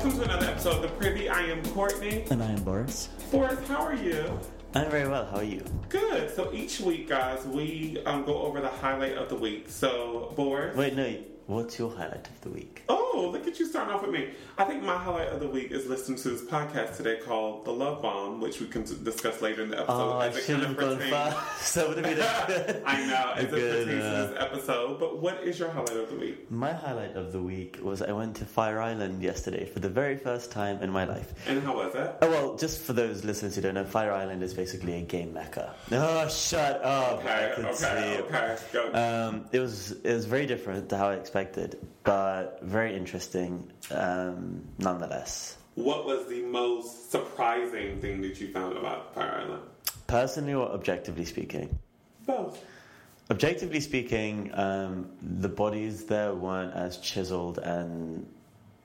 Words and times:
Welcome 0.00 0.18
to 0.18 0.24
another 0.24 0.46
episode 0.46 0.76
of 0.76 0.80
The 0.80 0.88
Privy. 0.88 1.28
I 1.28 1.42
am 1.42 1.62
Courtney. 1.62 2.24
And 2.30 2.42
I 2.42 2.52
am 2.52 2.62
Boris. 2.64 3.10
Boris, 3.30 3.58
how 3.68 3.82
are 3.82 3.94
you? 3.94 4.40
I'm 4.74 4.90
very 4.90 5.06
well. 5.06 5.26
How 5.26 5.36
are 5.36 5.44
you? 5.44 5.62
Good. 5.90 6.34
So 6.34 6.50
each 6.54 6.80
week, 6.80 7.06
guys, 7.06 7.44
we 7.44 8.02
um, 8.06 8.24
go 8.24 8.38
over 8.40 8.62
the 8.62 8.70
highlight 8.70 9.18
of 9.18 9.28
the 9.28 9.34
week. 9.34 9.68
So, 9.68 10.32
Boris. 10.36 10.74
Wait, 10.74 10.96
no. 10.96 11.18
What's 11.48 11.78
your 11.78 11.90
highlight 11.90 12.26
of 12.26 12.40
the 12.40 12.48
week? 12.48 12.82
Oh, 12.88 13.09
look 13.16 13.46
at 13.46 13.58
you 13.58 13.66
starting 13.66 13.94
off 13.94 14.02
with 14.02 14.10
me. 14.10 14.30
I 14.58 14.64
think 14.64 14.82
my 14.82 14.96
highlight 14.96 15.28
of 15.28 15.40
the 15.40 15.48
week 15.48 15.70
is 15.70 15.86
listening 15.86 16.18
to 16.18 16.30
this 16.30 16.42
podcast 16.42 16.96
today 16.96 17.18
called 17.24 17.64
The 17.64 17.72
Love 17.72 18.02
Bomb, 18.02 18.40
which 18.40 18.60
we 18.60 18.66
can 18.66 18.82
discuss 19.04 19.40
later 19.40 19.62
in 19.62 19.70
the 19.70 19.78
episode. 19.78 19.92
Oh, 19.92 20.18
I 20.18 20.28
as 20.28 20.36
it 20.36 20.44
should 20.44 20.60
have 20.60 20.76
gone 20.76 20.98
fast. 20.98 21.74
that 21.74 21.88
would 21.88 22.04
have 22.04 22.66
been 22.66 22.82
I 22.86 23.06
know, 23.06 23.32
as 23.36 23.44
it 23.44 23.50
Good, 23.50 23.86
pertains 23.86 24.04
uh, 24.04 24.26
to 24.26 24.32
this 24.32 24.42
episode. 24.42 25.00
But 25.00 25.18
what 25.18 25.42
is 25.42 25.58
your 25.58 25.70
highlight 25.70 25.96
of 25.96 26.10
the 26.10 26.16
week? 26.16 26.50
My 26.50 26.72
highlight 26.72 27.16
of 27.16 27.32
the 27.32 27.40
week 27.40 27.78
was 27.82 28.02
I 28.02 28.12
went 28.12 28.36
to 28.36 28.44
Fire 28.44 28.80
Island 28.80 29.22
yesterday 29.22 29.66
for 29.66 29.80
the 29.80 29.88
very 29.88 30.16
first 30.16 30.50
time 30.50 30.82
in 30.82 30.90
my 30.90 31.04
life. 31.04 31.32
And 31.46 31.62
how 31.62 31.76
was 31.76 31.94
it? 31.94 32.16
Oh, 32.22 32.30
well, 32.30 32.56
just 32.56 32.80
for 32.82 32.92
those 32.92 33.24
listeners 33.24 33.54
who 33.56 33.62
don't 33.62 33.74
know, 33.74 33.84
Fire 33.84 34.12
Island 34.12 34.42
is 34.42 34.54
basically 34.54 34.94
a 34.94 35.02
game 35.02 35.32
mecca. 35.32 35.74
Oh, 35.92 36.28
shut 36.28 36.82
up! 36.84 37.20
Okay, 37.20 37.52
I 37.52 37.54
can 37.54 37.64
okay, 37.66 38.20
okay. 38.20 38.58
Go. 38.72 38.92
Um, 38.94 39.46
it 39.52 39.60
was 39.60 39.92
it 39.92 40.12
was 40.12 40.26
very 40.26 40.46
different 40.46 40.88
to 40.90 40.96
how 40.96 41.08
I 41.08 41.14
expected, 41.14 41.78
but 42.04 42.58
very 42.62 42.96
interesting 42.96 43.70
um, 43.90 44.62
nonetheless. 44.78 45.56
what 45.74 46.04
was 46.06 46.26
the 46.28 46.42
most 46.42 47.10
surprising 47.10 48.00
thing 48.00 48.20
that 48.22 48.40
you 48.40 48.52
found 48.52 48.76
about 48.76 49.14
Fire 49.14 49.42
Island? 49.46 49.62
Personally 50.06 50.54
or 50.54 50.68
objectively 50.70 51.24
speaking? 51.24 51.78
Both. 52.26 52.62
Objectively 53.30 53.80
speaking, 53.80 54.50
um, 54.54 55.10
the 55.22 55.48
bodies 55.48 56.04
there 56.06 56.34
weren't 56.34 56.74
as 56.74 56.96
chiseled 56.98 57.58
and 57.58 58.26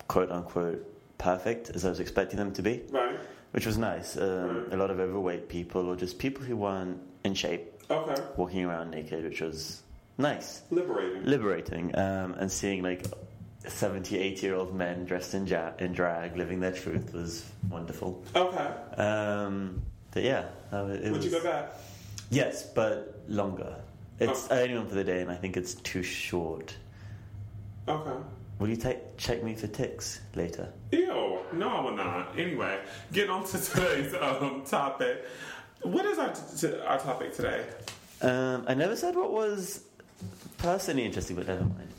quote 0.07 0.31
unquote 0.31 0.85
perfect 1.17 1.71
as 1.71 1.83
I 1.85 1.89
was 1.89 1.99
expecting 1.99 2.37
them 2.37 2.51
to 2.53 2.61
be, 2.61 2.83
Right. 2.91 3.17
which 3.51 3.65
was 3.65 3.77
nice. 3.77 4.17
Um, 4.17 4.65
Right. 4.65 4.73
A 4.73 4.77
lot 4.77 4.91
of 4.91 4.99
overweight 4.99 5.49
people 5.49 5.87
or 5.89 5.95
just 5.95 6.19
people 6.19 6.43
who 6.45 6.55
weren't 6.57 6.99
in 7.23 7.33
shape 7.33 7.71
Okay. 7.89 8.21
walking 8.37 8.63
around 8.65 8.91
naked, 8.91 9.23
which 9.23 9.41
was 9.41 9.81
nice, 10.17 10.61
Liberating. 10.71 11.25
liberating, 11.25 11.95
um, 11.97 12.33
and 12.33 12.51
seeing 12.51 12.81
like 12.83 13.05
70, 13.67 14.17
80 14.17 14.45
year 14.45 14.55
old 14.55 14.75
men 14.75 15.05
dressed 15.05 15.33
in, 15.33 15.47
ja- 15.47 15.71
in 15.79 15.93
drag 15.93 16.35
living 16.37 16.59
their 16.59 16.71
truth 16.71 17.13
was 17.13 17.45
wonderful. 17.69 18.23
Okay. 18.35 18.67
Um, 19.01 19.81
but 20.11 20.23
yeah, 20.23 20.45
uh, 20.71 20.85
Would 20.87 21.11
was, 21.11 21.25
you 21.25 21.31
go 21.31 21.43
back? 21.43 21.73
Yes, 22.29 22.63
but 22.63 23.23
longer. 23.27 23.75
It's 24.19 24.49
I 24.49 24.61
only 24.61 24.75
went 24.75 24.89
for 24.89 24.95
the 24.95 25.03
day, 25.03 25.21
and 25.21 25.29
I 25.29 25.35
think 25.35 25.57
it's 25.57 25.73
too 25.75 26.01
short. 26.03 26.75
Okay. 27.87 28.23
Will 28.59 28.69
you 28.69 28.77
take 28.77 29.17
check 29.17 29.43
me 29.43 29.53
for 29.55 29.67
ticks 29.67 30.21
later? 30.35 30.71
Ew. 30.91 31.39
No, 31.53 31.69
I 31.69 31.81
will 31.81 31.95
not. 31.95 32.39
Anyway, 32.39 32.79
getting 33.11 33.29
on 33.31 33.43
to 33.45 33.57
today's 33.61 34.13
um, 34.15 34.63
topic. 34.65 35.25
What 35.81 36.05
is 36.05 36.17
our, 36.17 36.29
t- 36.33 36.41
t- 36.67 36.79
our 36.79 36.97
topic 36.97 37.33
today? 37.35 37.65
Um, 38.21 38.63
I 38.67 38.73
never 38.73 38.95
said 38.95 39.15
what 39.15 39.31
was 39.33 39.83
personally 40.57 41.05
interesting, 41.05 41.35
but 41.35 41.47
never 41.47 41.61
mind. 41.63 41.89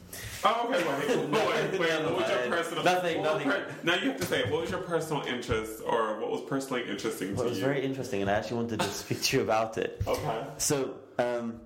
Oh, 0.45 0.69
okay, 0.69 0.83
wait. 0.87 1.09
wait, 1.09 1.31
wait, 1.33 1.81
wait. 1.81 2.05
What 2.05 2.17
was 2.17 2.29
your 2.31 2.39
personal... 2.49 2.85
Nothing, 2.85 3.23
nothing. 3.23 3.49
now 3.83 3.95
you 3.97 4.11
have 4.11 4.21
to 4.21 4.27
say, 4.27 4.51
what 4.51 4.63
was 4.63 4.71
your 4.71 4.81
personal 4.81 5.23
interest 5.25 5.83
or 5.85 6.19
what 6.21 6.31
was 6.31 6.41
personally 6.43 6.89
interesting 6.89 7.35
Well, 7.35 7.39
to 7.39 7.43
you? 7.45 7.47
it 7.49 7.51
was 7.51 7.59
very 7.59 7.85
interesting, 7.85 8.23
and 8.23 8.31
I 8.31 8.35
actually 8.35 8.59
wanted 8.59 8.81
to 8.81 8.89
speak 8.89 9.23
to 9.23 9.37
you 9.39 9.43
about 9.43 9.79
it. 9.79 10.01
Okay. 10.09 10.47
So, 10.59 10.95
um, 11.19 11.61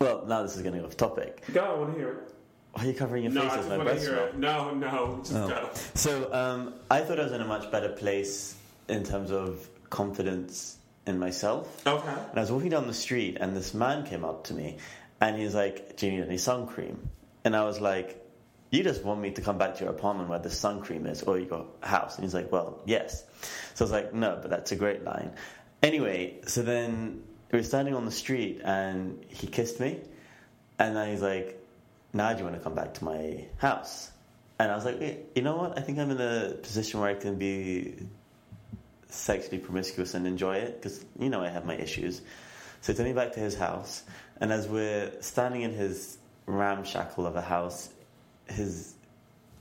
well, 0.00 0.24
now 0.26 0.42
this 0.42 0.56
is 0.56 0.62
getting 0.62 0.84
off 0.84 0.96
topic. 0.96 1.42
Go, 1.52 1.60
I 1.62 1.78
want 1.78 1.92
to 1.92 1.98
hear 1.98 2.08
it. 2.10 2.34
Why 2.72 2.84
are 2.84 2.86
you 2.86 2.94
covering 2.94 3.24
your 3.24 3.32
No, 3.32 3.42
face 3.42 3.52
I 3.52 3.56
just 3.56 3.68
my 3.68 3.76
want 3.78 3.88
to 3.90 3.94
hear 4.00 4.14
it. 4.16 4.38
No, 4.38 4.74
no, 4.74 5.18
just 5.22 5.34
Oh. 5.34 5.48
go. 5.48 5.70
So 5.94 6.32
um, 6.32 6.74
I 6.90 7.00
thought 7.00 7.20
I 7.20 7.24
was 7.24 7.32
in 7.32 7.40
a 7.40 7.44
much 7.46 7.70
better 7.70 7.90
place 7.90 8.54
in 8.88 9.04
terms 9.04 9.30
of 9.30 9.68
confidence 9.90 10.78
in 11.06 11.18
myself. 11.18 11.84
Okay. 11.86 12.08
And 12.08 12.38
I 12.38 12.40
was 12.40 12.50
walking 12.52 12.70
down 12.70 12.86
the 12.86 12.94
street, 12.94 13.36
and 13.40 13.56
this 13.56 13.74
man 13.74 14.06
came 14.06 14.24
up 14.24 14.44
to 14.44 14.54
me, 14.54 14.78
and 15.20 15.36
he's 15.36 15.54
like, 15.54 15.96
"Do 15.96 16.06
you 16.06 16.12
need 16.12 16.26
any 16.26 16.38
sun 16.38 16.66
cream?" 16.66 17.10
And 17.44 17.54
I 17.56 17.64
was 17.64 17.80
like, 17.80 18.24
"You 18.70 18.82
just 18.82 19.04
want 19.04 19.20
me 19.20 19.30
to 19.32 19.42
come 19.42 19.58
back 19.58 19.76
to 19.76 19.84
your 19.84 19.92
apartment 19.92 20.28
where 20.28 20.38
the 20.38 20.50
sun 20.50 20.80
cream 20.82 21.06
is, 21.06 21.22
or 21.22 21.38
your 21.38 21.66
house?" 21.82 22.16
And 22.16 22.24
he's 22.24 22.34
like, 22.34 22.50
"Well, 22.50 22.80
yes." 22.86 23.24
So 23.74 23.84
I 23.84 23.86
was 23.86 23.92
like, 23.92 24.14
"No, 24.14 24.38
but 24.40 24.50
that's 24.50 24.72
a 24.72 24.76
great 24.76 25.04
line." 25.04 25.32
Anyway, 25.82 26.40
so 26.46 26.62
then 26.62 27.22
we 27.50 27.58
were 27.58 27.62
standing 27.62 27.94
on 27.94 28.04
the 28.04 28.12
street, 28.12 28.60
and 28.64 29.24
he 29.28 29.46
kissed 29.46 29.80
me, 29.80 30.00
and 30.78 30.96
then 30.96 31.10
he's 31.10 31.22
like, 31.22 31.58
"Now 32.12 32.32
do 32.32 32.38
you 32.38 32.44
want 32.44 32.56
to 32.56 32.62
come 32.62 32.74
back 32.74 32.94
to 32.94 33.04
my 33.04 33.46
house?" 33.58 34.10
And 34.58 34.70
I 34.70 34.76
was 34.76 34.84
like, 34.84 35.00
"Eh, 35.00 35.16
"You 35.34 35.42
know 35.42 35.56
what? 35.56 35.78
I 35.78 35.82
think 35.82 35.98
I'm 35.98 36.10
in 36.10 36.20
a 36.20 36.54
position 36.54 37.00
where 37.00 37.10
I 37.10 37.14
can 37.14 37.36
be 37.36 37.94
sexually 39.10 39.58
promiscuous 39.58 40.14
and 40.14 40.26
enjoy 40.26 40.56
it 40.56 40.80
because 40.80 41.04
you 41.18 41.28
know 41.28 41.42
I 41.42 41.48
have 41.48 41.66
my 41.66 41.76
issues. 41.76 42.22
So 42.80 42.92
he 42.92 42.96
took 42.96 43.06
me 43.06 43.12
back 43.12 43.32
to 43.32 43.40
his 43.40 43.56
house, 43.56 44.04
and 44.40 44.52
as 44.52 44.68
we're 44.68 45.12
standing 45.20 45.62
in 45.62 45.72
his 45.72 46.18
ramshackle 46.46 47.26
of 47.26 47.36
a 47.36 47.42
house, 47.42 47.90
his 48.48 48.94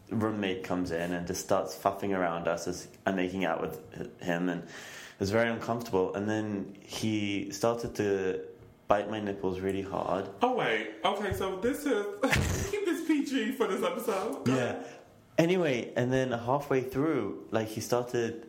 roommate 0.10 0.64
comes 0.64 0.92
in 0.92 1.14
and 1.14 1.28
just 1.28 1.42
starts 1.42 1.76
fuffing 1.76 2.14
around 2.14 2.48
us 2.48 2.68
as 2.68 2.88
I'm 3.06 3.16
making 3.16 3.46
out 3.46 3.62
with 3.62 4.22
him, 4.22 4.50
and 4.50 4.64
it 4.64 5.20
was 5.20 5.32
very 5.32 5.50
uncomfortable. 5.50 6.14
And 6.16 6.30
then 6.30 6.76
he 6.82 7.52
started 7.52 7.96
to 7.96 8.42
bite 8.88 9.10
my 9.10 9.20
nipples 9.20 9.60
really 9.60 9.84
hard. 9.84 10.30
Oh, 10.42 10.56
wait. 10.56 10.92
Okay, 11.06 11.34
so 11.34 11.58
this 11.58 11.86
is... 11.86 12.06
keep 12.72 12.86
this 12.86 13.06
PG 13.06 13.52
for 13.52 13.68
this 13.68 13.84
episode. 13.84 14.48
Yeah. 14.48 14.82
Anyway, 15.38 15.94
and 15.96 16.12
then 16.12 16.32
halfway 16.32 16.82
through, 16.82 17.46
like 17.52 17.68
he 17.68 17.82
started 17.82 18.48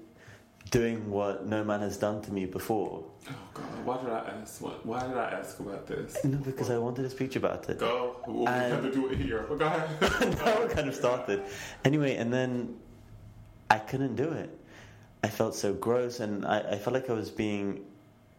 doing 0.71 1.11
what 1.11 1.47
no 1.47 1.65
man 1.65 1.81
has 1.81 1.97
done 1.97 2.23
to 2.23 2.33
me 2.33 2.47
before. 2.47 3.05
Oh, 3.29 3.33
God. 3.55 3.65
Why 3.85 3.97
did 4.01 4.11
I 4.11 4.19
ask? 4.41 4.61
What, 4.61 4.85
why 4.87 5.07
did 5.07 5.17
I 5.17 5.31
ask 5.31 5.59
about 5.59 5.87
this? 5.87 6.17
No, 6.25 6.39
because 6.39 6.71
I 6.71 6.79
wanted 6.79 7.03
to 7.03 7.11
speak 7.11 7.35
about 7.37 7.69
it. 7.69 7.79
Go. 7.79 8.17
Well, 8.27 8.37
we 8.41 8.47
And- 8.47 8.73
have 8.75 8.83
to 8.85 8.93
do 8.93 9.09
it 9.09 9.19
here. 9.19 9.45
But 9.49 9.59
go 9.59 9.67
ahead. 9.67 10.01
now 10.39 10.63
it 10.63 10.71
kind 10.71 10.89
of 10.89 10.95
started. 10.95 11.43
Anyway, 11.85 12.17
and 12.17 12.33
then 12.33 12.77
I 13.69 13.79
couldn't 13.79 14.17
do 14.17 14.31
it. 14.31 14.57
I 15.23 15.29
felt 15.29 15.55
so 15.55 15.75
gross, 15.75 16.21
and 16.21 16.47
I, 16.47 16.61
I 16.61 16.79
felt 16.79 16.95
like 16.95 17.11
I 17.11 17.13
was 17.15 17.31
being 17.31 17.85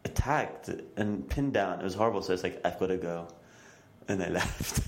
attacked 0.06 0.70
and 0.97 1.30
pinned 1.30 1.53
down. 1.53 1.80
It 1.80 1.84
was 1.84 1.94
horrible. 1.94 2.22
So 2.24 2.34
it's 2.34 2.44
like 2.44 2.59
I've 2.66 2.80
got 2.80 2.88
to 2.88 2.97
go, 2.97 3.28
and 4.08 4.24
I 4.24 4.30
left. 4.40 4.80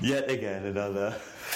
Yet 0.00 0.28
again, 0.30 0.64
another 0.66 1.14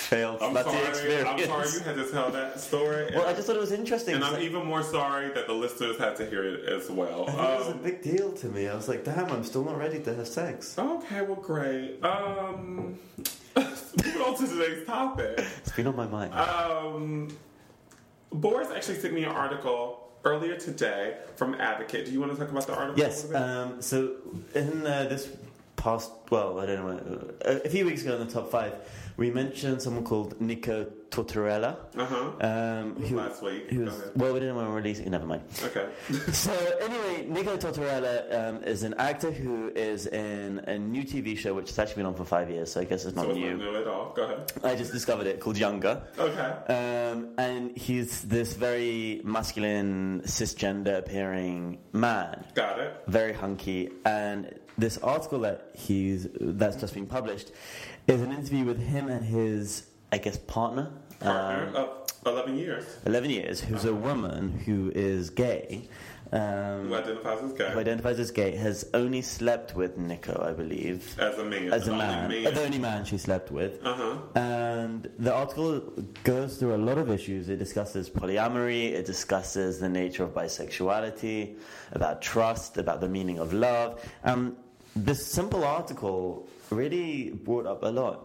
failed 0.08 0.42
I'm 0.42 0.54
slutty 0.54 0.64
sorry. 0.64 0.88
experience. 0.88 1.28
I'm 1.28 1.38
sorry 1.46 1.68
you 1.72 1.80
had 1.80 1.96
to 1.96 2.10
tell 2.10 2.30
that 2.30 2.60
story. 2.60 3.10
Well, 3.14 3.26
I 3.26 3.32
just 3.32 3.46
thought 3.46 3.56
it 3.56 3.60
was 3.60 3.72
interesting. 3.72 4.14
and 4.14 4.24
I'm 4.24 4.40
even 4.42 4.64
more 4.64 4.82
sorry 4.82 5.28
that 5.30 5.46
the 5.46 5.52
listeners 5.52 5.98
had 5.98 6.16
to 6.16 6.26
hear 6.26 6.44
it 6.44 6.64
as 6.68 6.90
well. 6.90 7.26
Thought 7.26 7.52
it 7.54 7.58
was 7.58 7.68
a 7.68 7.72
Um, 7.72 7.78
big 7.82 8.02
deal 8.02 8.32
to 8.32 8.46
me. 8.46 8.68
I 8.68 8.74
was 8.74 8.88
like, 8.88 9.04
damn, 9.04 9.30
I'm 9.30 9.44
still 9.44 9.64
not 9.64 9.78
ready 9.78 10.00
to 10.00 10.14
have 10.14 10.28
sex. 10.28 10.78
okay, 10.78 11.22
well, 11.22 11.36
great. 11.36 12.02
Um, 12.04 12.98
moving 13.56 14.22
on 14.22 14.36
to 14.38 14.46
today's 14.46 14.86
topic. 14.86 15.38
It's 15.58 15.72
been 15.72 15.86
on 15.86 15.96
my 15.96 16.06
mind. 16.06 16.34
Um, 16.34 17.28
Boris 18.32 18.68
actually 18.74 18.98
sent 18.98 19.14
me 19.14 19.24
an 19.24 19.30
article 19.30 20.02
earlier 20.24 20.56
today 20.56 21.16
from 21.36 21.54
Advocate. 21.54 22.04
Do 22.06 22.12
you 22.12 22.20
want 22.20 22.32
to 22.32 22.38
talk 22.38 22.50
about 22.50 22.66
the 22.66 22.74
article? 22.76 22.98
Yes. 22.98 23.32
Um, 23.32 23.80
so 23.80 24.16
in 24.54 24.86
uh, 24.86 25.04
this 25.08 25.28
past, 25.76 26.10
well, 26.30 26.58
I 26.60 26.66
don't 26.66 26.86
know, 26.86 27.34
uh, 27.44 27.58
a 27.64 27.68
few 27.68 27.84
weeks 27.86 28.02
ago 28.02 28.14
in 28.18 28.26
the 28.26 28.32
top 28.32 28.50
five, 28.50 28.74
we 29.16 29.30
mentioned 29.30 29.80
someone 29.80 30.04
called 30.04 30.38
Nico 30.42 30.84
Tortorella. 31.10 31.76
uh-huh. 31.96 32.32
Um, 32.46 32.96
who, 33.02 33.16
Last 33.16 33.42
week. 33.42 33.70
who 33.70 33.84
was, 33.86 34.10
well, 34.14 34.34
we 34.34 34.40
didn't 34.40 34.56
want 34.56 34.68
to 34.68 34.72
release 34.74 34.98
it. 34.98 35.08
Never 35.08 35.24
mind. 35.26 35.42
Okay. 35.64 35.86
So 36.32 36.52
anyway, 36.82 37.24
Nico 37.26 37.56
Tortorella 37.56 38.34
um, 38.48 38.62
is 38.64 38.82
an 38.82 38.92
actor 38.98 39.30
who 39.30 39.68
is 39.74 40.06
in 40.06 40.58
a 40.66 40.78
new 40.78 41.02
TV 41.02 41.36
show 41.38 41.54
which 41.54 41.68
has 41.70 41.78
actually 41.78 41.96
been 42.00 42.06
on 42.06 42.14
for 42.14 42.24
five 42.26 42.50
years. 42.50 42.72
So 42.72 42.80
I 42.80 42.84
guess 42.84 43.06
it's 43.06 43.16
not 43.16 43.24
so 43.24 43.30
it's 43.30 43.38
new. 43.38 43.56
not 43.56 43.58
new 43.72 43.76
at 43.76 43.86
all. 43.86 44.12
Go 44.14 44.24
ahead. 44.24 44.52
I 44.62 44.74
just 44.74 44.92
discovered 44.92 45.26
it 45.26 45.40
called 45.40 45.56
Younger. 45.56 46.02
Okay. 46.18 46.72
Um, 46.74 47.30
and 47.38 47.74
he's 47.76 48.22
this 48.22 48.52
very 48.54 49.22
masculine, 49.24 50.20
cisgender 50.26 50.98
appearing 50.98 51.78
man, 51.92 52.44
Got 52.54 52.80
it. 52.80 53.02
very 53.06 53.32
hunky. 53.32 53.90
And 54.04 54.52
this 54.78 54.98
article 54.98 55.40
that 55.40 55.70
he's 55.74 56.28
that's 56.40 56.76
just 56.76 56.94
been 56.94 57.06
published 57.06 57.50
is 58.06 58.20
an 58.22 58.32
interview 58.32 58.64
with 58.64 58.80
him 58.80 59.08
and 59.08 59.24
his, 59.24 59.86
I 60.12 60.18
guess, 60.18 60.36
partner, 60.38 60.90
Partner 61.20 61.68
um, 61.68 61.76
of 61.76 61.88
11 62.26 62.58
years. 62.58 62.84
eleven 63.06 63.30
years, 63.30 63.60
who's 63.60 63.84
a 63.84 63.94
woman 63.94 64.50
who 64.66 64.90
is 64.94 65.30
gay. 65.30 65.88
Um, 66.32 66.88
Who 66.88 66.94
identifies 66.96 67.40
as 67.40 67.52
gay. 67.52 67.70
who 67.70 67.78
identifies 67.78 68.18
as 68.18 68.30
gay, 68.32 68.56
has 68.56 68.84
only 68.94 69.22
slept 69.22 69.76
with 69.76 69.96
Nico, 69.96 70.44
I 70.44 70.52
believe, 70.54 71.16
as 71.20 71.38
a 71.38 71.44
man. 71.44 71.72
as 71.72 71.86
a 71.86 71.92
man, 71.92 72.28
man. 72.28 72.52
the 72.52 72.64
only 72.64 72.80
man 72.80 73.04
she 73.04 73.16
slept 73.16 73.52
with. 73.52 73.78
Uh-huh. 73.86 74.16
And 74.34 75.08
the 75.20 75.32
article 75.32 75.78
goes 76.24 76.56
through 76.56 76.74
a 76.74 76.82
lot 76.88 76.98
of 76.98 77.10
issues. 77.12 77.48
It 77.48 77.58
discusses 77.58 78.10
polyamory, 78.10 78.90
it 78.90 79.06
discusses 79.06 79.78
the 79.78 79.88
nature 79.88 80.24
of 80.24 80.30
bisexuality, 80.34 81.58
about 81.92 82.22
trust, 82.22 82.76
about 82.76 83.00
the 83.00 83.08
meaning 83.08 83.38
of 83.38 83.52
love. 83.52 84.04
Um, 84.24 84.56
this 84.96 85.24
simple 85.26 85.64
article 85.64 86.48
really 86.70 87.30
brought 87.30 87.66
up 87.66 87.82
a 87.82 87.88
lot. 87.88 88.22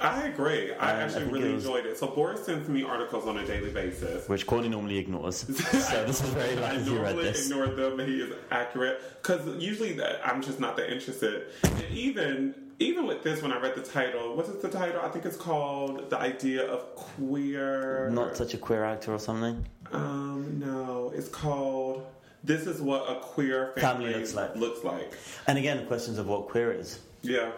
I 0.00 0.26
agree. 0.28 0.72
I 0.72 0.90
Um, 0.92 0.96
actually 1.00 1.20
think 1.22 1.32
really 1.32 1.50
it 1.50 1.54
was- 1.54 1.64
enjoyed 1.66 1.86
it. 1.86 1.98
So 1.98 2.06
Boris 2.08 2.44
sends 2.44 2.68
me 2.68 2.82
articles 2.82 3.26
on 3.26 3.38
a 3.38 3.46
daily 3.46 3.70
basis. 3.70 4.28
which 4.28 4.46
Courtney 4.46 4.68
normally 4.68 4.98
ignores. 4.98 5.36
so 5.88 6.04
this 6.06 6.22
is 6.22 6.30
very 6.30 6.56
I 6.56 6.60
lucky 6.60 6.76
read 6.78 6.86
normally 6.86 7.24
this. 7.24 7.46
ignore 7.46 7.66
them, 7.68 7.96
but 7.98 8.08
he 8.08 8.20
is 8.20 8.32
accurate 8.50 9.00
because 9.22 9.46
usually 9.62 9.92
that 9.94 10.20
I'm 10.26 10.42
just 10.42 10.58
not 10.60 10.76
that 10.76 10.90
interested. 10.92 11.46
And 11.64 11.84
even 11.92 12.54
even 12.78 13.06
with 13.06 13.22
this, 13.22 13.42
when 13.42 13.52
I 13.52 13.60
read 13.60 13.76
the 13.76 13.82
title, 13.82 14.34
what 14.34 14.46
is 14.48 14.56
the 14.60 14.68
title? 14.68 15.00
I 15.04 15.08
think 15.08 15.24
it's 15.24 15.36
called 15.36 16.10
"The 16.10 16.18
Idea 16.18 16.66
of 16.66 16.96
Queer." 16.96 18.10
Not 18.10 18.36
such 18.36 18.54
a 18.54 18.58
queer 18.58 18.82
actor 18.84 19.12
or 19.14 19.20
something. 19.20 19.64
Um, 19.92 20.58
no, 20.58 21.12
it's 21.14 21.28
called 21.28 22.04
"This 22.44 22.66
is 22.66 22.80
What 22.80 23.08
a 23.10 23.20
Queer 23.20 23.72
Family, 23.76 24.06
Family 24.06 24.14
Looks 24.20 24.34
Like. 24.34 24.56
Looks 24.56 24.84
like. 24.84 25.12
And 25.46 25.58
again, 25.58 25.86
questions 25.86 26.18
of 26.18 26.26
what 26.28 26.48
queer 26.48 26.72
is. 26.72 26.98
Yeah, 27.22 27.50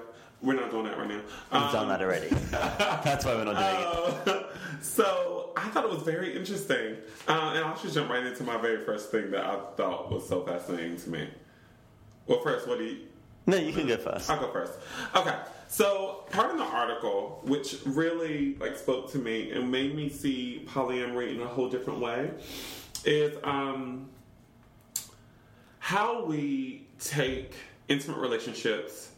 we're 0.42 0.54
not 0.54 0.70
doing 0.70 0.84
that 0.84 0.98
right 0.98 1.08
now. 1.08 1.20
We've 1.52 1.62
Um, 1.62 1.72
done 1.72 1.88
that 1.88 2.02
already. 2.02 2.28
That's 2.50 3.24
why 3.24 3.34
we're 3.34 3.44
not 3.44 3.56
doing 3.56 4.36
it. 4.36 4.44
Uh, 4.44 4.46
so 4.82 5.50
I 5.56 5.68
thought 5.70 5.84
it 5.84 5.90
was 5.90 6.02
very 6.02 6.36
interesting, 6.36 6.96
uh, 7.28 7.52
and 7.54 7.64
I'll 7.64 7.76
just 7.80 7.94
jump 7.94 8.10
right 8.10 8.24
into 8.26 8.42
my 8.44 8.56
very 8.58 8.84
first 8.84 9.10
thing 9.10 9.30
that 9.30 9.44
I 9.44 9.58
thought 9.76 10.10
was 10.12 10.28
so 10.28 10.42
fascinating 10.44 10.96
to 10.98 11.10
me. 11.10 11.28
Well, 12.26 12.40
first, 12.42 12.66
what 12.68 12.78
do 12.78 12.84
you? 12.84 12.96
No, 13.46 13.56
you 13.58 13.72
can 13.74 13.86
go 13.86 13.96
first. 13.98 14.28
I'll 14.30 14.40
go 14.40 14.50
first. 14.52 14.72
Okay, 15.14 15.34
so 15.68 16.24
part 16.30 16.50
of 16.50 16.56
the 16.58 16.64
article, 16.64 17.40
which 17.44 17.76
really 17.84 18.54
like 18.56 18.76
spoke 18.78 19.10
to 19.12 19.18
me 19.18 19.50
and 19.52 19.70
made 19.70 19.94
me 19.94 20.08
see 20.08 20.66
polyamory 20.68 21.34
in 21.34 21.42
a 21.42 21.46
whole 21.46 21.68
different 21.68 22.00
way, 22.00 22.30
is 23.04 23.36
um, 23.44 24.08
how 25.84 26.24
we 26.24 26.86
take 26.98 27.52
intimate 27.88 28.16
relationships 28.16 29.10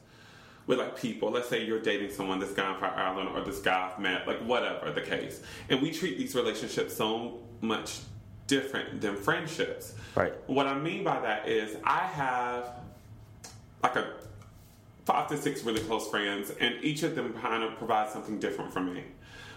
with 0.66 0.80
like 0.80 0.98
people. 0.98 1.30
Let's 1.30 1.48
say 1.48 1.64
you're 1.64 1.78
dating 1.78 2.10
someone, 2.10 2.40
this 2.40 2.50
guy 2.50 2.66
on 2.66 2.80
Fire 2.80 2.90
Island 2.90 3.28
or 3.28 3.40
this 3.42 3.60
guy 3.60 3.92
I've 3.92 4.00
met, 4.00 4.26
like 4.26 4.40
whatever 4.40 4.90
the 4.90 5.00
case, 5.00 5.42
and 5.68 5.80
we 5.80 5.92
treat 5.92 6.18
these 6.18 6.34
relationships 6.34 6.96
so 6.96 7.38
much 7.60 8.00
different 8.48 9.00
than 9.00 9.14
friendships. 9.14 9.94
Right. 10.16 10.32
What 10.48 10.66
I 10.66 10.76
mean 10.76 11.04
by 11.04 11.20
that 11.20 11.48
is 11.48 11.76
I 11.84 12.00
have 12.00 12.72
like 13.84 13.94
a 13.94 14.14
five 15.04 15.28
to 15.28 15.36
six 15.36 15.62
really 15.62 15.82
close 15.82 16.10
friends, 16.10 16.50
and 16.58 16.82
each 16.82 17.04
of 17.04 17.14
them 17.14 17.32
kind 17.34 17.62
of 17.62 17.78
provides 17.78 18.12
something 18.12 18.40
different 18.40 18.72
for 18.72 18.80
me. 18.80 19.04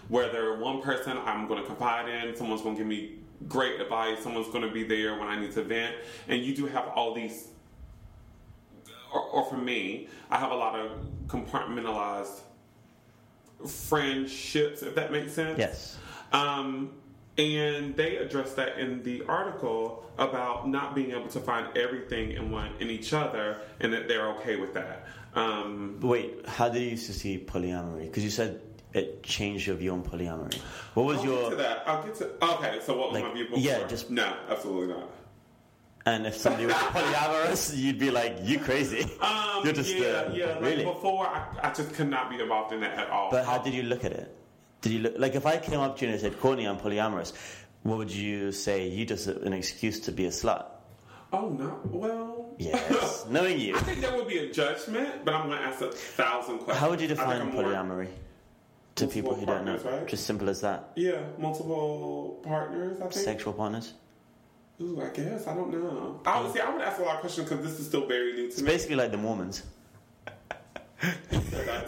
Whether 0.09 0.59
one 0.59 0.83
person 0.83 1.17
I'm 1.17 1.47
going 1.47 1.59
to 1.59 1.65
confide 1.65 2.07
in, 2.07 2.35
someone's 2.35 2.61
going 2.61 2.75
to 2.75 2.79
give 2.81 2.87
me 2.87 3.15
great 3.47 3.79
advice, 3.79 4.21
someone's 4.21 4.47
going 4.47 4.67
to 4.67 4.71
be 4.71 4.83
there 4.83 5.17
when 5.17 5.27
I 5.27 5.39
need 5.39 5.53
to 5.53 5.63
vent, 5.63 5.95
and 6.27 6.43
you 6.43 6.55
do 6.55 6.65
have 6.67 6.87
all 6.89 7.13
these. 7.13 7.47
Or, 9.13 9.21
or 9.21 9.45
for 9.45 9.57
me, 9.57 10.07
I 10.29 10.37
have 10.37 10.51
a 10.51 10.55
lot 10.55 10.79
of 10.79 10.91
compartmentalized 11.27 12.41
friendships, 13.67 14.83
if 14.83 14.95
that 14.95 15.11
makes 15.11 15.33
sense. 15.33 15.57
Yes. 15.57 15.97
Um, 16.31 16.91
and 17.37 17.95
they 17.95 18.17
address 18.17 18.53
that 18.53 18.77
in 18.77 19.01
the 19.03 19.23
article 19.27 20.05
about 20.17 20.67
not 20.67 20.93
being 20.93 21.11
able 21.11 21.27
to 21.29 21.39
find 21.39 21.75
everything 21.77 22.31
in 22.31 22.51
one 22.51 22.71
in 22.79 22.89
each 22.89 23.13
other, 23.13 23.61
and 23.79 23.93
that 23.93 24.07
they're 24.07 24.27
okay 24.33 24.57
with 24.57 24.73
that. 24.73 25.07
Um, 25.33 25.99
wait, 26.01 26.47
how 26.47 26.69
did 26.69 26.81
you 26.81 26.89
used 26.89 27.07
to 27.07 27.13
see 27.13 27.37
polyamory? 27.39 28.05
Because 28.05 28.23
you 28.23 28.29
said 28.29 28.61
it 28.93 29.21
changed 29.23 29.67
your 29.67 29.75
view 29.75 29.91
on 29.93 30.03
polyamory. 30.03 30.55
What 30.95 31.05
was 31.05 31.19
I'll 31.19 31.25
your 31.25 31.41
get 31.43 31.49
to 31.51 31.55
that. 31.57 31.83
I'll 31.87 32.03
get 32.03 32.15
to. 32.15 32.29
Okay, 32.55 32.79
so 32.83 32.97
what 32.97 33.11
was 33.11 33.21
Like, 33.21 33.29
my 33.29 33.33
view 33.33 33.45
before? 33.45 33.59
yeah, 33.59 33.87
just- 33.87 34.09
no, 34.09 34.33
absolutely 34.49 34.93
not. 34.95 35.09
and 36.05 36.25
if 36.25 36.35
somebody 36.35 36.65
was 36.65 36.73
polyamorous, 36.95 37.75
you'd 37.77 37.99
be 37.99 38.09
like, 38.09 38.37
"You 38.41 38.59
crazy? 38.59 39.03
Um, 39.21 39.61
You're 39.63 39.73
just 39.73 39.93
yeah, 39.95 40.07
uh, 40.07 40.31
yeah. 40.33 40.45
Like 40.53 40.61
really." 40.61 40.83
before, 40.85 41.27
I, 41.27 41.45
I 41.61 41.71
just 41.73 41.93
could 41.93 42.09
not 42.09 42.29
be 42.29 42.39
involved 42.41 42.73
in 42.73 42.79
that 42.81 42.97
at 42.97 43.09
all. 43.09 43.29
But 43.29 43.45
how 43.45 43.57
did 43.59 43.73
you 43.73 43.83
look 43.83 44.03
at 44.05 44.11
it? 44.13 44.35
Did 44.81 44.91
you 44.93 44.99
look 44.99 45.15
like 45.17 45.35
if 45.35 45.45
I 45.45 45.57
came 45.57 45.79
up 45.81 45.97
to 45.97 46.05
you 46.05 46.11
and 46.11 46.17
I 46.19 46.21
said, 46.21 46.39
"Courtney, 46.39 46.65
I'm 46.65 46.77
polyamorous," 46.79 47.33
what 47.83 47.97
would 47.97 48.11
you 48.11 48.51
say? 48.51 48.87
You 48.87 49.05
just 49.05 49.27
an 49.27 49.53
excuse 49.53 49.99
to 50.01 50.11
be 50.11 50.25
a 50.25 50.29
slut? 50.29 50.65
Oh 51.31 51.49
no. 51.49 51.79
Well. 51.85 52.55
Yes, 52.57 53.25
knowing 53.29 53.59
you. 53.59 53.75
I 53.75 53.79
think 53.81 54.01
there 54.01 54.13
would 54.15 54.27
be 54.27 54.39
a 54.39 54.51
judgment, 54.51 55.23
but 55.23 55.33
I'm 55.33 55.47
going 55.47 55.59
to 55.59 55.65
ask 55.65 55.79
a 55.81 55.91
thousand 55.91 56.57
questions. 56.59 56.77
How 56.77 56.89
would 56.89 56.99
you 56.99 57.07
define 57.07 57.41
I'm 57.41 57.51
more- 57.53 57.63
polyamory 57.63 58.07
to 58.99 59.07
people 59.07 59.33
who 59.35 59.45
don't 59.45 59.65
know? 59.65 59.77
right? 59.77 60.07
Just 60.07 60.25
simple 60.25 60.49
as 60.49 60.61
that. 60.61 60.91
Yeah, 60.95 61.21
multiple 61.37 62.39
partners. 62.43 62.97
I 62.97 63.07
think. 63.07 63.13
Sexual 63.13 63.53
partners. 63.53 63.93
Ooh, 64.81 65.01
I 65.01 65.09
guess 65.09 65.45
I 65.47 65.55
don't 65.55 65.71
know. 65.71 66.21
I 66.25 66.39
would 66.41 66.53
see. 66.53 66.59
I 66.61 66.69
would 66.69 66.81
ask 66.81 66.99
a 66.99 67.03
lot 67.03 67.15
of 67.15 67.21
questions 67.21 67.49
because 67.49 67.65
this 67.65 67.79
is 67.79 67.87
still 67.87 68.05
very 68.07 68.33
new 68.33 68.45
It's 68.45 68.57
to 68.57 68.63
me. 68.63 68.69
basically 68.71 68.95
like 68.95 69.11
the 69.11 69.17
Mormons. 69.17 69.63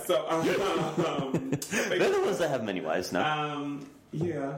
So, 0.06 0.26
um, 0.30 0.44
They're 1.90 2.10
the 2.12 2.22
ones 2.24 2.38
that 2.40 2.50
have 2.50 2.64
many 2.64 2.82
wives 2.82 3.12
now. 3.12 3.56
um, 3.56 3.86
yeah, 4.12 4.54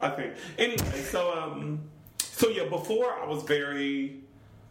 I 0.00 0.10
think. 0.10 0.34
Anyway, 0.58 1.00
so 1.02 1.36
um, 1.36 1.80
so 2.20 2.48
yeah, 2.48 2.64
before 2.68 3.12
I 3.12 3.26
was 3.26 3.42
very 3.42 4.20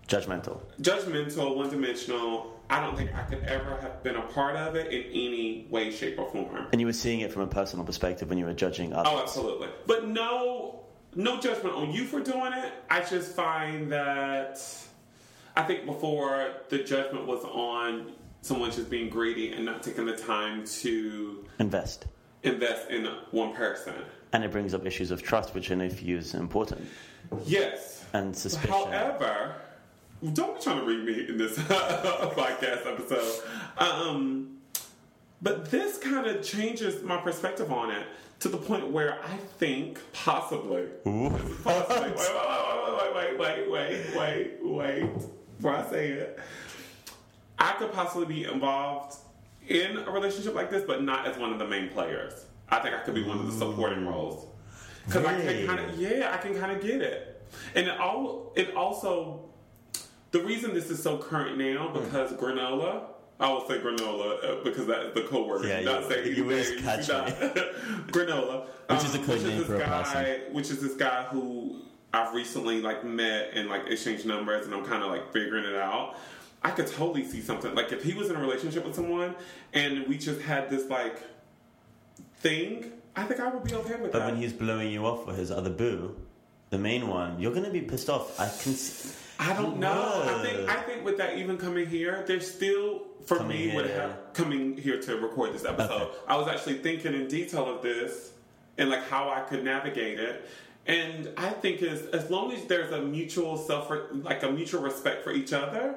Judgmental. 0.07 0.59
judgmental, 0.81 1.55
one 1.55 1.69
dimensional. 1.69 2.58
I 2.69 2.79
don't 2.81 2.95
think 2.95 3.13
I 3.15 3.23
could 3.23 3.43
ever 3.45 3.77
have 3.81 4.03
been 4.03 4.15
a 4.15 4.21
part 4.21 4.55
of 4.55 4.75
it 4.75 4.91
in 4.91 5.03
any 5.05 5.67
way, 5.69 5.89
shape, 5.91 6.19
or 6.19 6.29
form. 6.31 6.67
And 6.71 6.79
you 6.79 6.85
were 6.87 6.93
seeing 6.93 7.21
it 7.21 7.31
from 7.31 7.41
a 7.41 7.47
personal 7.47 7.83
perspective 7.85 8.29
when 8.29 8.37
you 8.37 8.45
were 8.45 8.53
judging 8.53 8.93
others. 8.93 9.11
Oh, 9.13 9.19
absolutely. 9.21 9.69
But 9.87 10.07
no, 10.07 10.81
no 11.15 11.39
judgment 11.39 11.75
on 11.75 11.91
you 11.91 12.05
for 12.05 12.19
doing 12.19 12.53
it. 12.53 12.71
I 12.89 13.01
just 13.01 13.35
find 13.35 13.91
that 13.91 14.61
I 15.55 15.63
think 15.63 15.85
before 15.87 16.51
the 16.69 16.83
judgment 16.83 17.25
was 17.25 17.43
on 17.43 18.11
someone 18.41 18.71
just 18.71 18.89
being 18.89 19.09
greedy 19.09 19.51
and 19.51 19.65
not 19.65 19.81
taking 19.81 20.05
the 20.05 20.15
time 20.15 20.63
to 20.65 21.45
Invest. 21.59 22.05
invest 22.43 22.89
in 22.89 23.05
one 23.31 23.53
person. 23.53 23.95
And 24.31 24.43
it 24.43 24.51
brings 24.51 24.75
up 24.75 24.85
issues 24.85 25.09
of 25.09 25.23
trust, 25.23 25.55
which 25.55 25.71
I 25.71 25.75
know 25.75 25.89
for 25.89 26.03
you 26.03 26.17
is 26.17 26.35
important. 26.35 26.87
Yes. 27.45 28.05
And 28.13 28.35
suspicion. 28.35 28.71
However, 28.91 29.55
don't 30.33 30.57
be 30.57 30.63
trying 30.63 30.79
to 30.79 30.85
read 30.85 31.05
me 31.05 31.29
in 31.29 31.37
this 31.37 31.57
podcast 31.57 32.85
episode. 32.85 33.43
Um, 33.77 34.57
but 35.41 35.71
this 35.71 35.97
kind 35.97 36.27
of 36.27 36.43
changes 36.43 37.01
my 37.03 37.17
perspective 37.17 37.71
on 37.71 37.91
it 37.91 38.05
to 38.39 38.49
the 38.49 38.57
point 38.57 38.89
where 38.91 39.23
I 39.23 39.37
think 39.57 39.99
possibly. 40.11 40.87
possibly 41.63 42.11
wait, 42.11 43.15
wait, 43.15 43.37
wait, 43.37 43.39
wait, 43.39 43.69
wait, 43.69 43.69
wait, 43.69 44.15
wait, 44.15 44.51
wait. 44.61 45.09
Before 45.57 45.75
I 45.75 45.89
say 45.89 46.09
it, 46.09 46.39
I 47.57 47.73
could 47.73 47.91
possibly 47.93 48.25
be 48.25 48.43
involved 48.45 49.17
in 49.67 49.97
a 49.97 50.11
relationship 50.11 50.55
like 50.55 50.69
this, 50.69 50.83
but 50.85 51.03
not 51.03 51.27
as 51.27 51.37
one 51.37 51.53
of 51.53 51.59
the 51.59 51.67
main 51.67 51.89
players. 51.89 52.45
I 52.69 52.79
think 52.79 52.95
I 52.95 52.99
could 52.99 53.15
be 53.15 53.23
one 53.23 53.39
of 53.39 53.45
the 53.45 53.57
supporting 53.57 54.05
roles 54.05 54.47
because 55.05 55.25
I 55.25 55.41
can 55.41 55.65
kind 55.65 55.79
of 55.79 55.99
yeah, 55.99 56.31
I 56.33 56.37
can 56.37 56.57
kind 56.57 56.71
of 56.71 56.81
get 56.81 57.01
it, 57.01 57.41
and 57.75 57.87
it 57.87 57.97
all 57.99 58.53
it 58.55 58.75
also 58.75 59.48
the 60.31 60.41
reason 60.41 60.73
this 60.73 60.89
is 60.89 61.01
so 61.01 61.17
current 61.17 61.57
now 61.57 61.89
because 61.89 62.31
granola. 62.33 63.03
I 63.41 63.49
will 63.53 63.65
say 63.69 63.77
granola 63.79 64.43
uh, 64.43 64.63
because 64.65 64.85
that 64.87 64.99
is 65.05 65.13
the 65.13 65.21
code 65.21 65.47
word. 65.47 65.65
Yeah, 65.65 65.79
not 65.81 66.03
you- 66.03 66.09
say 66.09 66.15
you 66.15 66.21
anything. 66.23 66.43
always 66.43 66.69
You 66.71 66.79
catch 66.81 67.07
not- 67.09 67.27
granola, 68.07 68.67
Um, 68.89 68.97
Which 68.97 69.05
is 69.05 69.15
a 69.15 69.19
code 69.19 69.41
name 69.43 69.57
this 69.59 69.67
for 69.67 69.75
a 69.75 69.79
guy. 69.79 70.39
Which 70.51 70.69
is 70.69 70.81
this 70.81 70.95
guy 70.95 71.23
who 71.23 71.77
I've 72.13 72.33
recently 72.33 72.81
like 72.81 73.05
met 73.05 73.51
and 73.53 73.69
like 73.69 73.87
exchanged 73.87 74.25
numbers, 74.25 74.65
and 74.65 74.75
I'm 74.75 74.83
kind 74.85 75.03
of 75.03 75.09
like 75.09 75.31
figuring 75.31 75.63
it 75.63 75.75
out. 75.75 76.15
I 76.63 76.71
could 76.71 76.87
totally 76.87 77.23
see 77.23 77.39
something 77.39 77.73
like 77.75 77.93
if 77.93 78.03
he 78.03 78.13
was 78.13 78.29
in 78.29 78.35
a 78.35 78.39
relationship 78.41 78.83
with 78.85 78.93
someone 78.95 79.33
and 79.73 80.05
we 80.09 80.17
just 80.17 80.41
had 80.41 80.69
this 80.69 80.89
like 80.89 81.17
thing. 82.39 82.91
I 83.15 83.23
think 83.23 83.39
I 83.39 83.47
would 83.47 83.63
be 83.63 83.73
okay 83.73 83.95
with 83.95 84.11
But 84.11 84.19
that. 84.19 84.31
when 84.33 84.41
he's 84.41 84.51
blowing 84.53 84.91
you 84.91 85.05
off 85.05 85.23
for 85.25 85.33
his 85.33 85.51
other 85.51 85.69
boo, 85.69 86.15
the 86.69 86.77
main 86.77 87.07
one, 87.07 87.39
you're 87.39 87.51
going 87.53 87.65
to 87.65 87.71
be 87.71 87.81
pissed 87.81 88.09
off. 88.09 88.39
I 88.39 88.47
can. 88.61 88.75
I 89.39 89.53
don't 89.53 89.77
know. 89.79 90.23
I 90.27 90.43
think 90.43 90.69
I 90.69 90.81
think 90.81 91.05
with 91.05 91.17
that 91.17 91.37
even 91.37 91.57
coming 91.57 91.87
here, 91.87 92.23
there's 92.27 92.49
still 92.49 93.03
for 93.25 93.37
Coming 93.37 93.69
me 93.69 93.75
would 93.75 93.89
have 93.89 94.33
coming 94.33 94.77
here 94.77 95.01
to 95.01 95.15
record 95.17 95.53
this 95.53 95.65
episode. 95.65 96.01
Okay. 96.01 96.17
I 96.27 96.35
was 96.35 96.47
actually 96.47 96.79
thinking 96.79 97.13
in 97.13 97.27
detail 97.27 97.73
of 97.73 97.81
this 97.81 98.33
and 98.77 98.89
like 98.89 99.07
how 99.09 99.29
I 99.29 99.41
could 99.41 99.63
navigate 99.63 100.19
it. 100.19 100.49
And 100.87 101.29
I 101.37 101.49
think 101.49 101.81
is 101.81 102.07
as 102.07 102.29
long 102.29 102.51
as 102.51 102.65
there's 102.65 102.91
a 102.91 103.01
mutual 103.01 103.57
self 103.57 103.91
like 104.13 104.43
a 104.43 104.51
mutual 104.51 104.81
respect 104.81 105.23
for 105.23 105.31
each 105.31 105.53
other, 105.53 105.95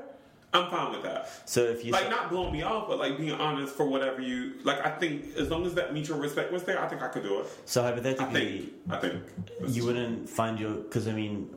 I'm 0.53 0.71
fine 0.71 0.93
with 0.93 1.03
that. 1.03 1.49
so 1.49 1.63
if 1.63 1.85
you 1.85 1.93
Like 1.93 2.11
not 2.11 2.29
blowing 2.29 2.53
me 2.53 2.63
off, 2.63 2.87
but 2.89 2.99
like 2.99 3.17
being 3.19 3.33
honest 3.33 3.75
for 3.75 3.87
whatever 3.87 4.21
you 4.21 4.55
like. 4.65 4.85
I 4.85 4.91
think 4.91 5.37
as 5.37 5.51
long 5.51 5.65
as 5.67 5.75
that 5.75 5.95
mutual 5.95 6.19
respect 6.19 6.53
was 6.53 6.63
there, 6.65 6.81
I 6.81 6.87
think 6.89 7.03
I 7.03 7.09
could 7.09 7.23
do 7.23 7.41
it. 7.41 7.47
so 7.65 7.83
I 7.83 7.87
hypothetically, 7.87 8.71
think. 8.87 8.93
I 8.93 8.99
think 8.99 9.23
you 9.67 9.85
wouldn't 9.87 10.29
find 10.29 10.61
your 10.61 10.75
because 10.75 11.09
I 11.09 11.13
mean, 11.13 11.49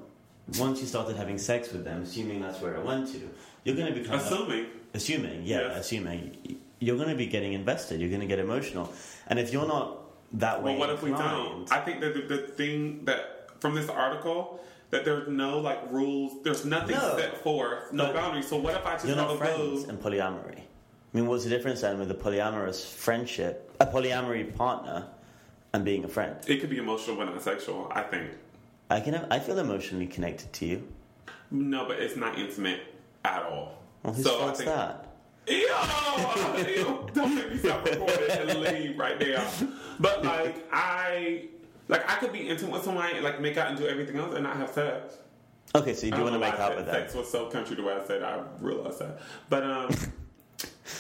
once 0.59 0.79
you 0.79 0.85
started 0.87 1.15
having 1.17 1.37
sex 1.37 1.71
with 1.71 1.83
them, 1.83 2.03
assuming 2.03 2.41
that's 2.41 2.61
where 2.61 2.75
it 2.75 2.83
went 2.85 3.07
to, 3.11 3.19
you're 3.63 3.75
going 3.75 3.93
to 3.93 3.99
become 3.99 4.19
assuming. 4.19 4.67
assuming, 4.93 5.43
yeah, 5.43 5.59
Yes. 5.61 5.77
assuming 5.85 6.37
you're 6.79 6.97
going 6.97 7.09
to 7.09 7.15
be 7.15 7.25
getting 7.25 7.53
invested. 7.53 7.99
You're 7.99 8.09
going 8.09 8.21
to 8.21 8.27
get 8.27 8.39
emotional, 8.39 8.93
and 9.27 9.39
if 9.39 9.51
you're 9.51 9.67
not 9.67 9.99
that 10.33 10.61
way, 10.61 10.71
Well, 10.71 10.79
what 10.81 10.89
if 10.91 11.01
we 11.01 11.11
don't? 11.11 11.71
I 11.71 11.79
think 11.79 12.01
that 12.01 12.13
the, 12.13 12.21
the 12.35 12.37
thing 12.47 13.05
that 13.05 13.49
from 13.61 13.73
this 13.75 13.89
article 13.89 14.59
that 14.91 15.03
there's 15.03 15.27
no 15.27 15.59
like 15.59 15.79
rules, 15.91 16.43
there's 16.43 16.63
nothing 16.63 16.95
No. 16.95 17.17
set 17.17 17.41
forth, 17.43 17.91
no 17.91 18.13
boundaries. 18.13 18.47
So 18.47 18.57
what 18.57 18.75
if 18.75 18.85
I 18.85 18.93
just 18.93 19.07
You're 19.07 19.15
have 19.15 19.27
not 19.27 19.35
a 19.35 19.37
friends 19.37 19.83
boo? 19.85 19.89
in 19.89 19.97
polyamory. 19.97 20.59
I 20.59 21.17
mean, 21.17 21.27
what's 21.27 21.43
the 21.43 21.49
difference 21.49 21.81
then 21.81 21.97
with 21.97 22.11
a 22.11 22.15
polyamorous 22.15 22.85
friendship, 22.85 23.75
a 23.79 23.85
polyamory 23.87 24.53
partner, 24.55 25.07
and 25.73 25.83
being 25.83 26.03
a 26.03 26.07
friend? 26.07 26.35
It 26.47 26.59
could 26.61 26.69
be 26.69 26.77
emotional 26.77 27.15
but 27.15 27.25
not 27.25 27.41
sexual, 27.41 27.89
I 27.91 28.01
think. 28.03 28.31
I 28.89 28.99
can, 28.99 29.15
I 29.31 29.39
feel 29.39 29.57
emotionally 29.59 30.07
connected 30.07 30.53
to 30.53 30.65
you. 30.65 30.87
No, 31.51 31.85
but 31.87 31.99
it's 31.99 32.15
not 32.15 32.37
intimate 32.37 32.81
at 33.23 33.43
all. 33.43 33.79
Well, 34.03 34.13
whose 34.13 34.25
so 34.25 34.35
I 34.35 34.39
fault's 34.39 34.59
think 34.59 34.69
that? 34.69 35.07
Yo, 35.47 35.55
ew, 35.55 37.07
don't 37.13 37.35
make 37.35 37.51
me 37.51 37.57
stop 37.57 37.85
recording 37.85 38.31
and 38.31 38.59
leave 38.61 38.97
right 38.97 39.19
now. 39.19 39.47
But 39.99 40.23
like 40.23 40.67
I, 40.71 41.45
like 41.87 42.09
I 42.09 42.15
could 42.15 42.33
be 42.33 42.47
intimate 42.47 42.73
with 42.73 42.83
somebody 42.83 43.15
and 43.15 43.23
like 43.23 43.39
make 43.39 43.57
out 43.57 43.67
and 43.69 43.77
do 43.77 43.87
everything 43.87 44.17
else 44.17 44.33
and 44.33 44.43
not 44.43 44.57
have 44.57 44.71
sex. 44.71 45.17
Okay, 45.75 45.93
so 45.93 46.05
you 46.07 46.11
do 46.11 46.21
want 46.23 46.33
to 46.33 46.39
make 46.39 46.53
out 46.53 46.69
said 46.69 46.77
with 46.77 46.85
them. 46.85 46.95
Sex 46.95 47.15
was 47.15 47.31
so 47.31 47.47
country 47.47 47.75
the 47.75 47.83
way 47.83 47.93
I 47.93 48.05
said. 48.05 48.21
it, 48.21 48.23
I 48.23 48.41
realized 48.59 48.99
that. 48.99 49.19
But 49.49 49.63
um, 49.63 49.89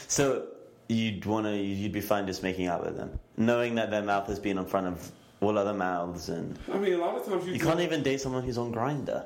So 0.07 0.47
you'd 0.87 1.25
want 1.25 1.45
to, 1.45 1.55
you'd 1.55 1.91
be 1.91 2.01
fine 2.01 2.25
just 2.27 2.43
making 2.43 2.67
out 2.67 2.83
with 2.83 2.95
them, 2.95 3.19
knowing 3.37 3.75
that 3.75 3.91
their 3.91 4.01
mouth 4.01 4.27
has 4.27 4.39
been 4.39 4.57
in 4.57 4.65
front 4.65 4.87
of 4.87 5.11
all 5.41 5.57
other 5.57 5.73
mouths, 5.73 6.29
and 6.29 6.57
I 6.71 6.77
mean, 6.77 6.93
a 6.93 6.97
lot 6.97 7.15
of 7.15 7.25
times 7.25 7.45
you, 7.45 7.53
you 7.53 7.59
can't 7.59 7.79
even 7.81 8.03
date 8.03 8.21
someone 8.21 8.43
who's 8.43 8.57
on 8.57 8.73
Grindr. 8.73 9.25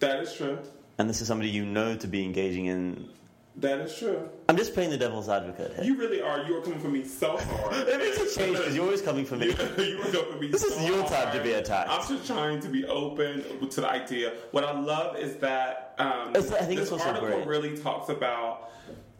That 0.00 0.20
is 0.20 0.32
true. 0.34 0.58
And 0.98 1.08
this 1.08 1.20
is 1.20 1.28
somebody 1.28 1.50
you 1.50 1.64
know 1.64 1.96
to 1.96 2.06
be 2.06 2.24
engaging 2.24 2.66
in. 2.66 3.08
That 3.56 3.80
is 3.80 3.96
true. 3.98 4.28
I'm 4.48 4.56
just 4.56 4.74
playing 4.74 4.90
the 4.90 4.96
devil's 4.96 5.28
advocate 5.28 5.74
here. 5.74 5.84
You 5.84 5.96
really 5.98 6.22
are. 6.22 6.44
You 6.44 6.56
are 6.58 6.60
coming 6.62 6.78
for 6.78 6.88
me 6.88 7.04
so 7.04 7.36
hard. 7.36 7.88
it 7.88 7.98
makes 7.98 8.16
a 8.36 8.38
change 8.38 8.56
because 8.56 8.74
you're 8.74 8.84
always 8.84 9.02
coming 9.02 9.24
for 9.24 9.36
me. 9.36 9.46
You, 9.76 9.84
you 9.84 9.98
were 9.98 10.04
coming 10.04 10.32
for 10.32 10.38
me. 10.38 10.48
This 10.48 10.62
is 10.64 10.74
so 10.76 10.82
your 10.86 11.04
time 11.06 11.36
to 11.36 11.42
be 11.42 11.52
attacked. 11.52 11.90
I'm 11.90 12.06
just 12.08 12.26
trying 12.26 12.60
to 12.60 12.68
be 12.68 12.84
open 12.86 13.68
to 13.68 13.80
the 13.80 13.88
idea. 13.90 14.34
What 14.52 14.64
I 14.64 14.78
love 14.78 15.16
is 15.16 15.36
that 15.36 15.94
um, 15.98 16.30
It's- 16.30 16.52
I 16.52 16.64
think 16.64 16.80
this 16.80 16.92
article 16.92 17.28
great. 17.28 17.46
really 17.46 17.76
talks 17.76 18.08
about 18.08 18.70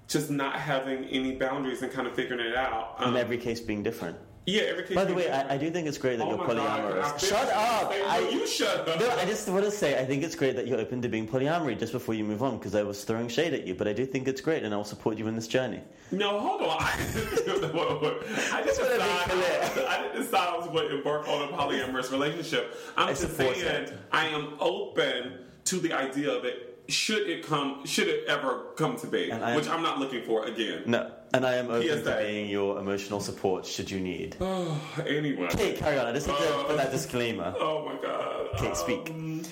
just 0.07 0.31
not 0.31 0.57
having 0.57 1.05
any 1.07 1.37
boundaries 1.37 1.83
and 1.83 1.93
kind 1.93 2.07
of 2.07 2.15
figuring 2.15 2.41
it 2.45 2.55
out. 2.57 2.95
Um, 2.99 3.15
In 3.15 3.21
every 3.21 3.37
case 3.39 3.61
being 3.61 3.83
different. 3.83 4.17
Yeah, 4.47 4.63
every 4.63 4.85
case. 4.85 4.95
By 4.95 5.05
the 5.05 5.15
way. 5.15 5.31
I, 5.31 5.55
I 5.55 5.59
do 5.59 5.71
think 5.71 5.87
it's 5.87 5.99
great 5.99 6.19
that 6.19 6.27
Oh 6.27 6.37
you're 6.37 6.47
polyamorous. 6.47 7.19
Shut 7.19 7.49
up! 7.51 7.93
Hey, 7.93 8.01
no, 8.01 8.09
I, 8.09 8.19
you 8.31 8.47
shut 8.47 8.89
up. 8.89 8.99
no, 9.01 9.11
I 9.11 9.25
just 9.25 9.49
want 9.49 9.65
to 9.65 9.71
say 9.71 10.01
I 10.01 10.05
think 10.05 10.23
it's 10.23 10.35
great 10.35 10.57
that 10.57 10.67
you're 10.67 10.79
open 10.79 11.03
to 11.03 11.09
being 11.09 11.29
polyamory 11.29 11.79
just 11.79 11.93
before 11.93 12.15
you 12.15 12.25
move 12.25 12.43
on 12.43 12.59
because 12.59 12.75
I 12.75 12.83
was 12.83 13.05
throwing 13.05 13.29
shade 13.29 13.55
at 13.55 13.67
you, 13.67 13.75
but 13.75 13.87
I 13.87 13.93
do 13.93 14.07
think 14.07 14.29
it's 14.29 14.41
great 14.41 14.63
and 14.63 14.73
I'll 14.75 14.85
support 14.85 15.19
you 15.19 15.29
in 15.29 15.37
this 15.37 15.47
journey. 15.47 15.81
No, 16.11 16.41
hold 16.41 16.63
on. 16.63 16.69
I, 16.81 16.93
I 16.93 18.63
just 18.65 18.81
wanna 18.81 18.95
be 18.95 18.99
decide, 18.99 19.31
clear. 19.31 19.87
I 19.89 20.03
didn't 20.03 20.23
decide 20.23 20.49
I 20.49 20.57
was 20.57 20.67
going 20.69 20.89
to 20.89 20.97
embark 20.97 21.29
on 21.29 21.43
a 21.49 21.53
polyamorous 21.53 22.11
relationship. 22.11 22.77
I'm 22.97 23.09
I 23.09 23.13
just 23.13 23.37
saying 23.37 23.65
that. 23.65 23.93
I 24.11 24.27
am 24.27 24.55
open 24.59 25.39
to 25.67 25.77
the 25.79 25.93
idea 25.93 26.33
of 26.33 26.45
it. 26.45 26.70
Should 26.91 27.29
it 27.29 27.47
come? 27.47 27.87
Should 27.87 28.09
it 28.09 28.25
ever 28.29 28.67
come 28.77 28.97
to 28.97 29.07
be? 29.07 29.31
Am- 29.31 29.55
Which 29.57 29.69
I'm 29.69 29.83
not 29.83 29.99
looking 29.99 30.23
for 30.25 30.45
again. 30.45 30.83
No, 30.87 31.11
and 31.33 31.47
I 31.47 31.55
am 31.55 31.67
open 31.71 31.87
to 31.87 32.03
PSA. 32.03 32.19
being 32.21 32.51
your 32.51 32.79
emotional 32.79 33.21
support 33.21 33.65
should 33.65 33.91
you 33.91 34.01
need. 34.01 34.37
Oh, 34.41 34.81
anyway. 35.07 35.47
Okay, 35.55 35.75
carry 35.75 35.99
on. 35.99 36.07
I 36.07 36.13
just 36.13 36.27
have 36.27 36.39
to 36.39 36.55
Uh, 36.55 36.65
put 36.65 36.77
that 36.77 36.91
disclaimer. 36.91 37.55
Oh 37.61 37.85
my 37.87 37.97
god. 38.03 38.49
Okay, 38.55 38.75
speak. 38.75 39.11
Um, 39.11 39.43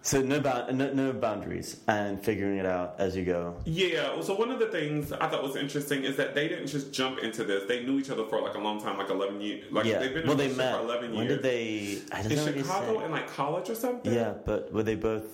So 0.00 0.22
no, 0.22 0.40
bou- 0.40 0.72
no, 0.72 0.90
no 0.94 1.12
boundaries 1.12 1.80
and 1.86 2.18
figuring 2.24 2.56
it 2.56 2.64
out 2.64 2.94
as 2.98 3.14
you 3.14 3.24
go. 3.26 3.56
Yeah, 3.66 4.18
so 4.22 4.34
one 4.34 4.50
of 4.50 4.58
the 4.58 4.68
things 4.68 5.12
I 5.12 5.28
thought 5.28 5.42
was 5.42 5.54
interesting 5.56 6.04
is 6.04 6.16
that 6.16 6.34
they 6.34 6.48
didn't 6.48 6.68
just 6.68 6.92
jump 6.94 7.18
into 7.18 7.44
this. 7.44 7.64
They 7.68 7.84
knew 7.84 7.98
each 7.98 8.08
other 8.08 8.24
for 8.24 8.40
like 8.40 8.54
a 8.54 8.58
long 8.58 8.80
time, 8.80 8.96
like 8.96 9.10
11 9.10 9.40
years. 9.42 9.64
Like 9.70 9.84
yeah. 9.84 9.98
they've 9.98 10.14
been 10.14 10.26
well, 10.26 10.36
they 10.36 10.48
met. 10.54 10.76
for 10.76 10.82
11 10.84 11.10
when 11.10 11.12
years. 11.12 11.18
When 11.18 11.28
did 11.28 11.42
they? 11.42 12.00
I 12.12 12.22
don't 12.22 12.32
in 12.32 12.38
know 12.38 12.62
Chicago 12.62 13.04
in 13.04 13.10
like 13.10 13.28
college 13.34 13.68
or 13.68 13.74
something? 13.74 14.14
Yeah, 14.14 14.32
but 14.46 14.72
were 14.72 14.84
they 14.84 14.94
both? 14.94 15.26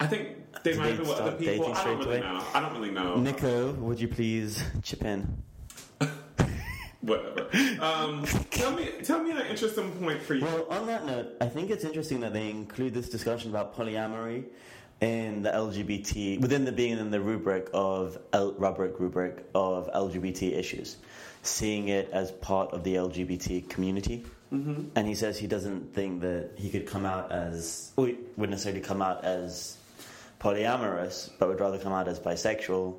I 0.00 0.06
think 0.06 0.28
they 0.62 0.72
Did 0.72 0.78
might 0.78 0.84
they 0.84 0.90
have 0.90 0.98
been 1.00 1.08
with 1.08 1.18
other 1.18 1.32
people. 1.32 1.44
dating 1.44 1.64
I 1.64 1.66
don't 1.66 1.76
straight 1.76 1.98
really 1.98 2.18
away? 2.18 2.20
know. 2.20 2.44
I 2.54 2.60
don't 2.60 2.72
really 2.74 2.90
know. 2.90 3.16
Nico, 3.16 3.72
would 3.72 4.00
you 4.00 4.08
please 4.08 4.62
chip 4.82 5.02
in? 5.04 5.42
Whatever. 7.00 7.46
Um, 7.80 8.24
tell 8.50 8.72
me, 8.72 8.90
tell 9.04 9.22
me 9.22 9.30
an 9.30 9.38
interesting 9.46 9.92
point 9.92 10.20
for 10.20 10.34
you. 10.34 10.44
Well, 10.44 10.66
on 10.68 10.86
that 10.88 11.06
note, 11.06 11.36
I 11.40 11.46
think 11.46 11.70
it's 11.70 11.84
interesting 11.84 12.20
that 12.20 12.32
they 12.32 12.50
include 12.50 12.92
this 12.92 13.08
discussion 13.08 13.50
about 13.50 13.76
polyamory 13.76 14.44
in 15.00 15.42
the 15.42 15.50
LGBT 15.50 16.40
within 16.40 16.64
the 16.64 16.72
being 16.72 16.98
in 16.98 17.10
the 17.10 17.20
rubric 17.20 17.68
of 17.72 18.18
L, 18.32 18.52
rubric 18.58 18.98
rubric 18.98 19.44
of 19.54 19.88
LGBT 19.92 20.56
issues, 20.58 20.96
seeing 21.42 21.88
it 21.88 22.10
as 22.12 22.32
part 22.32 22.72
of 22.72 22.82
the 22.82 22.96
LGBT 22.96 23.68
community. 23.68 24.24
Mm-hmm. 24.52 24.88
And 24.96 25.06
he 25.06 25.14
says 25.14 25.38
he 25.38 25.46
doesn't 25.46 25.94
think 25.94 26.22
that 26.22 26.50
he 26.56 26.68
could 26.68 26.86
come 26.86 27.06
out 27.06 27.30
as 27.30 27.92
or 27.96 28.06
wouldn't 28.36 28.50
necessarily 28.50 28.80
come 28.80 29.02
out 29.02 29.24
as 29.24 29.76
polyamorous, 30.40 31.30
but 31.38 31.48
would 31.48 31.60
rather 31.60 31.78
come 31.78 31.92
out 31.92 32.08
as 32.08 32.18
bisexual. 32.20 32.96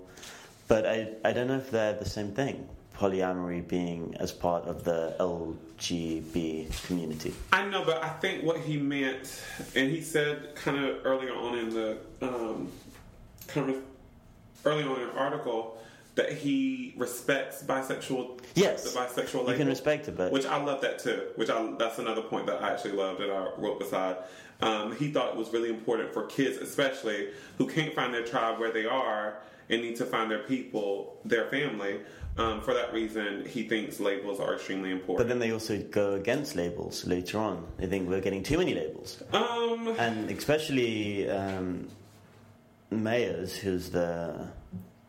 But 0.67 0.85
I 0.85 1.09
I 1.25 1.33
don't 1.33 1.47
know 1.47 1.57
if 1.57 1.71
they're 1.71 1.93
the 1.93 2.09
same 2.09 2.31
thing. 2.31 2.67
Polyamory 2.97 3.65
being 3.65 4.13
as 4.19 4.33
part 4.33 4.65
of 4.65 4.83
the 4.83 5.15
LGB 5.21 6.85
community. 6.85 7.33
I 7.53 7.65
know, 7.65 7.85
but 7.85 8.03
I 8.03 8.09
think 8.09 8.43
what 8.43 8.57
he 8.57 8.75
meant, 8.75 9.41
and 9.73 9.89
he 9.89 10.01
said 10.01 10.53
kind 10.55 10.83
of 10.83 11.05
earlier 11.05 11.33
on 11.33 11.57
in 11.57 11.69
the 11.69 11.97
um, 12.21 12.69
kind 13.47 13.69
of 13.69 13.77
early 14.65 14.83
on 14.83 14.99
in 14.99 15.07
the 15.07 15.13
article 15.13 15.77
that 16.15 16.33
he 16.33 16.93
respects 16.97 17.63
bisexual. 17.63 18.41
Yes. 18.55 18.91
the 18.91 18.99
bisexual. 18.99 19.47
You 19.47 19.55
can 19.55 19.67
respect 19.67 20.09
it, 20.09 20.17
but 20.17 20.33
which 20.33 20.45
I 20.45 20.61
love 20.61 20.81
that 20.81 20.99
too. 20.99 21.27
Which 21.37 21.49
I 21.49 21.71
that's 21.77 21.99
another 21.99 22.21
point 22.21 22.47
that 22.47 22.61
I 22.61 22.73
actually 22.73 22.91
loved 22.91 23.21
that 23.21 23.29
I 23.29 23.53
wrote 23.57 23.79
beside. 23.79 24.17
Um, 24.61 24.95
he 24.95 25.09
thought 25.11 25.29
it 25.29 25.35
was 25.37 25.51
really 25.53 25.69
important 25.69 26.13
for 26.13 26.25
kids, 26.25 26.57
especially 26.57 27.29
who 27.57 27.67
can't 27.67 27.93
find 27.93 28.13
their 28.13 28.25
tribe 28.25 28.59
where 28.59 28.71
they 28.71 28.85
are 28.85 29.37
and 29.69 29.81
need 29.81 29.95
to 29.97 30.05
find 30.05 30.29
their 30.29 30.39
people, 30.43 31.17
their 31.25 31.45
family. 31.45 31.99
Um, 32.37 32.61
for 32.61 32.73
that 32.73 32.93
reason, 32.93 33.45
he 33.45 33.63
thinks 33.67 33.99
labels 33.99 34.39
are 34.39 34.55
extremely 34.55 34.91
important. 34.91 35.17
But 35.17 35.27
then 35.27 35.39
they 35.39 35.51
also 35.51 35.77
go 35.77 36.13
against 36.13 36.55
labels 36.55 37.05
later 37.05 37.37
on. 37.37 37.65
They 37.77 37.87
think 37.87 38.09
we're 38.09 38.21
getting 38.21 38.43
too 38.43 38.57
many 38.57 38.73
labels. 38.73 39.21
um, 39.33 39.87
And 39.97 40.29
especially 40.29 41.29
um, 41.29 41.87
Meyers, 42.91 43.55
who's 43.55 43.89
the 43.91 44.47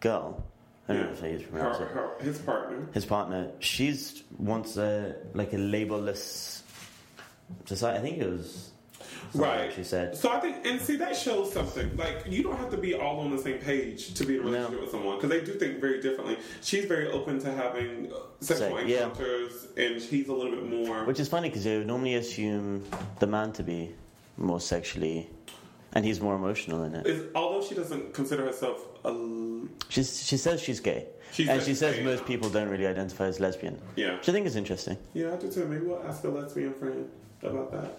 girl, 0.00 0.45
I 0.88 0.95
don't 0.95 1.07
know 1.07 1.12
if 1.12 1.23
I 1.23 1.28
use 1.28 1.42
her, 1.52 1.59
her, 1.73 2.11
his 2.21 2.38
partner. 2.38 2.88
His 2.92 3.04
partner, 3.07 3.50
she's 3.61 4.25
wants 4.38 4.76
a 4.76 5.14
like 5.35 5.52
a 5.52 5.57
labelless 5.57 6.62
society. 7.64 7.99
I 7.99 8.02
think 8.02 8.19
it 8.19 8.28
was 8.28 8.71
Right. 9.34 9.72
She 9.72 9.84
said. 9.84 10.16
So 10.16 10.30
I 10.30 10.40
think, 10.40 10.66
and 10.66 10.80
see, 10.80 10.96
that 10.96 11.16
shows 11.16 11.52
something. 11.52 11.96
Like, 11.96 12.25
you 12.26 12.42
don't 12.42 12.56
have 12.56 12.70
to 12.70 12.76
be 12.76 12.94
all 12.94 13.20
on 13.20 13.30
the 13.30 13.38
same 13.40 13.58
page 13.58 14.14
to 14.14 14.25
be 14.25 14.37
in 14.37 14.40
a 14.40 14.44
relationship 14.44 14.72
No. 14.75 14.80
with 14.82 14.90
someone 14.90 15.16
because 15.16 15.30
they 15.30 15.40
do 15.44 15.52
think 15.58 15.80
very 15.80 16.00
differently. 16.00 16.37
She's 16.62 16.84
very 16.87 17.08
open 17.08 17.38
to 17.40 17.52
having 17.52 18.12
uh, 18.12 18.16
sexual 18.40 18.76
Sex, 18.76 18.88
yeah. 18.88 19.04
encounters, 19.04 19.66
and 19.76 20.00
he's 20.00 20.28
a 20.28 20.32
little 20.32 20.50
bit 20.56 20.68
more. 20.68 21.04
Which 21.04 21.20
is 21.20 21.28
funny 21.28 21.49
because 21.49 21.64
you 21.64 21.84
normally 21.84 22.16
assume 22.16 22.84
the 23.20 23.26
man 23.26 23.52
to 23.52 23.62
be 23.62 23.94
more 24.37 24.60
sexually, 24.60 25.28
and 25.92 26.04
he's 26.04 26.20
more 26.20 26.34
emotional 26.34 26.82
in 26.84 26.94
it. 26.94 27.06
is, 27.06 27.25
although 27.34 27.64
she 27.66 27.75
doesn't 27.75 28.12
consider 28.14 28.44
herself 28.46 28.84
a. 29.04 29.12
She's, 29.88 30.25
she 30.26 30.37
says 30.37 30.60
she's 30.60 30.80
gay, 30.80 31.06
She 31.32 31.49
and 31.49 31.62
she 31.62 31.75
says 31.75 32.02
most 32.04 32.25
people 32.26 32.49
don't 32.49 32.68
really 32.68 32.87
identify 32.87 33.26
as 33.26 33.38
lesbian, 33.40 33.80
Yeah. 33.96 34.16
which 34.16 34.28
I 34.28 34.32
think 34.32 34.46
is 34.46 34.56
interesting. 34.56 34.96
Yeah, 35.14 35.34
I 35.34 35.37
do 35.37 35.50
too. 35.50 35.66
Maybe 35.66 35.87
we'll 35.87 36.02
ask 36.04 36.25
a 36.25 36.28
lesbian 36.28 36.75
friend 36.75 37.08
about 37.42 37.70
that. 37.72 37.99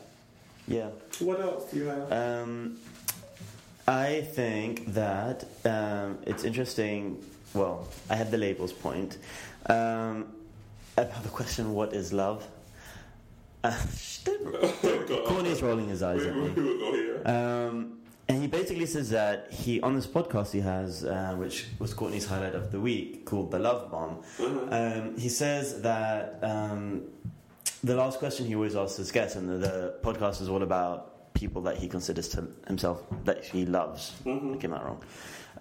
Yeah. 0.68 0.89
What 1.20 1.39
else 1.41 1.72
do 1.72 1.77
you 1.77 1.86
have? 1.86 2.12
Um, 2.12 2.77
I 3.88 4.22
think 4.22 4.94
that 4.94 5.46
um, 5.65 6.20
it's 6.25 6.44
interesting. 6.44 7.24
Well, 7.53 7.88
I 8.10 8.15
had 8.15 8.32
the 8.32 8.38
labels 8.38 8.72
point. 8.72 9.18
Um, 9.65 10.27
I 10.98 11.01
have 11.03 11.25
a 11.25 11.30
question. 11.30 11.74
What 11.74 11.94
is 11.94 12.13
love? 12.13 12.48
Uh, 13.63 13.77
Courtney's 15.27 15.62
rolling 15.62 15.88
his 15.88 16.01
eyes 16.03 16.25
at 16.25 16.36
me. 16.36 16.50
we 16.50 16.62
will 16.63 16.80
go 16.80 16.94
here. 16.94 17.22
Um, 17.27 17.98
and 18.27 18.41
he 18.41 18.48
basically 18.48 18.86
says 18.86 19.10
that 19.10 19.51
he 19.51 19.82
on 19.82 19.94
this 19.96 20.08
podcast 20.08 20.51
he 20.51 20.62
has, 20.62 21.03
uh, 21.03 21.36
which 21.38 21.68
was 21.80 21.94
Courtney's 21.94 22.25
highlight 22.25 22.56
of 22.56 22.72
the 22.72 22.80
week, 22.80 23.25
called 23.25 23.51
the 23.51 23.60
Love 23.60 23.91
Bomb. 23.91 24.20
Um, 24.70 25.18
he 25.18 25.27
says 25.27 25.82
that 25.82 26.39
um, 26.41 27.01
the 27.83 27.95
last 27.95 28.19
question 28.19 28.45
he 28.45 28.55
always 28.55 28.75
asks 28.75 28.97
his 28.97 29.11
guests, 29.11 29.35
and 29.35 29.50
the, 29.50 29.57
the 29.57 29.95
podcast 30.03 30.41
is 30.41 30.50
all 30.50 30.63
about 30.63 31.33
people 31.33 31.61
that 31.63 31.77
he 31.77 31.88
considers 31.88 32.27
to 32.29 32.47
himself 32.67 33.03
that 33.23 33.43
he 33.43 33.65
loves. 33.65 34.13
I 34.25 34.57
came 34.59 34.73
out 34.73 34.85
wrong. 34.85 35.03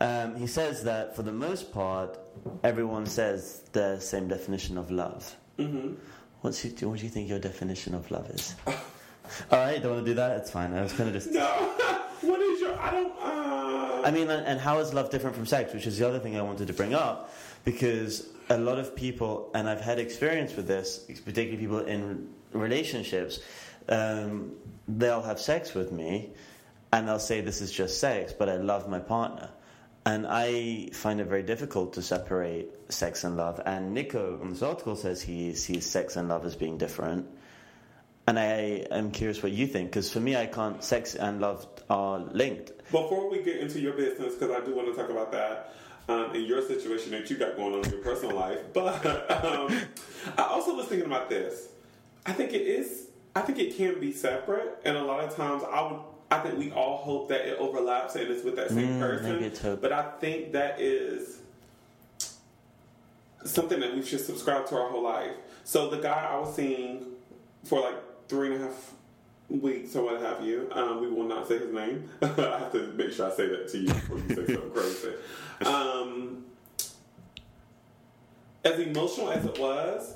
Um, 0.00 0.36
he 0.36 0.46
says 0.46 0.84
that 0.84 1.14
for 1.14 1.22
the 1.22 1.32
most 1.32 1.72
part, 1.72 2.18
everyone 2.64 3.06
says 3.06 3.62
the 3.72 3.98
same 4.00 4.28
definition 4.28 4.78
of 4.78 4.90
love. 4.90 5.36
Mm-hmm. 5.58 5.94
What's 6.40 6.64
your, 6.64 6.90
what 6.90 6.98
do 6.98 7.04
you 7.04 7.10
think 7.10 7.28
your 7.28 7.38
definition 7.38 7.94
of 7.94 8.10
love 8.10 8.28
is? 8.30 8.54
All 8.66 9.58
right, 9.58 9.80
don't 9.82 9.92
want 9.92 10.04
to 10.04 10.10
do 10.10 10.14
that. 10.14 10.38
It's 10.38 10.50
fine. 10.50 10.72
I 10.72 10.82
was 10.82 10.92
kind 10.92 11.08
of 11.08 11.14
just 11.14 11.30
No, 11.30 11.44
what 12.22 12.40
is 12.40 12.60
your? 12.60 12.78
I 12.80 12.90
don't. 12.90 13.12
Uh, 13.20 14.02
I 14.04 14.10
mean, 14.10 14.30
and 14.30 14.58
how 14.58 14.78
is 14.78 14.94
love 14.94 15.10
different 15.10 15.36
from 15.36 15.46
sex? 15.46 15.74
Which 15.74 15.86
is 15.86 15.98
the 15.98 16.08
other 16.08 16.18
thing 16.18 16.36
I 16.36 16.42
wanted 16.42 16.66
to 16.68 16.72
bring 16.72 16.94
up, 16.94 17.32
because 17.64 18.26
a 18.50 18.58
lot 18.58 18.78
of 18.78 18.96
people, 18.96 19.50
and 19.54 19.68
I've 19.68 19.80
had 19.80 19.98
experience 20.00 20.56
with 20.56 20.66
this, 20.66 20.98
particularly 21.24 21.56
people 21.56 21.80
in 21.80 22.28
relationships, 22.52 23.38
um, 23.88 24.52
they'll 24.88 25.22
have 25.22 25.40
sex 25.40 25.72
with 25.72 25.92
me, 25.92 26.30
and 26.92 27.06
they'll 27.06 27.20
say 27.20 27.40
this 27.40 27.60
is 27.60 27.70
just 27.70 28.00
sex, 28.00 28.34
but 28.36 28.48
I 28.48 28.56
love 28.56 28.88
my 28.88 28.98
partner, 28.98 29.50
And 30.04 30.26
I 30.26 30.88
find 30.92 31.20
it 31.20 31.26
very 31.26 31.44
difficult 31.44 31.92
to 31.92 32.02
separate 32.02 32.68
sex 32.88 33.22
and 33.22 33.36
love. 33.36 33.60
And 33.64 33.94
Nico 33.94 34.40
in 34.42 34.50
this 34.50 34.62
article 34.62 34.96
says 34.96 35.22
he 35.22 35.54
sees 35.54 35.86
sex 35.86 36.16
and 36.16 36.28
love 36.28 36.44
as 36.44 36.56
being 36.56 36.78
different. 36.78 37.26
And 38.26 38.38
I 38.38 38.86
am 38.90 39.12
curious 39.12 39.42
what 39.42 39.52
you 39.52 39.66
think, 39.66 39.90
because 39.90 40.10
for 40.12 40.20
me, 40.20 40.36
I 40.36 40.46
can't. 40.46 40.82
Sex 40.82 41.14
and 41.14 41.40
love 41.40 41.66
are 41.88 42.18
linked. 42.18 42.72
Before 42.90 43.30
we 43.30 43.42
get 43.42 43.58
into 43.58 43.78
your 43.80 43.92
business, 43.92 44.34
because 44.34 44.50
I 44.50 44.64
do 44.64 44.74
want 44.74 44.88
to 44.88 44.94
talk 45.00 45.10
about 45.10 45.32
that 45.32 45.74
um, 46.10 46.34
in 46.34 46.44
your 46.44 46.60
situation 46.62 47.12
that 47.12 47.30
you 47.30 47.36
got 47.36 47.56
going 47.56 47.74
on 47.74 47.84
in 47.84 47.90
your 47.90 48.00
personal 48.02 48.34
life, 48.34 48.58
but 48.72 49.04
um, 49.44 49.72
I 50.36 50.42
also 50.42 50.74
was 50.74 50.86
thinking 50.86 51.06
about 51.06 51.28
this. 51.28 51.68
I 52.26 52.32
think 52.32 52.52
it 52.52 52.62
is. 52.62 53.06
I 53.34 53.42
think 53.42 53.58
it 53.58 53.76
can 53.76 54.00
be 54.00 54.12
separate, 54.12 54.78
and 54.84 54.96
a 54.96 55.02
lot 55.04 55.22
of 55.24 55.34
times 55.36 55.62
I 55.70 55.82
would. 55.82 56.00
I 56.32 56.38
think 56.40 56.58
we 56.58 56.70
all 56.70 56.98
hope 56.98 57.28
that 57.30 57.40
it 57.40 57.58
overlaps 57.58 58.14
and 58.14 58.30
it's 58.30 58.44
with 58.44 58.54
that 58.54 58.68
same 58.70 59.00
Mm, 59.00 59.00
person. 59.00 59.78
But 59.80 59.92
I 59.92 60.02
think 60.20 60.52
that 60.52 60.80
is 60.80 61.38
something 63.44 63.80
that 63.80 63.94
we 63.96 64.02
should 64.02 64.20
subscribe 64.20 64.66
to 64.68 64.76
our 64.76 64.88
whole 64.90 65.02
life. 65.02 65.32
So 65.64 65.90
the 65.90 65.96
guy 65.98 66.28
I 66.30 66.38
was 66.38 66.54
seeing 66.54 67.06
for 67.64 67.80
like 67.80 67.96
three 68.28 68.52
and 68.54 68.62
a 68.62 68.66
half 68.66 68.92
weeks 69.50 69.96
or 69.96 70.04
what 70.04 70.20
have 70.20 70.44
you, 70.44 70.68
um, 70.72 71.00
we 71.00 71.08
will 71.08 71.24
not 71.24 71.48
say 71.48 71.58
his 71.58 71.72
name. 71.72 72.08
I 72.22 72.26
have 72.58 72.72
to 72.72 72.92
make 72.96 73.12
sure 73.12 73.30
I 73.30 73.34
say 73.34 73.48
that 73.48 73.68
to 73.68 73.78
you 73.78 73.88
before 73.88 74.18
you 74.18 74.28
say 74.28 74.34
something 74.54 74.70
crazy. 74.72 75.12
Um, 75.66 76.44
as 78.64 78.78
emotional 78.78 79.30
as 79.32 79.44
it 79.44 79.58
was, 79.58 80.14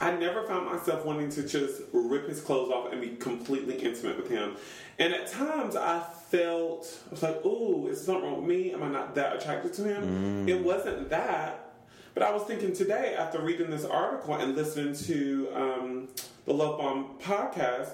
I 0.00 0.12
never 0.12 0.42
found 0.46 0.66
myself 0.66 1.04
wanting 1.04 1.30
to 1.30 1.46
just 1.46 1.82
rip 1.92 2.28
his 2.28 2.40
clothes 2.40 2.70
off 2.70 2.92
and 2.92 3.00
be 3.00 3.10
completely 3.16 3.76
intimate 3.76 4.16
with 4.16 4.28
him. 4.28 4.56
And 4.98 5.12
at 5.12 5.30
times 5.30 5.76
I 5.76 6.00
felt, 6.00 6.98
I 7.08 7.10
was 7.10 7.22
like, 7.22 7.44
ooh, 7.44 7.88
is 7.88 8.04
something 8.04 8.24
wrong 8.24 8.36
with 8.38 8.48
me? 8.48 8.72
Am 8.72 8.82
I 8.82 8.88
not 8.88 9.14
that 9.14 9.36
attracted 9.36 9.72
to 9.74 9.84
him? 9.84 10.48
It 10.48 10.62
wasn't 10.62 11.10
that. 11.10 11.72
But 12.14 12.22
I 12.22 12.30
was 12.32 12.44
thinking 12.44 12.72
today, 12.72 13.16
after 13.18 13.40
reading 13.40 13.70
this 13.70 13.84
article 13.84 14.34
and 14.34 14.54
listening 14.54 14.94
to 15.06 15.48
um, 15.52 16.08
the 16.44 16.54
Love 16.54 16.78
Bomb 16.78 17.18
podcast, 17.20 17.90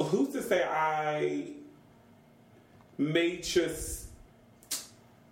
who's 0.00 0.30
to 0.30 0.42
say 0.42 0.64
I 0.64 1.52
may 2.98 3.38
just 3.38 4.08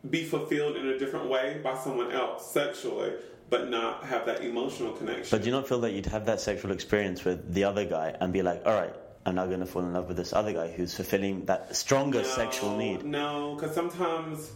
be 0.08 0.24
fulfilled 0.24 0.76
in 0.76 0.86
a 0.88 0.98
different 0.98 1.28
way 1.28 1.60
by 1.62 1.76
someone 1.76 2.12
else 2.12 2.50
sexually, 2.50 3.12
but 3.50 3.68
not 3.68 4.04
have 4.04 4.26
that 4.26 4.42
emotional 4.42 4.92
connection. 4.92 5.28
But 5.30 5.42
do 5.42 5.46
you 5.46 5.52
not 5.52 5.68
feel 5.68 5.80
that 5.80 5.92
you'd 5.92 6.06
have 6.06 6.26
that 6.26 6.40
sexual 6.40 6.70
experience 6.72 7.24
with 7.24 7.52
the 7.52 7.64
other 7.64 7.84
guy 7.84 8.14
and 8.20 8.32
be 8.32 8.42
like, 8.42 8.62
all 8.64 8.74
right, 8.74 8.94
I'm 9.26 9.34
now 9.34 9.46
going 9.46 9.60
to 9.60 9.66
fall 9.66 9.82
in 9.82 9.92
love 9.92 10.08
with 10.08 10.16
this 10.16 10.32
other 10.32 10.52
guy 10.52 10.70
who's 10.70 10.94
fulfilling 10.94 11.44
that 11.46 11.74
stronger 11.76 12.24
sexual 12.24 12.76
need? 12.76 13.04
No, 13.04 13.54
because 13.54 13.74
sometimes, 13.74 14.52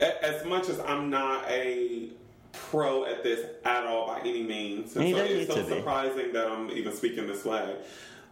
as 0.00 0.44
much 0.44 0.68
as 0.68 0.80
I'm 0.80 1.08
not 1.08 1.48
a 1.48 2.10
pro 2.52 3.04
at 3.04 3.22
this 3.22 3.46
at 3.64 3.86
all 3.86 4.08
by 4.08 4.20
any 4.20 4.42
means, 4.42 4.96
and 4.96 5.14
so 5.14 5.22
it's 5.22 5.54
so 5.54 5.62
to 5.62 5.68
be. 5.68 5.76
surprising 5.76 6.32
that 6.32 6.48
I'm 6.48 6.70
even 6.70 6.92
speaking 6.92 7.26
this 7.26 7.44
way. 7.44 7.76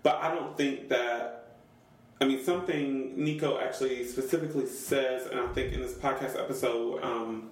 But 0.09 0.23
I 0.23 0.35
don't 0.35 0.57
think 0.57 0.89
that. 0.89 1.49
I 2.19 2.25
mean, 2.25 2.43
something 2.43 3.23
Nico 3.23 3.61
actually 3.61 4.07
specifically 4.07 4.65
says, 4.65 5.27
and 5.27 5.39
I 5.39 5.47
think 5.49 5.75
in 5.75 5.83
this 5.83 5.93
podcast 5.93 6.35
episode 6.35 7.05
um, 7.05 7.51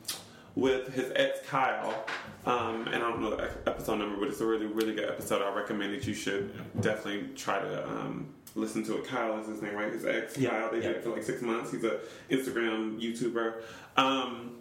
with 0.55 0.95
his 0.95 1.13
ex 1.17 1.41
Kyle, 1.47 2.07
um, 2.47 2.87
and 2.87 2.97
I 2.97 3.11
don't 3.11 3.21
know 3.21 3.37
the 3.37 3.51
episode 3.67 3.97
number, 3.97 4.19
but 4.19 4.29
it's 4.29 4.41
a 4.41 4.47
really, 4.47 4.65
really 4.65 4.95
good 4.95 5.07
episode. 5.07 5.43
I 5.43 5.55
recommend 5.55 5.93
that 5.93 6.07
you 6.07 6.15
should 6.15 6.51
definitely 6.81 7.29
try 7.37 7.59
to 7.59 7.87
um, 7.91 8.33
listen 8.55 8.83
to 8.85 8.97
it. 8.97 9.07
Kyle 9.07 9.39
is 9.39 9.49
his 9.49 9.61
name, 9.61 9.75
right? 9.75 9.93
His 9.93 10.07
ex 10.07 10.39
Yeah, 10.39 10.49
Kyle. 10.49 10.71
They 10.71 10.79
yeah. 10.79 10.89
did 10.89 10.97
it 10.97 11.05
for 11.05 11.11
like 11.11 11.25
six 11.25 11.43
months. 11.43 11.73
He's 11.73 11.85
a 11.85 12.01
Instagram 12.31 12.99
YouTuber. 12.99 13.61
Um, 13.99 14.57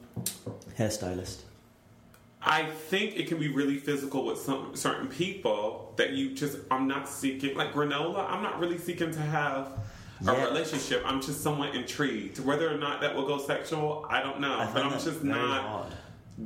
Hairstylist. 0.77 1.43
I 2.47 2.63
think 2.65 3.17
it 3.17 3.27
can 3.27 3.39
be 3.39 3.47
really 3.47 3.77
physical 3.77 4.23
with 4.25 4.37
some 4.39 4.75
certain 4.75 5.07
people 5.07 5.93
that 5.97 6.11
you 6.11 6.35
just 6.35 6.57
I'm 6.69 6.87
not 6.87 7.09
seeking 7.09 7.55
like 7.57 7.73
granola. 7.73 8.29
I'm 8.29 8.43
not 8.43 8.59
really 8.59 8.77
seeking 8.77 9.11
to 9.11 9.19
have 9.19 9.67
a 10.21 10.31
Yeah. 10.33 10.45
relationship. 10.45 11.01
I'm 11.05 11.21
just 11.21 11.41
somewhat 11.41 11.73
intrigued. 11.75 12.39
Whether 12.39 12.71
or 12.73 12.77
not 12.77 13.01
that 13.01 13.15
will 13.15 13.25
go 13.25 13.37
sexual, 13.39 14.05
I 14.09 14.21
don't 14.21 14.39
know. 14.39 14.59
I 14.59 14.71
but 14.71 14.83
I'm 14.85 14.91
just 14.99 15.23
not 15.23 15.61
hard. 15.63 15.93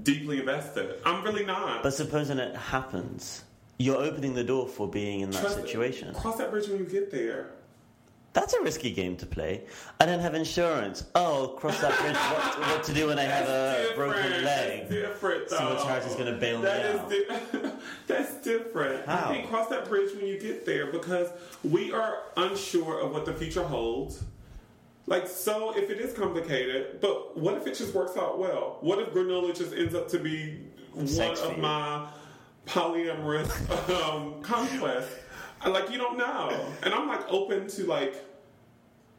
deeply 0.03 0.39
invested. 0.39 0.95
I'm 1.05 1.23
really 1.23 1.45
not. 1.45 1.83
But 1.83 1.93
supposing 1.93 2.39
it 2.39 2.55
happens, 2.55 3.43
you're 3.77 3.97
opening 3.97 4.33
the 4.35 4.43
door 4.43 4.67
for 4.67 4.87
being 4.87 5.19
in 5.21 5.31
that 5.31 5.41
Trust- 5.41 5.55
situation. 5.57 6.13
Cross 6.15 6.37
that 6.37 6.49
bridge 6.51 6.67
when 6.69 6.79
you 6.79 6.85
get 6.85 7.11
there. 7.11 7.51
That's 8.33 8.53
a 8.53 8.61
risky 8.61 8.91
game 8.91 9.15
to 9.17 9.25
play. 9.25 9.63
I 9.99 10.05
don't 10.05 10.19
have 10.19 10.35
insurance. 10.35 11.03
Oh, 11.15 11.55
cross 11.57 11.79
that 11.81 11.97
bridge. 11.99 12.15
What, 12.15 12.59
what 12.69 12.83
to 12.83 12.93
do 12.93 13.07
when 13.07 13.17
I 13.17 13.23
have 13.23 13.47
a 13.49 13.95
broken 13.95 14.43
leg? 14.43 14.87
That's 14.87 14.89
different. 14.91 15.49
So 15.49 15.57
the 15.57 15.75
though. 15.75 15.83
charity's 15.83 16.15
gonna 16.15 16.37
bail 16.37 16.59
me 16.59 16.65
That 16.65 16.85
is 16.85 16.99
out. 16.99 17.09
di- 17.09 17.71
that's 18.07 18.33
different. 18.41 19.05
How? 19.07 19.31
You 19.33 19.47
cross 19.47 19.67
that 19.69 19.85
bridge 19.89 20.15
when 20.15 20.27
you 20.27 20.39
get 20.39 20.63
there 20.65 20.91
because 20.91 21.29
we 21.63 21.91
are 21.91 22.19
unsure 22.37 22.99
of 23.01 23.11
what 23.13 23.25
the 23.25 23.33
future 23.33 23.63
holds. 23.63 24.23
Like, 25.07 25.27
so 25.27 25.75
if 25.75 25.89
it 25.89 25.99
is 25.99 26.13
complicated, 26.13 27.01
but 27.01 27.35
what 27.35 27.55
if 27.55 27.65
it 27.65 27.73
just 27.75 27.95
works 27.95 28.15
out 28.15 28.37
well? 28.37 28.77
What 28.81 28.99
if 28.99 29.09
granola 29.09 29.57
just 29.57 29.73
ends 29.73 29.95
up 29.95 30.07
to 30.09 30.19
be 30.19 30.59
Sex 31.05 31.41
one 31.41 31.51
of 31.53 31.57
my 31.57 32.07
polyamorous 32.67 33.49
um, 34.07 34.39
conquests? 34.43 35.15
Like, 35.65 35.91
you 35.91 35.97
don't 35.97 36.17
know. 36.17 36.73
And 36.83 36.93
I'm 36.93 37.07
like 37.07 37.27
open 37.29 37.67
to 37.67 37.85
like, 37.85 38.15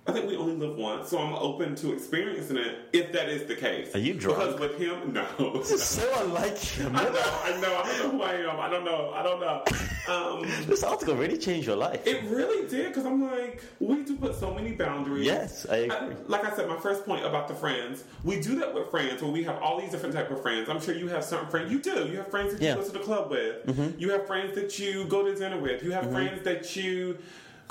I 0.07 0.13
think 0.13 0.27
we 0.27 0.37
only 0.37 0.57
live 0.57 0.77
once, 0.77 1.11
so 1.11 1.19
I'm 1.19 1.35
open 1.35 1.75
to 1.77 1.93
experiencing 1.93 2.57
it 2.57 2.89
if 2.93 3.13
that 3.13 3.29
is 3.29 3.45
the 3.47 3.55
case. 3.55 3.95
Are 3.95 3.99
you 3.99 4.15
drunk? 4.15 4.39
Because 4.39 4.59
with 4.59 4.79
him, 4.79 5.13
no. 5.13 5.27
This 5.59 5.71
is 5.73 5.83
so 5.85 6.25
unlike 6.25 6.57
him. 6.57 6.97
I 6.97 7.05
know, 7.05 7.11
I 7.45 7.61
know, 7.61 7.77
I 7.77 7.87
don't 7.87 7.99
know 7.99 8.11
who 8.19 8.23
I 8.23 8.33
am. 8.51 8.59
I 8.59 8.69
don't 8.71 8.85
know, 8.85 9.13
I 9.15 9.23
don't 9.23 9.41
know. 9.41 9.63
Um, 10.09 10.51
This 10.67 10.83
article 10.83 11.15
really 11.15 11.37
changed 11.37 11.67
your 11.67 11.77
life. 11.77 12.05
it 12.07 12.25
really 12.25 12.67
did 12.67 12.89
because 12.89 13.05
I'm 13.05 13.23
like, 13.23 13.63
we 13.79 14.03
do 14.03 14.17
put 14.17 14.35
so 14.35 14.53
many 14.55 14.73
boundaries. 14.73 15.27
Yes, 15.27 15.67
I 15.71 15.77
agree. 15.77 16.17
like 16.27 16.45
I 16.45 16.57
said, 16.57 16.67
my 16.67 16.79
first 16.79 17.05
point 17.05 17.25
about 17.25 17.47
the 17.47 17.55
friends, 17.55 18.03
we 18.25 18.41
do 18.41 18.59
that 18.59 18.75
with 18.75 18.91
friends 18.91 19.21
where 19.23 19.31
we 19.31 19.45
have 19.45 19.59
all 19.63 19.79
these 19.81 19.91
different 19.91 20.15
type 20.15 20.31
of 20.31 20.41
friends. 20.43 20.69
I'm 20.71 20.81
sure 20.81 20.95
you 20.95 21.09
have 21.09 21.23
certain 21.25 21.49
friends. 21.51 21.71
You 21.71 21.79
do. 21.79 22.09
You 22.09 22.17
have 22.17 22.29
friends 22.31 22.55
that 22.55 22.63
Yeah. 22.63 22.71
you 22.77 22.81
go 22.81 22.87
to 22.87 22.93
the 22.93 23.01
club 23.01 23.31
with. 23.31 23.67
Mm-hmm. 23.67 23.99
You 24.01 24.11
have 24.13 24.27
friends 24.27 24.55
that 24.55 24.79
you 24.79 25.05
go 25.05 25.25
to 25.25 25.35
dinner 25.35 25.61
with. 25.61 25.85
You 25.85 25.93
have 25.93 26.11
friends 26.11 26.43
that 26.45 26.75
you 26.75 27.19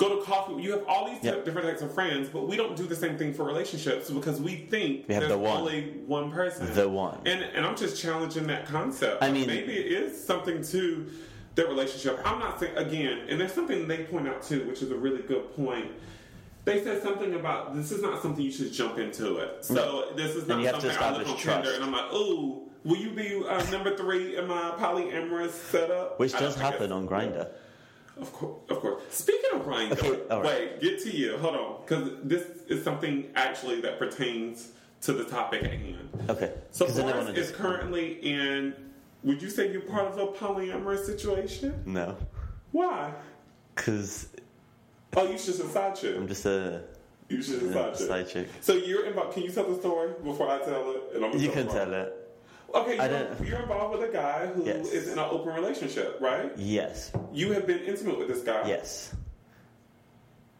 go 0.00 0.16
to 0.18 0.22
coffee. 0.24 0.62
You 0.62 0.72
have 0.72 0.84
all 0.88 1.06
these 1.06 1.20
type- 1.20 1.44
different 1.44 1.68
types 1.68 1.82
of 1.82 1.92
friends, 1.94 2.28
but 2.28 2.48
we 2.48 2.56
don't 2.56 2.74
do 2.76 2.86
the 2.86 2.96
same 2.96 3.18
thing 3.18 3.34
for 3.34 3.44
relationships 3.44 4.10
because 4.10 4.40
we 4.40 4.56
think 4.56 5.06
We 5.06 5.14
have 5.14 5.22
there's 5.22 5.32
the 5.32 5.38
one. 5.38 5.58
only 5.60 5.82
one 6.06 6.32
person. 6.32 6.72
The 6.74 6.88
one. 6.88 7.18
And 7.26 7.42
and 7.42 7.66
I'm 7.66 7.76
just 7.76 8.00
challenging 8.00 8.46
that 8.48 8.66
concept. 8.66 9.22
I 9.22 9.30
mean- 9.30 9.46
maybe 9.46 9.74
it 9.74 9.92
is 9.92 10.22
something 10.24 10.62
to 10.64 11.06
their 11.54 11.66
relationship. 11.66 12.18
I'm 12.24 12.38
not 12.38 12.58
saying 12.60 12.76
again, 12.76 13.26
and 13.28 13.38
there's 13.40 13.52
something 13.52 13.86
they 13.86 14.04
point 14.04 14.26
out 14.26 14.42
too, 14.42 14.66
which 14.66 14.80
is 14.82 14.90
a 14.90 14.96
really 14.96 15.22
good 15.22 15.54
point. 15.54 15.90
They 16.64 16.82
said 16.84 17.02
something 17.02 17.34
about 17.34 17.74
this 17.74 17.90
is 17.90 18.02
not 18.02 18.22
something 18.22 18.44
you 18.44 18.52
should 18.52 18.72
jump 18.72 18.98
into 18.98 19.36
it. 19.38 19.64
So 19.64 20.12
this 20.16 20.34
is 20.36 20.46
not 20.46 20.60
you 20.60 20.66
have 20.66 20.76
to 20.80 20.92
something 20.92 21.02
I 21.02 21.10
look 21.18 21.26
on 21.28 21.34
establish 21.36 21.42
Tinder 21.42 21.62
trust. 21.62 21.76
and 21.76 21.84
I'm 21.84 21.92
like, 21.92 22.12
ooh, 22.12 22.68
will 22.84 22.96
you 22.96 23.10
be 23.10 23.42
uh, 23.46 23.70
number 23.70 23.96
three 23.96 24.36
in 24.36 24.46
my 24.46 24.70
polyamorous 24.78 25.50
setup? 25.50 26.18
Which 26.20 26.32
does 26.32 26.54
happen 26.54 26.92
on 26.92 27.08
Grindr. 27.08 27.48
Of 28.20 28.32
course, 28.32 28.60
of 28.68 28.80
course. 28.80 29.02
Speaking 29.10 29.50
of 29.54 29.66
Ryan, 29.66 29.92
Okay, 29.92 30.10
right. 30.30 30.44
wait, 30.44 30.80
get 30.80 31.00
to 31.02 31.10
you. 31.16 31.38
Hold 31.38 31.54
on, 31.56 31.76
because 31.82 32.10
this 32.24 32.44
is 32.68 32.84
something 32.84 33.30
actually 33.34 33.80
that 33.82 33.98
pertains 33.98 34.68
to 35.02 35.12
the 35.12 35.24
topic 35.24 35.64
at 35.64 35.70
hand. 35.72 36.08
Okay. 36.28 36.52
So 36.70 36.86
Boris 36.86 37.28
is 37.30 37.34
just- 37.34 37.54
currently 37.54 38.12
in. 38.22 38.74
Would 39.22 39.42
you 39.42 39.50
say 39.50 39.70
you're 39.70 39.82
part 39.82 40.06
of 40.06 40.18
a 40.18 40.26
polyamorous 40.28 41.04
situation? 41.04 41.82
No. 41.86 42.16
Why? 42.72 43.12
Because 43.74 44.28
Oh, 45.16 45.28
you 45.30 45.36
should 45.38 45.54
a 45.60 45.68
side 45.68 45.96
chick. 45.96 46.16
I'm 46.16 46.28
just 46.28 46.46
a 46.46 46.84
You 47.28 47.42
should 47.42 47.62
a 47.62 47.66
a 47.68 47.72
side 47.72 47.94
chick. 47.98 48.06
side 48.08 48.28
chick. 48.28 48.48
So 48.60 48.74
you're 48.74 49.06
involved. 49.06 49.34
Can 49.34 49.42
you 49.42 49.50
tell 49.50 49.64
the 49.64 49.78
story 49.78 50.12
before 50.22 50.48
I 50.48 50.58
tell 50.58 50.90
it? 50.92 51.02
And 51.14 51.24
I'm 51.24 51.36
You 51.38 51.50
can 51.50 51.66
tell 51.68 51.92
it. 51.92 52.19
Okay, 52.74 52.96
you're, 52.96 53.46
you're 53.48 53.62
involved 53.62 53.98
with 53.98 54.08
a 54.08 54.12
guy 54.12 54.46
who 54.46 54.62
is 54.64 54.92
Yes. 54.92 55.06
in 55.06 55.12
an 55.14 55.18
open 55.18 55.52
relationship, 55.54 56.18
right? 56.20 56.52
Yes. 56.56 57.10
You 57.32 57.52
have 57.52 57.66
been 57.66 57.80
intimate 57.80 58.18
with 58.18 58.28
this 58.28 58.42
guy. 58.42 58.66
Yes. 58.68 59.14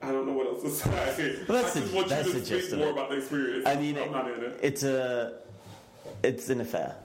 I 0.03 0.11
don't 0.11 0.27
know 0.27 0.33
what 0.33 0.47
else 0.47 0.63
to 0.63 0.71
say. 1.17 1.37
Well, 1.49 1.63
that's 1.63 1.77
I 1.77 1.81
just 1.81 1.91
the- 1.93 1.97
want 1.97 2.09
that's 2.09 2.27
you 2.29 2.41
to 2.41 2.63
speak 2.63 2.79
more 2.79 2.91
about 2.91 3.11
the 3.11 3.17
experience. 3.19 3.67
I 3.67 3.77
mean, 3.77 3.97
I'm 3.99 4.11
not 4.11 4.31
in 4.31 4.43
it. 4.43 4.59
it's 4.63 4.83
a, 4.83 5.35
it's 6.23 6.49
an 6.51 6.61
affair, 6.63 6.97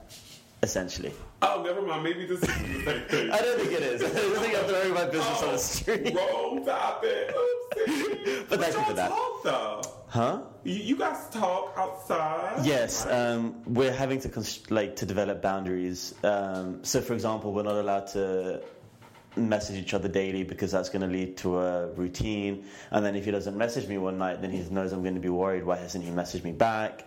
essentially. 0.62 1.12
Oh, 1.42 1.62
never 1.62 1.82
mind. 1.82 2.02
Maybe 2.02 2.26
this 2.26 2.40
is 2.42 2.48
the 2.48 2.52
same 2.52 3.02
thing. 3.08 3.30
I 3.30 3.38
don't 3.38 3.58
think 3.60 3.72
it 3.72 3.82
is. 3.82 4.02
I 4.16 4.18
don't 4.18 4.36
think 4.38 4.58
I'm 4.58 4.64
throwing 4.64 4.94
my 4.94 5.04
business 5.04 5.42
on 5.42 5.48
the 5.48 5.54
oh, 5.54 5.56
street. 5.58 6.14
Wrong 6.16 6.64
topic. 6.64 7.34
Oopsie. 7.76 8.48
But 8.48 8.60
thank 8.60 8.74
you 8.76 8.82
for 8.84 8.92
that. 8.94 9.10
Talk 9.10 9.42
though. 9.44 9.82
Huh? 10.16 10.40
You, 10.64 10.76
you 10.76 10.96
guys 10.96 11.28
talk 11.28 11.74
outside. 11.76 12.64
Yes, 12.64 13.04
um, 13.04 13.62
we're 13.66 13.92
having 13.92 14.18
to 14.20 14.30
const- 14.30 14.70
like 14.70 14.96
to 14.96 15.04
develop 15.04 15.42
boundaries. 15.42 16.14
Um, 16.24 16.82
so, 16.84 17.02
for 17.02 17.12
example, 17.12 17.52
we're 17.52 17.64
not 17.64 17.74
allowed 17.74 18.06
to 18.14 18.62
message 19.36 19.76
each 19.76 19.92
other 19.92 20.08
daily 20.08 20.42
because 20.42 20.72
that's 20.72 20.88
going 20.88 21.02
to 21.02 21.06
lead 21.06 21.36
to 21.38 21.58
a 21.58 21.88
routine. 21.92 22.64
And 22.90 23.04
then 23.04 23.14
if 23.14 23.26
he 23.26 23.30
doesn't 23.30 23.58
message 23.58 23.86
me 23.88 23.98
one 23.98 24.16
night, 24.16 24.40
then 24.40 24.50
he 24.50 24.60
knows 24.70 24.94
I'm 24.94 25.02
going 25.02 25.16
to 25.16 25.20
be 25.20 25.28
worried. 25.28 25.64
Why 25.64 25.76
hasn't 25.76 26.02
he 26.02 26.10
messaged 26.10 26.44
me 26.44 26.52
back? 26.52 27.06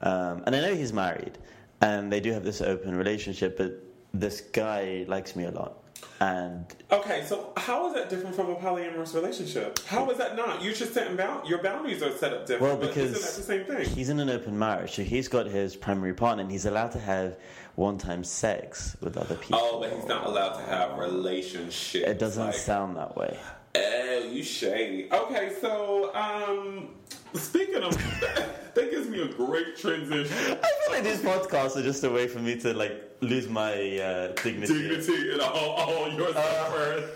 Um, 0.00 0.44
and 0.46 0.54
I 0.54 0.60
know 0.60 0.76
he's 0.76 0.92
married, 0.92 1.36
and 1.80 2.12
they 2.12 2.20
do 2.20 2.30
have 2.30 2.44
this 2.44 2.60
open 2.60 2.94
relationship, 2.94 3.56
but 3.58 3.82
this 4.12 4.40
guy 4.40 5.04
likes 5.08 5.34
me 5.34 5.42
a 5.46 5.50
lot. 5.50 5.83
And 6.20 6.64
Okay, 6.90 7.24
so 7.26 7.52
how 7.56 7.88
is 7.88 7.94
that 7.94 8.08
different 8.08 8.36
from 8.36 8.50
a 8.50 8.54
polyamorous 8.54 9.14
relationship? 9.14 9.78
How 9.86 10.08
is 10.10 10.18
that 10.18 10.36
not? 10.36 10.62
You're 10.62 10.74
just 10.74 10.94
setting 10.94 11.16
bound. 11.16 11.48
Your 11.48 11.62
boundaries 11.62 12.02
are 12.02 12.16
set 12.16 12.32
up 12.32 12.46
different. 12.46 12.62
well, 12.62 12.88
because 12.88 13.12
isn't 13.12 13.22
that 13.22 13.36
the 13.36 13.42
same 13.42 13.64
thing? 13.64 13.94
he's 13.96 14.08
in 14.08 14.20
an 14.20 14.30
open 14.30 14.58
marriage, 14.58 14.92
so 14.94 15.02
he's 15.02 15.28
got 15.28 15.46
his 15.46 15.74
primary 15.74 16.14
partner, 16.14 16.42
and 16.42 16.50
he's 16.50 16.66
allowed 16.66 16.92
to 16.92 17.00
have 17.00 17.36
one-time 17.74 18.22
sex 18.22 18.96
with 19.00 19.16
other 19.16 19.34
people. 19.36 19.58
Oh, 19.60 19.80
but 19.80 19.92
he's 19.92 20.06
not 20.06 20.26
allowed 20.26 20.54
to 20.54 20.62
have 20.62 20.98
relationships. 20.98 22.08
It 22.08 22.18
doesn't 22.18 22.46
like, 22.46 22.54
sound 22.54 22.96
that 22.96 23.16
way. 23.16 23.36
Oh, 23.76 24.28
you 24.30 24.42
shady. 24.42 25.08
Okay, 25.12 25.52
so 25.60 26.14
um, 26.14 26.88
speaking 27.34 27.82
of 27.82 27.92
that 28.74 28.90
gives 28.90 29.08
me 29.08 29.22
a 29.22 29.28
great 29.28 29.76
transition. 29.76 30.58
I 30.62 30.70
feel 30.84 30.92
like 30.92 31.04
these 31.04 31.20
podcasts 31.20 31.76
are 31.76 31.82
just 31.82 32.04
a 32.04 32.10
way 32.10 32.26
for 32.28 32.38
me 32.38 32.58
to 32.60 32.72
like 32.74 33.16
lose 33.20 33.48
my 33.48 33.72
uh, 33.98 34.32
dignity. 34.42 34.88
Dignity 34.88 35.32
and 35.32 35.40
all, 35.40 35.70
all 35.70 36.12
your 36.12 36.32
first. 36.32 37.12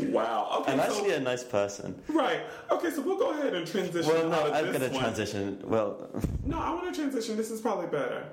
Wow. 0.00 0.58
Okay. 0.60 0.72
I'm 0.72 0.78
so, 0.78 0.84
actually 0.84 1.14
a 1.14 1.20
nice 1.20 1.42
person. 1.44 2.00
right. 2.08 2.40
Okay, 2.70 2.90
so 2.90 3.02
we'll 3.02 3.18
go 3.18 3.30
ahead 3.30 3.54
and 3.54 3.66
transition. 3.66 4.12
Well, 4.12 4.28
no, 4.28 4.52
I'm 4.52 4.66
going 4.66 4.80
to 4.80 4.90
transition. 4.90 5.60
Well, 5.64 6.08
No, 6.44 6.58
I 6.58 6.72
want 6.74 6.94
to 6.94 7.00
transition. 7.00 7.36
This 7.36 7.50
is 7.50 7.60
probably 7.60 7.86
better 7.88 8.24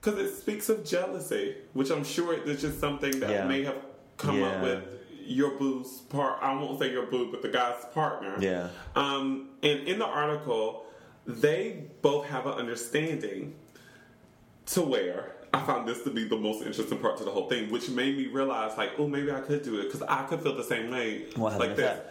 because 0.00 0.18
it 0.18 0.36
speaks 0.36 0.68
of 0.68 0.84
jealousy, 0.84 1.56
which 1.72 1.90
I'm 1.90 2.04
sure 2.04 2.34
is 2.34 2.60
just 2.60 2.78
something 2.78 3.18
that 3.20 3.30
Yeah. 3.30 3.46
may 3.46 3.62
have 3.64 3.76
come 4.16 4.42
up 4.42 4.62
with 4.62 4.84
your 5.28 5.58
boo's 5.58 6.00
part. 6.08 6.38
I 6.42 6.52
won't 6.54 6.78
say 6.78 6.90
your 6.90 7.06
boo, 7.06 7.30
but 7.30 7.42
the 7.42 7.48
guy's 7.48 7.84
partner. 7.92 8.36
Yeah. 8.40 8.68
Um, 8.96 9.50
and 9.62 9.86
in 9.86 9.98
the 9.98 10.06
article, 10.06 10.86
they 11.26 11.84
both 12.02 12.26
have 12.26 12.46
an 12.46 12.54
understanding 12.54 13.54
to 14.66 14.82
where 14.82 15.36
I 15.52 15.64
found 15.64 15.88
this 15.88 16.02
to 16.02 16.10
be 16.10 16.28
the 16.28 16.36
most 16.36 16.64
interesting 16.64 16.98
part 16.98 17.16
to 17.18 17.24
the 17.24 17.30
whole 17.30 17.48
thing, 17.48 17.70
which 17.70 17.88
made 17.88 18.16
me 18.16 18.26
realize, 18.26 18.76
like, 18.76 18.92
oh, 18.98 19.06
maybe 19.06 19.30
I 19.30 19.40
could 19.40 19.62
do 19.62 19.80
it 19.80 19.84
because 19.84 20.02
I 20.02 20.24
could 20.24 20.42
feel 20.42 20.54
the 20.54 20.64
same 20.64 20.90
way. 20.90 21.26
What, 21.36 21.58
like 21.58 21.76
this. 21.76 21.98
affair? 21.98 22.04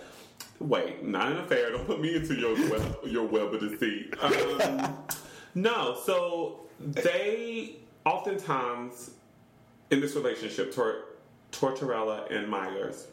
Wait, 0.60 1.04
not 1.04 1.32
an 1.32 1.38
affair. 1.40 1.72
Don't 1.72 1.86
put 1.86 2.02
me 2.02 2.16
into 2.16 2.36
your 2.36 2.56
web, 2.70 2.98
your 3.06 3.26
web 3.26 3.54
of 3.54 3.60
deceit. 3.60 4.14
Um, 4.22 4.98
no, 5.56 5.98
so 6.04 6.62
they 6.80 7.78
oftentimes 8.06 9.12
in 9.92 10.02
this 10.02 10.16
relationship, 10.16 10.74
Tor- 10.74 11.04
Tortorella 11.52 12.32
and 12.34 12.48
Meyers, 12.48 13.08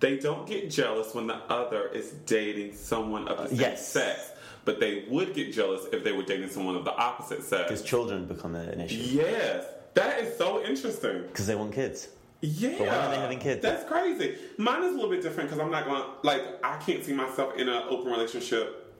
they 0.00 0.18
don't 0.18 0.46
get 0.46 0.70
jealous 0.70 1.14
when 1.14 1.26
the 1.26 1.36
other 1.50 1.88
is 1.88 2.10
dating 2.26 2.74
someone 2.74 3.28
of 3.28 3.38
the 3.38 3.48
same 3.48 3.58
yes. 3.60 3.88
sex, 3.88 4.30
but 4.64 4.78
they 4.80 5.04
would 5.08 5.34
get 5.34 5.52
jealous 5.52 5.86
if 5.92 6.04
they 6.04 6.12
were 6.12 6.22
dating 6.22 6.50
someone 6.50 6.76
of 6.76 6.84
the 6.84 6.94
opposite 6.94 7.42
sex. 7.42 7.64
because 7.64 7.82
children 7.82 8.26
become 8.26 8.54
an 8.54 8.80
issue 8.80 8.96
Yes, 8.96 9.64
that 9.94 10.20
is 10.20 10.36
so 10.36 10.62
interesting. 10.64 11.22
because 11.22 11.46
they 11.46 11.54
want 11.54 11.72
kids. 11.72 12.08
Yeah. 12.42 12.74
But 12.78 12.86
why 12.88 12.94
are 12.94 13.10
they 13.10 13.16
having 13.16 13.38
kids? 13.38 13.62
That's 13.62 13.88
crazy. 13.88 14.36
Mine 14.58 14.82
is 14.84 14.92
a 14.92 14.94
little 14.94 15.10
bit 15.10 15.22
different 15.22 15.48
because 15.48 15.58
I'm 15.64 15.70
not 15.70 15.86
going 15.86 16.02
to, 16.02 16.08
like, 16.22 16.42
I 16.62 16.76
can't 16.76 17.02
see 17.02 17.14
myself 17.14 17.56
in 17.56 17.66
an 17.68 17.82
open 17.88 18.12
relationship. 18.12 18.94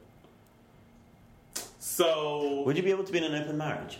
So, 1.78 2.62
Would 2.64 2.76
you 2.76 2.82
be 2.82 2.90
able 2.90 3.04
to 3.04 3.12
be 3.12 3.18
in 3.18 3.24
an 3.24 3.34
open 3.42 3.56
marriage? 3.58 3.98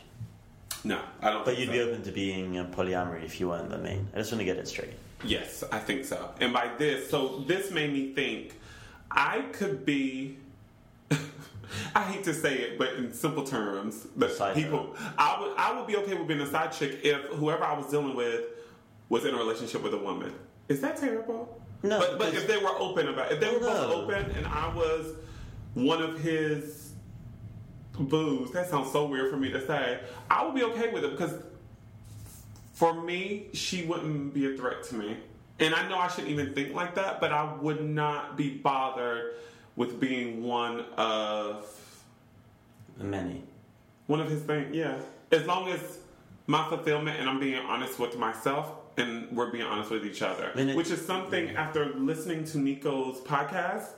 No, 0.87 1.01
I 1.21 1.31
don't 1.31 1.45
But 1.45 1.59
you'd 1.59 1.67
so. 1.67 1.73
be 1.73 1.81
open 1.81 2.03
to 2.05 2.13
being 2.13 2.59
a 2.59 2.65
polyamory 2.65 3.25
if 3.25 3.41
you 3.41 3.49
weren't 3.49 3.71
the 3.71 3.79
main. 3.79 4.09
I 4.15 4.19
just 4.19 4.31
want 4.33 4.41
to 4.41 4.45
get 4.45 4.57
it 4.57 4.69
straight. 4.69 4.95
Yes, 5.25 5.65
I 5.73 5.79
think 5.79 6.05
so. 6.05 6.31
And 6.41 6.53
by 6.53 6.71
this, 6.79 7.11
so 7.11 7.39
this 7.47 7.71
made 7.71 7.93
me 7.93 8.13
think 8.13 8.55
I 9.11 9.41
could 9.53 9.85
be. 9.85 10.39
I 11.95 12.03
hate 12.03 12.23
to 12.25 12.35
say 12.35 12.59
it, 12.59 12.79
but 12.79 12.95
in 12.95 13.13
simple 13.13 13.43
terms, 13.43 14.07
that 14.17 14.31
Side 14.33 14.55
people, 14.55 14.95
I 15.19 15.41
would, 15.41 15.57
I 15.57 15.77
would 15.77 15.87
be 15.89 15.97
okay 15.97 16.15
with 16.15 16.29
being 16.29 16.41
a 16.41 16.47
side 16.47 16.71
chick 16.73 17.01
if 17.03 17.21
whoever 17.39 17.65
I 17.65 17.77
was 17.77 17.87
dealing 17.91 18.15
with 18.15 18.45
was 19.09 19.25
in 19.25 19.35
a 19.35 19.39
relationship 19.39 19.83
with 19.83 19.95
a 19.95 19.99
woman. 19.99 20.33
Is 20.69 20.81
that 20.83 20.97
terrible? 20.97 21.61
No, 21.83 21.99
but, 21.99 22.19
but 22.19 22.35
if 22.35 22.47
they 22.47 22.59
were 22.59 22.77
open 22.79 23.09
about, 23.09 23.33
if 23.33 23.41
they 23.41 23.51
were 23.51 23.59
both 23.59 23.89
No. 23.91 24.03
open, 24.03 24.31
and 24.37 24.47
I 24.47 24.73
was 24.75 25.15
one 25.75 26.01
of 26.03 26.19
his 26.21 26.86
boos, 27.99 28.51
that 28.53 28.69
sounds 28.69 28.93
so 28.93 29.07
weird 29.07 29.31
for 29.31 29.37
me 29.37 29.51
to 29.53 29.65
say. 29.67 30.01
I 30.31 30.45
would 30.45 30.55
be 30.55 30.63
okay 30.65 30.91
with 30.93 31.05
it 31.05 31.11
because 31.13 31.35
for 32.75 33.01
me, 33.03 33.47
she 33.55 33.85
wouldn't 33.85 34.35
be 34.35 34.53
a 34.53 34.57
threat 34.57 34.83
to 34.85 34.95
me. 34.97 35.17
And 35.59 35.75
I 35.75 35.89
know 35.89 35.97
I 35.99 36.09
shouldn't 36.09 36.29
even 36.29 36.53
think 36.55 36.75
like 36.75 36.95
that, 36.97 37.21
but 37.21 37.33
I 37.33 37.55
would 37.55 37.83
not 37.83 38.37
be 38.37 38.51
bothered 38.51 39.35
with 39.77 39.99
being 39.99 40.43
one 40.43 40.81
of 40.97 41.67
Many. 42.99 43.43
one 44.07 44.21
of 44.21 44.29
his 44.31 44.43
things. 44.43 44.75
Yeah, 44.75 44.99
as 45.33 45.47
long 45.47 45.69
as 45.69 45.99
my 46.47 46.69
fulfillment 46.69 47.19
and 47.21 47.29
I'm 47.29 47.41
being 47.41 47.57
honest 47.57 47.99
with 47.99 48.17
myself 48.19 48.71
and 48.99 49.31
we're 49.35 49.51
being 49.51 49.65
honest 49.65 49.91
with 49.91 50.05
each 50.07 50.23
other, 50.23 50.51
it- 50.55 50.77
which 50.77 50.91
is 50.91 51.05
something 51.05 51.57
after 51.57 51.87
listening 51.95 52.45
to 52.45 52.59
Nico's 52.59 53.21
podcast. 53.21 53.89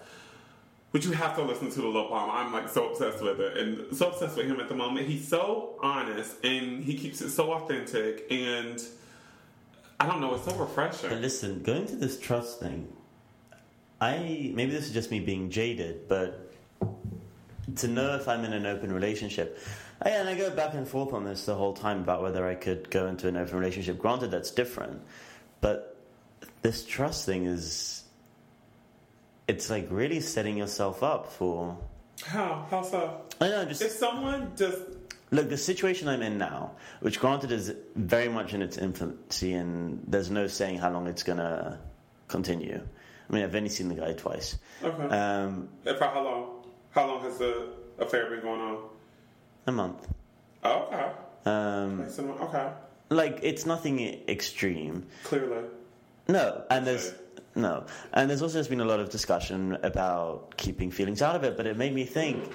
Which 0.90 1.04
you 1.04 1.12
have 1.12 1.36
to 1.36 1.42
listen 1.42 1.70
to 1.70 1.80
the 1.82 1.86
Love 1.86 2.08
Bomb. 2.08 2.30
I'm 2.30 2.52
like 2.52 2.70
so 2.70 2.88
obsessed 2.88 3.22
with 3.22 3.40
it 3.40 3.58
and 3.58 3.94
so 3.94 4.08
obsessed 4.08 4.36
with 4.36 4.46
him 4.46 4.58
at 4.58 4.70
the 4.70 4.74
moment. 4.74 5.06
He's 5.06 5.28
so 5.28 5.78
honest 5.82 6.42
and 6.42 6.82
he 6.82 6.96
keeps 6.96 7.20
it 7.20 7.30
so 7.30 7.52
authentic 7.52 8.26
and 8.30 8.82
I 10.00 10.06
don't 10.06 10.20
know, 10.20 10.34
it's 10.34 10.44
so 10.44 10.54
refreshing. 10.54 11.10
But 11.10 11.20
listen, 11.20 11.62
going 11.62 11.86
to 11.88 11.96
this 11.96 12.18
trust 12.18 12.60
thing, 12.60 12.90
I 14.00 14.52
maybe 14.54 14.70
this 14.70 14.86
is 14.86 14.92
just 14.92 15.10
me 15.10 15.20
being 15.20 15.50
jaded, 15.50 16.08
but 16.08 16.54
to 17.76 17.88
know 17.88 18.14
if 18.14 18.26
I'm 18.28 18.44
in 18.44 18.52
an 18.52 18.64
open 18.64 18.90
relationship, 18.90 19.58
I, 20.00 20.10
and 20.10 20.28
I 20.28 20.36
go 20.36 20.50
back 20.50 20.74
and 20.74 20.88
forth 20.88 21.12
on 21.12 21.24
this 21.24 21.44
the 21.44 21.54
whole 21.54 21.74
time 21.74 22.00
about 22.00 22.22
whether 22.22 22.46
I 22.46 22.54
could 22.54 22.90
go 22.90 23.08
into 23.08 23.28
an 23.28 23.36
open 23.36 23.58
relationship. 23.58 23.98
Granted, 23.98 24.30
that's 24.30 24.52
different, 24.52 25.02
but 25.60 25.96
this 26.62 26.84
trust 26.84 27.26
thing 27.26 27.44
is. 27.44 28.04
It's 29.48 29.70
like 29.70 29.86
really 29.90 30.20
setting 30.20 30.56
yourself 30.58 31.02
up 31.02 31.26
for. 31.32 31.76
How? 32.24 32.66
How 32.70 32.82
so? 32.82 33.22
I 33.40 33.48
know, 33.48 33.64
just 33.64 33.80
If 33.82 33.92
someone 33.92 34.52
just 34.56 34.78
Look, 35.30 35.50
the 35.50 35.58
situation 35.58 36.08
I'm 36.08 36.22
in 36.22 36.38
now, 36.38 36.72
which 37.00 37.20
granted 37.20 37.52
is 37.52 37.74
very 37.96 38.28
much 38.30 38.54
in 38.54 38.62
its 38.62 38.78
infancy, 38.78 39.52
and 39.52 40.02
there's 40.06 40.30
no 40.30 40.46
saying 40.46 40.78
how 40.78 40.90
long 40.90 41.06
it's 41.06 41.22
gonna 41.22 41.78
continue. 42.28 42.80
I 43.28 43.32
mean, 43.34 43.44
I've 43.44 43.54
only 43.54 43.68
seen 43.68 43.88
the 43.88 43.94
guy 43.94 44.14
twice. 44.14 44.56
okay. 44.82 45.02
Um, 45.14 45.68
And 45.84 45.98
for 45.98 46.04
how 46.04 46.22
long? 46.24 46.64
How 46.92 47.06
long 47.06 47.20
has 47.22 47.36
the 47.38 47.68
affair 47.98 48.30
been 48.30 48.40
going 48.40 48.60
on? 48.60 48.78
a 49.66 49.72
month. 49.72 50.08
Oh, 50.64 50.88
okay. 50.90 51.10
Um, 51.44 52.00
and- 52.00 52.30
Okay. 52.40 52.70
like 53.10 53.38
it's 53.42 53.66
nothing 53.66 54.00
extreme. 54.28 55.06
Clearly. 55.24 55.64
No, 56.26 56.62
and 56.70 56.86
there's 56.86 57.08
Okay. 57.08 57.16
No, 57.54 57.86
and 58.12 58.30
there's 58.30 58.42
also 58.42 58.58
just 58.58 58.70
been 58.70 58.80
a 58.80 58.84
lot 58.84 59.00
of 59.00 59.10
discussion 59.10 59.78
about 59.82 60.56
keeping 60.56 60.90
feelings 60.90 61.22
out 61.22 61.34
of 61.34 61.44
it. 61.44 61.56
But 61.56 61.66
it 61.66 61.76
made 61.76 61.94
me 61.94 62.04
think: 62.04 62.50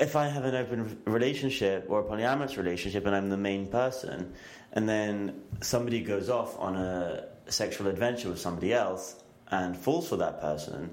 if 0.00 0.16
I 0.16 0.28
have 0.28 0.44
an 0.44 0.54
open 0.54 0.98
relationship 1.04 1.86
or 1.88 2.00
a 2.00 2.04
polyamorous 2.04 2.56
relationship, 2.56 3.06
and 3.06 3.14
I'm 3.14 3.28
the 3.28 3.36
main 3.36 3.66
person, 3.66 4.32
and 4.72 4.88
then 4.88 5.42
somebody 5.60 6.00
goes 6.00 6.28
off 6.28 6.58
on 6.58 6.76
a 6.76 7.28
sexual 7.48 7.86
adventure 7.86 8.28
with 8.28 8.40
somebody 8.40 8.72
else 8.72 9.22
and 9.50 9.76
falls 9.76 10.08
for 10.08 10.16
that 10.16 10.40
person, 10.40 10.90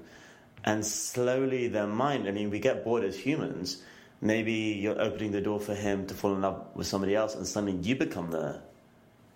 and 0.64 0.86
slowly 0.86 1.68
their 1.68 1.86
mind. 1.86 2.28
I 2.28 2.30
mean, 2.30 2.50
we 2.50 2.60
get 2.60 2.84
bored 2.84 3.04
as 3.04 3.18
humans. 3.18 3.82
Maybe 4.20 4.52
you're 4.52 5.00
opening 5.00 5.32
the 5.32 5.40
door 5.40 5.60
for 5.60 5.74
him 5.74 6.06
to 6.06 6.14
fall 6.14 6.34
in 6.34 6.42
love 6.42 6.68
with 6.74 6.86
somebody 6.86 7.14
else, 7.14 7.34
and 7.34 7.46
suddenly 7.46 7.76
you 7.82 7.96
become 7.96 8.30
the 8.30 8.60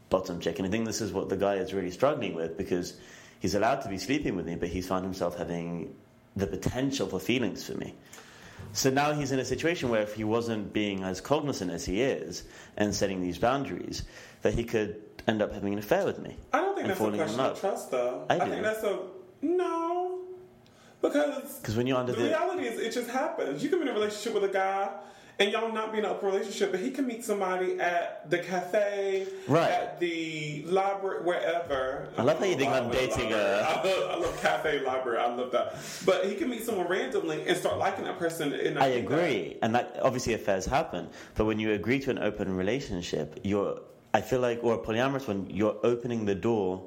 bottom 0.09 0.41
chick. 0.41 0.59
And 0.59 0.67
I 0.67 0.71
think 0.71 0.87
this 0.87 1.01
is 1.01 1.13
what 1.13 1.29
the 1.29 1.37
guy 1.37 1.57
is 1.57 1.75
really 1.75 1.91
struggling 1.91 2.35
with 2.35 2.57
because 2.57 2.97
he's 3.39 3.55
allowed 3.55 3.81
to 3.83 3.89
be 3.89 3.99
sleeping 3.99 4.37
with 4.37 4.47
me, 4.47 4.57
but 4.57 4.69
he's 4.69 4.87
found 4.87 5.05
himself 5.05 5.37
having 5.37 5.95
the 6.37 6.47
potential 6.47 7.07
for 7.07 7.19
feelings 7.19 7.67
for 7.67 7.77
me. 7.77 7.95
So 8.73 8.91
now 8.91 9.13
he's 9.13 9.33
in 9.33 9.39
a 9.39 9.45
situation 9.45 9.89
where 9.89 10.03
if 10.03 10.15
he 10.15 10.25
wasn't 10.25 10.73
being 10.73 11.03
as 11.03 11.21
cognizant 11.21 11.71
as 11.71 11.85
he 11.85 12.03
is 12.03 12.45
and 12.77 12.95
setting 12.95 13.21
these 13.21 13.39
boundaries, 13.39 14.03
that 14.43 14.55
he 14.55 14.65
could 14.65 15.01
end 15.27 15.43
up 15.43 15.53
having 15.53 15.73
an 15.73 15.79
affair 15.79 16.05
with 16.05 16.19
me. 16.19 16.37
I 16.53 16.61
don't 16.61 16.75
think 16.75 16.89
that's 16.89 17.01
a 17.01 17.11
question 17.11 17.41
of 17.41 17.61
trust, 17.61 17.91
though. 17.91 18.27
I 18.29 18.39
do. 18.39 18.51
think 18.51 18.63
that's 18.63 18.83
a 18.83 18.99
no, 19.41 20.19
because 21.01 21.59
Because 21.61 21.77
when 21.77 21.87
you're 21.87 21.97
under 21.97 22.13
the 22.13 22.23
the 22.23 22.29
reality 22.29 22.65
is 22.65 22.81
it 22.81 22.93
just 22.93 23.11
happens. 23.11 23.63
You 23.63 23.69
can 23.69 23.79
be 23.79 23.83
in 23.83 23.89
a 23.89 23.93
relationship 23.95 24.35
with 24.35 24.51
a 24.51 24.53
guy. 24.53 24.91
And 25.41 25.53
y'all 25.53 25.71
not 25.73 25.93
be 25.93 25.99
in 25.99 26.05
an 26.05 26.11
open 26.11 26.31
relationship, 26.31 26.73
but 26.73 26.81
he 26.81 26.91
can 26.91 27.07
meet 27.07 27.25
somebody 27.25 27.79
at 27.79 28.29
the 28.29 28.39
cafe, 28.39 29.25
Right. 29.47 29.71
at 29.71 30.01
the 30.01 30.65
library, 30.67 31.23
wherever. 31.23 32.09
I 32.19 32.23
love 32.23 32.41
how 32.41 32.45
you 32.45 32.57
think 32.57 32.73
I'm 32.73 32.91
dating 32.91 33.31
library. 33.31 33.35
a- 33.45 33.63
I 33.63 33.83
love, 33.85 34.11
I 34.11 34.17
love 34.17 34.43
cafe, 34.43 34.81
library. 34.85 35.19
I 35.19 35.33
love 35.33 35.53
that. 35.53 35.77
But 36.05 36.27
he 36.27 36.35
can 36.35 36.49
meet 36.51 36.65
someone 36.65 36.89
randomly 36.89 37.47
and 37.47 37.57
start 37.57 37.79
liking 37.79 38.05
that 38.07 38.19
person. 38.19 38.53
And 38.53 38.81
I 38.81 38.91
that- 38.91 38.99
agree, 38.99 39.59
and 39.63 39.73
that 39.77 39.97
obviously 40.03 40.35
affairs 40.35 40.67
happen. 40.67 41.09
But 41.37 41.45
when 41.45 41.61
you 41.61 41.73
agree 41.73 42.01
to 42.01 42.11
an 42.11 42.19
open 42.19 42.57
relationship, 42.57 43.39
you're 43.45 43.79
I 44.15 44.23
feel 44.23 44.41
like, 44.41 44.61
or 44.65 44.75
a 44.75 44.79
polyamorous 44.79 45.29
one, 45.29 45.47
you're 45.51 45.77
opening 45.85 46.25
the 46.25 46.35
door 46.35 46.83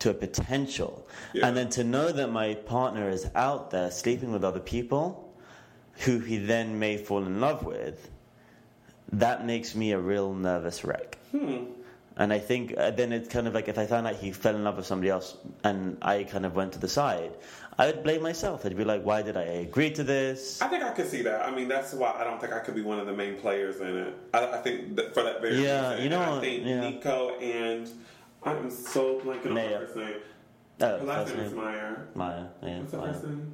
to 0.00 0.10
a 0.10 0.14
potential, 0.14 1.08
Yeah. 1.32 1.46
and 1.48 1.56
then 1.56 1.70
to 1.70 1.82
know 1.82 2.12
that 2.12 2.30
my 2.30 2.54
partner 2.54 3.08
is 3.08 3.26
out 3.34 3.70
there 3.70 3.90
sleeping 3.90 4.30
with 4.32 4.44
other 4.44 4.60
people, 4.60 5.27
who 6.04 6.18
he 6.18 6.38
then 6.38 6.78
may 6.78 6.96
fall 6.96 7.24
in 7.24 7.40
love 7.40 7.64
with. 7.64 8.10
that 9.12 9.46
makes 9.46 9.74
me 9.74 9.92
a 9.92 9.98
real 9.98 10.34
nervous 10.34 10.84
wreck. 10.84 11.16
Hmm. 11.32 11.64
And 12.18 12.32
I 12.32 12.38
think 12.40 12.74
uh, 12.76 12.90
then 12.90 13.12
it's 13.12 13.28
kind 13.28 13.46
of 13.46 13.54
like 13.54 13.68
if 13.68 13.78
I 13.78 13.86
found 13.86 14.06
out 14.06 14.16
he 14.16 14.32
fell 14.32 14.54
in 14.56 14.64
love 14.64 14.76
with 14.76 14.86
somebody 14.86 15.08
else 15.08 15.36
and 15.64 15.96
I 16.02 16.24
kind 16.24 16.44
of 16.44 16.54
went 16.56 16.72
to 16.72 16.78
the 16.78 16.88
side, 16.88 17.30
I 17.78 17.86
would 17.86 18.02
blame 18.02 18.22
myself. 18.22 18.66
I'd 18.66 18.76
be 18.76 18.84
like, 18.84 19.04
why 19.04 19.22
did 19.22 19.36
I 19.36 19.44
agree 19.64 19.90
to 19.92 20.02
this? 20.04 20.60
I 20.60 20.66
think 20.68 20.82
I 20.82 20.90
could 20.90 21.08
see 21.08 21.22
that. 21.22 21.46
I 21.48 21.54
mean, 21.54 21.68
that's 21.68 21.94
why 21.94 22.12
I 22.18 22.24
don't 22.24 22.40
think 22.40 22.52
I 22.52 22.58
could 22.58 22.74
be 22.74 22.82
one 22.82 22.98
of 22.98 23.06
the 23.06 23.12
main 23.12 23.36
players 23.36 23.80
in 23.80 23.96
it. 23.96 24.14
I, 24.34 24.46
I 24.46 24.56
think 24.58 24.96
that 24.96 25.14
for 25.14 25.22
that 25.22 25.40
very 25.40 25.62
Yeah, 25.62 25.90
reason. 25.90 26.04
you 26.04 26.10
know 26.10 26.20
And 26.22 26.30
I 26.32 26.40
think 26.40 26.66
yeah. 26.66 26.80
Nico 26.90 27.38
and 27.38 27.88
I'm 28.44 28.70
so 28.70 29.20
blanking 29.20 29.52
on 29.52 29.56
her 29.56 29.86
first 29.86 29.96
name. 29.96 30.16
Oh, 30.80 30.98
Her 30.98 31.04
last 31.04 31.34
name 31.34 31.44
is. 31.46 31.52
Meyer. 31.54 32.08
Maya. 32.14 32.44
Yeah, 32.62 32.78
What's 32.80 32.92
her 32.92 32.98
Maya. 32.98 33.12
first 33.12 33.24
name? 33.24 33.52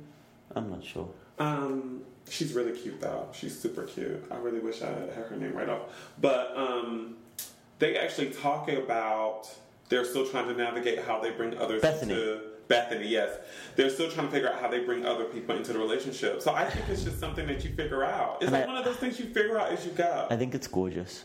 I'm 0.55 0.71
not 0.71 0.85
sure. 0.85 1.09
Um, 1.39 2.03
she's 2.29 2.53
really 2.53 2.73
cute 2.79 3.01
though. 3.01 3.29
She's 3.33 3.59
super 3.59 3.83
cute. 3.85 4.25
I 4.31 4.37
really 4.37 4.61
wish 4.61 4.83
I 4.83 4.87
had 4.91 5.27
her 5.29 5.37
name 5.37 5.53
right 5.55 5.69
off. 5.69 5.83
But 6.21 6.53
um, 6.57 7.17
they 7.79 7.97
actually 7.99 8.31
talk 8.31 8.69
about 8.69 9.49
they're 9.89 10.05
still 10.05 10.27
trying 10.27 10.49
to 10.49 10.55
navigate 10.55 11.05
how 11.05 11.21
they 11.21 11.31
bring 11.31 11.57
others 11.59 11.83
Bethany. 11.83 12.13
into 12.15 12.41
Bethany. 12.69 13.09
Yes, 13.09 13.37
they're 13.77 13.91
still 13.91 14.11
trying 14.11 14.27
to 14.29 14.33
figure 14.33 14.49
out 14.51 14.61
how 14.61 14.69
they 14.69 14.81
bring 14.81 15.05
other 15.05 15.25
people 15.25 15.57
into 15.57 15.73
the 15.73 15.79
relationship. 15.79 16.41
So 16.41 16.55
I 16.55 16.65
think 16.65 16.89
it's 16.89 17.03
just 17.05 17.19
something 17.21 17.47
that 17.49 17.65
you 17.65 17.75
figure 17.75 18.05
out. 18.05 18.37
It's 18.37 18.45
And 18.45 18.53
like 18.53 18.65
I- 18.65 18.67
one 18.67 18.77
of 18.77 18.85
those 18.85 18.97
things 18.97 19.19
you 19.19 19.27
figure 19.27 19.59
out 19.59 19.71
as 19.73 19.85
you 19.85 19.93
go. 19.93 20.27
I 20.31 20.37
think 20.37 20.55
it's 20.55 20.67
gorgeous. 20.69 21.25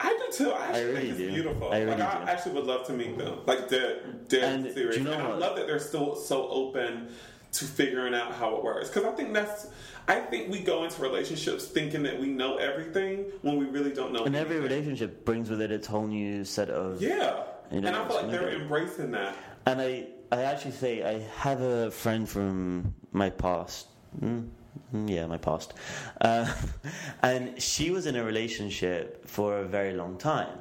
I 0.00 0.08
do 0.08 0.32
too. 0.44 0.50
I 0.50 0.66
actually 0.66 0.84
really 0.84 0.94
think 1.00 1.08
it's 1.10 1.18
do. 1.18 1.32
beautiful. 1.32 1.70
I 1.72 1.78
really 1.78 1.90
like 1.96 2.00
I 2.00 2.30
actually 2.30 2.52
would 2.54 2.64
love 2.64 2.86
to 2.86 2.92
meet 2.92 3.16
them. 3.18 3.38
Like 3.46 3.68
dead, 3.68 4.28
dead 4.28 4.42
And 4.64 4.72
serious. 4.74 4.96
you 4.96 5.04
know 5.04 5.12
and 5.12 5.22
I 5.22 5.34
love 5.36 5.56
that 5.56 5.66
they're 5.66 5.78
still 5.78 6.16
so 6.16 6.48
open 6.48 7.08
to 7.54 7.64
figuring 7.64 8.14
out 8.14 8.32
how 8.34 8.56
it 8.56 8.64
works. 8.64 8.88
Because 8.88 9.04
I 9.04 9.12
think 9.12 9.32
that's. 9.32 9.68
I 10.06 10.20
think 10.20 10.50
we 10.50 10.60
go 10.60 10.84
into 10.84 11.00
relationships 11.00 11.66
thinking 11.66 12.02
that 12.02 12.20
we 12.20 12.26
know 12.26 12.56
everything 12.58 13.24
when 13.40 13.56
we 13.56 13.64
really 13.64 13.92
don't 13.92 14.12
know. 14.12 14.24
And 14.24 14.36
every 14.36 14.60
relationship 14.60 15.24
brings 15.24 15.48
with 15.48 15.62
it 15.62 15.72
its 15.72 15.86
whole 15.86 16.06
new 16.06 16.44
set 16.44 16.68
of. 16.68 17.00
Yeah, 17.00 17.42
You 17.72 17.80
know, 17.80 17.88
and 17.88 17.96
I 17.96 18.06
feel 18.06 18.16
like 18.16 18.30
they're 18.30 18.50
embracing 18.50 19.12
that. 19.12 19.34
And 19.64 19.80
I, 19.80 20.08
I 20.30 20.42
actually 20.42 20.72
say 20.72 21.02
I 21.02 21.20
have 21.38 21.62
a 21.62 21.90
friend 21.90 22.28
from 22.28 22.94
my 23.12 23.30
past. 23.30 23.86
Mm, 24.20 24.48
mm, 24.94 25.08
yeah, 25.08 25.26
my 25.26 25.38
past. 25.38 25.72
Uh, 26.20 26.52
and 27.22 27.60
she 27.62 27.90
was 27.90 28.04
in 28.04 28.16
a 28.16 28.24
relationship 28.24 29.26
for 29.26 29.60
a 29.60 29.64
very 29.64 29.94
long 29.94 30.18
time. 30.18 30.58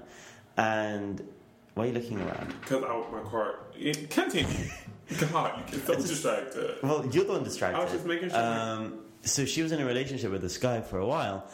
And 0.55 1.21
why 1.73 1.85
are 1.85 1.87
you 1.87 1.93
looking 1.93 2.21
around? 2.21 2.53
Because 2.61 2.83
I 2.83 3.11
my 3.11 3.29
car. 3.29 3.59
It, 3.77 4.09
continue. 4.09 4.69
God, 5.31 5.63
you 5.71 5.77
get 5.77 5.85
so 5.85 5.95
distracted. 5.95 6.75
Well, 6.81 7.05
you're 7.11 7.25
the 7.25 7.33
one 7.33 7.43
distracted. 7.43 7.79
I 7.79 7.83
was 7.83 7.93
just 7.93 8.05
making 8.05 8.29
sure. 8.29 8.39
Um, 8.39 8.99
so 9.23 9.45
she 9.45 9.61
was 9.61 9.71
in 9.71 9.79
a 9.79 9.85
relationship 9.85 10.31
with 10.31 10.41
this 10.41 10.57
guy 10.57 10.81
for 10.81 10.99
a 10.99 11.05
while, 11.05 11.47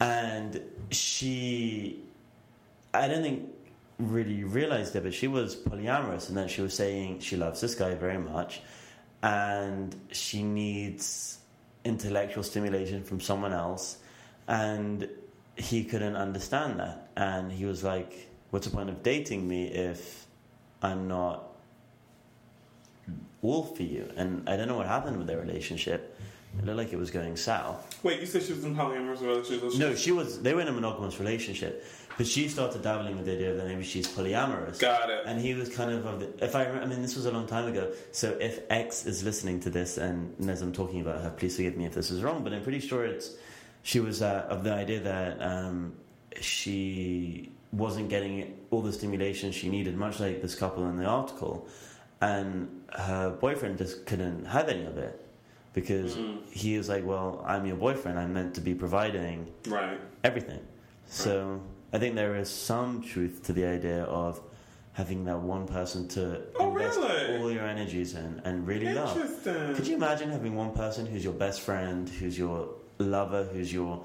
and 0.00 0.60
she, 0.90 2.00
I 2.94 3.08
don't 3.08 3.22
think 3.22 3.50
really 3.98 4.44
realized 4.44 4.94
it, 4.96 5.02
but 5.02 5.14
she 5.14 5.26
was 5.26 5.56
polyamorous, 5.56 6.28
and 6.28 6.36
then 6.36 6.48
she 6.48 6.60
was 6.62 6.74
saying 6.74 7.20
she 7.20 7.36
loves 7.36 7.60
this 7.60 7.74
guy 7.74 7.94
very 7.94 8.18
much, 8.18 8.60
and 9.22 9.94
she 10.12 10.42
needs 10.42 11.38
intellectual 11.84 12.42
stimulation 12.42 13.02
from 13.02 13.20
someone 13.20 13.52
else, 13.52 13.98
and 14.48 15.08
he 15.56 15.84
couldn't 15.84 16.16
understand 16.16 16.78
that, 16.80 17.08
and 17.16 17.50
he 17.50 17.64
was 17.64 17.82
like, 17.82 18.28
"What's 18.50 18.66
the 18.66 18.76
point 18.76 18.90
of 18.90 19.02
dating 19.02 19.48
me 19.48 19.66
if 19.68 20.26
I'm 20.82 21.08
not?" 21.08 21.45
All 23.42 23.64
for 23.64 23.82
you. 23.82 24.10
And 24.16 24.48
I 24.48 24.56
don't 24.56 24.68
know 24.68 24.76
what 24.76 24.86
happened 24.86 25.18
with 25.18 25.26
their 25.26 25.38
relationship. 25.38 26.18
It 26.58 26.64
looked 26.64 26.78
like 26.78 26.92
it 26.92 26.96
was 26.96 27.10
going 27.10 27.36
south. 27.36 28.02
Wait, 28.02 28.20
you 28.20 28.26
said 28.26 28.42
she 28.42 28.52
was 28.52 28.64
in 28.64 28.74
polyamorous 28.74 29.20
relationship? 29.20 29.78
No, 29.78 29.94
she 29.94 30.12
was. 30.12 30.40
They 30.40 30.54
were 30.54 30.62
in 30.62 30.68
a 30.68 30.72
monogamous 30.72 31.18
relationship, 31.18 31.84
but 32.16 32.26
she 32.26 32.48
started 32.48 32.82
dabbling 32.82 33.16
with 33.16 33.26
the 33.26 33.32
idea 33.32 33.54
that 33.54 33.66
maybe 33.66 33.84
she's 33.84 34.08
polyamorous. 34.08 34.78
Got 34.78 35.10
it. 35.10 35.22
And 35.26 35.38
he 35.38 35.52
was 35.52 35.68
kind 35.68 35.90
of 35.90 36.06
of 36.06 36.20
the. 36.20 36.44
If 36.44 36.56
I, 36.56 36.64
remember, 36.64 36.84
I 36.84 36.86
mean, 36.88 37.02
this 37.02 37.14
was 37.14 37.26
a 37.26 37.30
long 37.30 37.46
time 37.46 37.66
ago. 37.66 37.92
So 38.12 38.30
if 38.40 38.60
X 38.70 39.04
is 39.04 39.22
listening 39.22 39.60
to 39.60 39.70
this 39.70 39.98
and 39.98 40.34
as 40.48 40.62
I'm 40.62 40.72
talking 40.72 41.02
about 41.02 41.20
her, 41.20 41.30
please 41.30 41.56
forgive 41.56 41.76
me 41.76 41.84
if 41.84 41.92
this 41.92 42.10
is 42.10 42.22
wrong. 42.22 42.42
But 42.42 42.54
I'm 42.54 42.62
pretty 42.62 42.80
sure 42.80 43.04
it's. 43.04 43.36
She 43.82 44.00
was 44.00 44.22
uh, 44.22 44.46
of 44.48 44.64
the 44.64 44.72
idea 44.72 45.00
that 45.00 45.40
um, 45.40 45.92
she 46.40 47.52
wasn't 47.70 48.08
getting 48.08 48.58
all 48.70 48.82
the 48.82 48.92
stimulation 48.92 49.52
she 49.52 49.68
needed, 49.68 49.96
much 49.96 50.18
like 50.18 50.42
this 50.42 50.54
couple 50.54 50.88
in 50.88 50.96
the 50.96 51.04
article, 51.04 51.68
and 52.20 52.75
her 52.94 53.30
boyfriend 53.30 53.78
just 53.78 54.06
couldn't 54.06 54.44
have 54.46 54.68
any 54.68 54.84
of 54.86 54.96
it 54.98 55.20
because 55.72 56.16
Mm. 56.16 56.38
he 56.50 56.78
was 56.78 56.88
like, 56.88 57.04
"Well, 57.04 57.44
I'm 57.46 57.66
your 57.66 57.76
boyfriend. 57.76 58.18
I'm 58.18 58.32
meant 58.32 58.54
to 58.54 58.60
be 58.60 58.74
providing 58.74 59.48
Right. 59.68 60.00
everything." 60.24 60.60
So 61.08 61.60
I 61.92 61.98
think 61.98 62.14
there 62.14 62.34
is 62.36 62.48
some 62.48 63.02
truth 63.02 63.42
to 63.44 63.52
the 63.52 63.64
idea 63.66 64.04
of 64.04 64.40
having 64.94 65.24
that 65.26 65.38
one 65.40 65.66
person 65.66 66.08
to 66.08 66.40
Oh, 66.58 66.70
invest 66.70 66.98
really? 66.98 67.38
all 67.38 67.50
your 67.52 67.64
energies 67.66 68.14
in 68.14 68.40
and 68.44 68.66
really 68.66 68.92
love. 68.94 69.14
Could 69.44 69.86
you 69.86 69.94
imagine 69.96 70.30
having 70.30 70.56
one 70.56 70.72
person 70.72 71.04
who's 71.06 71.22
your 71.22 71.34
best 71.34 71.60
friend, 71.60 72.08
who's 72.08 72.38
your 72.38 72.68
lover, 72.98 73.44
who's 73.44 73.72
your 73.72 74.02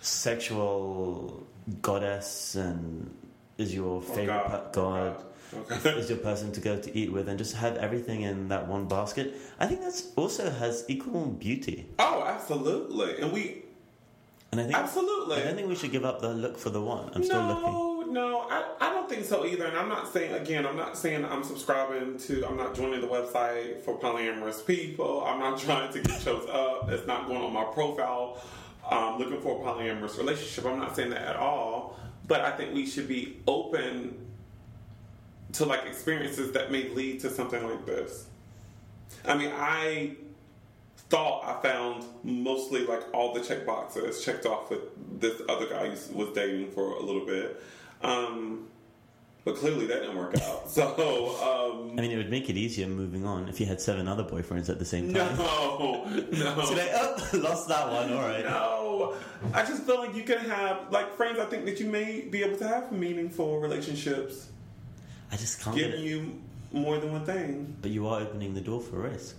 sexual 0.00 1.42
goddess, 1.82 2.54
and 2.56 3.14
is 3.58 3.74
your 3.74 3.98
Oh, 3.98 4.00
favorite 4.00 4.26
God. 4.26 4.62
Oh, 4.66 4.70
god? 4.72 5.16
Okay. 5.54 5.90
is 5.90 6.08
your 6.10 6.18
person 6.18 6.52
to 6.52 6.60
go 6.60 6.78
to 6.78 6.96
eat 6.96 7.12
with 7.12 7.28
and 7.28 7.38
just 7.38 7.54
have 7.56 7.76
everything 7.76 8.22
in 8.22 8.48
that 8.48 8.66
one 8.66 8.86
basket. 8.88 9.34
I 9.60 9.66
think 9.66 9.80
that's 9.80 10.12
also 10.16 10.50
has 10.50 10.84
equal 10.88 11.26
beauty. 11.26 11.86
Oh, 11.98 12.24
absolutely. 12.26 13.20
And 13.20 13.32
we 13.32 13.62
And 14.52 14.60
I 14.60 14.64
think 14.64 14.76
absolutely. 14.76 15.36
I 15.36 15.44
don't 15.44 15.56
think 15.56 15.68
we 15.68 15.74
should 15.76 15.92
give 15.92 16.04
up 16.04 16.20
the 16.20 16.34
look 16.34 16.58
for 16.58 16.70
the 16.70 16.80
one. 16.80 17.10
I'm 17.14 17.22
still 17.24 17.42
looking. 17.44 17.62
no, 17.62 18.02
no, 18.10 18.40
I, 18.50 18.64
I 18.80 18.90
don't 18.90 19.08
think 19.08 19.24
so 19.24 19.44
either. 19.46 19.66
And 19.66 19.76
I'm 19.76 19.88
not 19.88 20.12
saying 20.12 20.34
again, 20.34 20.66
I'm 20.66 20.76
not 20.76 20.96
saying 20.96 21.24
I'm 21.24 21.44
subscribing 21.44 22.18
to 22.18 22.46
I'm 22.46 22.56
not 22.56 22.74
joining 22.74 23.00
the 23.00 23.08
website 23.08 23.82
for 23.82 23.98
polyamorous 23.98 24.66
people. 24.66 25.24
I'm 25.24 25.38
not 25.38 25.58
trying 25.66 25.92
to 25.92 26.00
get 26.00 26.20
shows 26.20 26.48
up. 26.50 26.88
It's 26.90 27.06
not 27.06 27.26
going 27.28 27.42
on 27.42 27.52
my 27.52 27.64
profile. 27.64 28.42
Um, 28.88 29.18
looking 29.18 29.40
for 29.40 29.60
a 29.60 29.64
polyamorous 29.64 30.16
relationship. 30.16 30.64
I'm 30.64 30.78
not 30.78 30.94
saying 30.94 31.10
that 31.10 31.22
at 31.22 31.36
all. 31.36 31.98
But 32.28 32.40
I 32.40 32.52
think 32.52 32.74
we 32.74 32.86
should 32.86 33.08
be 33.08 33.40
open 33.46 34.25
to 35.56 35.64
like 35.64 35.84
experiences 35.86 36.52
that 36.52 36.70
may 36.70 36.88
lead 36.90 37.20
to 37.20 37.30
something 37.30 37.62
like 37.66 37.86
this. 37.86 38.26
I 39.24 39.36
mean, 39.36 39.52
I 39.54 40.16
thought 41.08 41.44
I 41.44 41.62
found 41.62 42.04
mostly 42.24 42.86
like 42.86 43.02
all 43.14 43.32
the 43.32 43.40
check 43.40 43.64
boxes 43.64 44.24
checked 44.24 44.46
off 44.46 44.70
with 44.70 44.80
this 45.20 45.40
other 45.48 45.68
guy 45.68 45.88
was 46.12 46.28
dating 46.34 46.70
for 46.72 46.92
a 46.92 47.02
little 47.02 47.24
bit. 47.24 47.62
Um, 48.02 48.68
but 49.46 49.54
clearly 49.54 49.86
that 49.86 50.00
didn't 50.00 50.16
work 50.16 50.34
out. 50.42 50.68
So, 50.76 50.82
um, 51.40 51.96
I 51.96 52.02
mean, 52.02 52.10
it 52.10 52.16
would 52.16 52.30
make 52.30 52.50
it 52.50 52.56
easier 52.56 52.88
moving 52.88 53.24
on 53.24 53.48
if 53.48 53.60
you 53.60 53.66
had 53.66 53.80
seven 53.80 54.08
other 54.08 54.24
boyfriends 54.24 54.68
at 54.68 54.80
the 54.80 54.84
same 54.84 55.14
time. 55.14 55.36
no, 55.38 56.04
no. 56.32 56.64
So 56.64 56.74
like, 56.74 56.90
oh, 56.94 57.30
lost 57.34 57.68
that 57.68 57.90
one. 57.90 58.12
All 58.12 58.22
right. 58.22 58.44
No, 58.44 59.14
I 59.54 59.64
just 59.64 59.84
feel 59.84 59.98
like 59.98 60.16
you 60.16 60.24
can 60.24 60.38
have 60.38 60.90
like 60.90 61.16
friends. 61.16 61.38
I 61.38 61.44
think 61.44 61.64
that 61.66 61.78
you 61.78 61.86
may 61.86 62.22
be 62.22 62.42
able 62.42 62.58
to 62.58 62.66
have 62.66 62.90
meaningful 62.90 63.60
relationships, 63.60 64.48
I 65.32 65.36
just 65.36 65.60
can't 65.60 65.76
giving 65.76 66.02
you 66.02 66.40
more 66.72 66.98
than 66.98 67.12
one 67.12 67.24
thing. 67.24 67.76
But 67.82 67.90
you 67.90 68.06
are 68.08 68.20
opening 68.20 68.54
the 68.54 68.60
door 68.60 68.80
for 68.80 68.96
risk. 68.96 69.36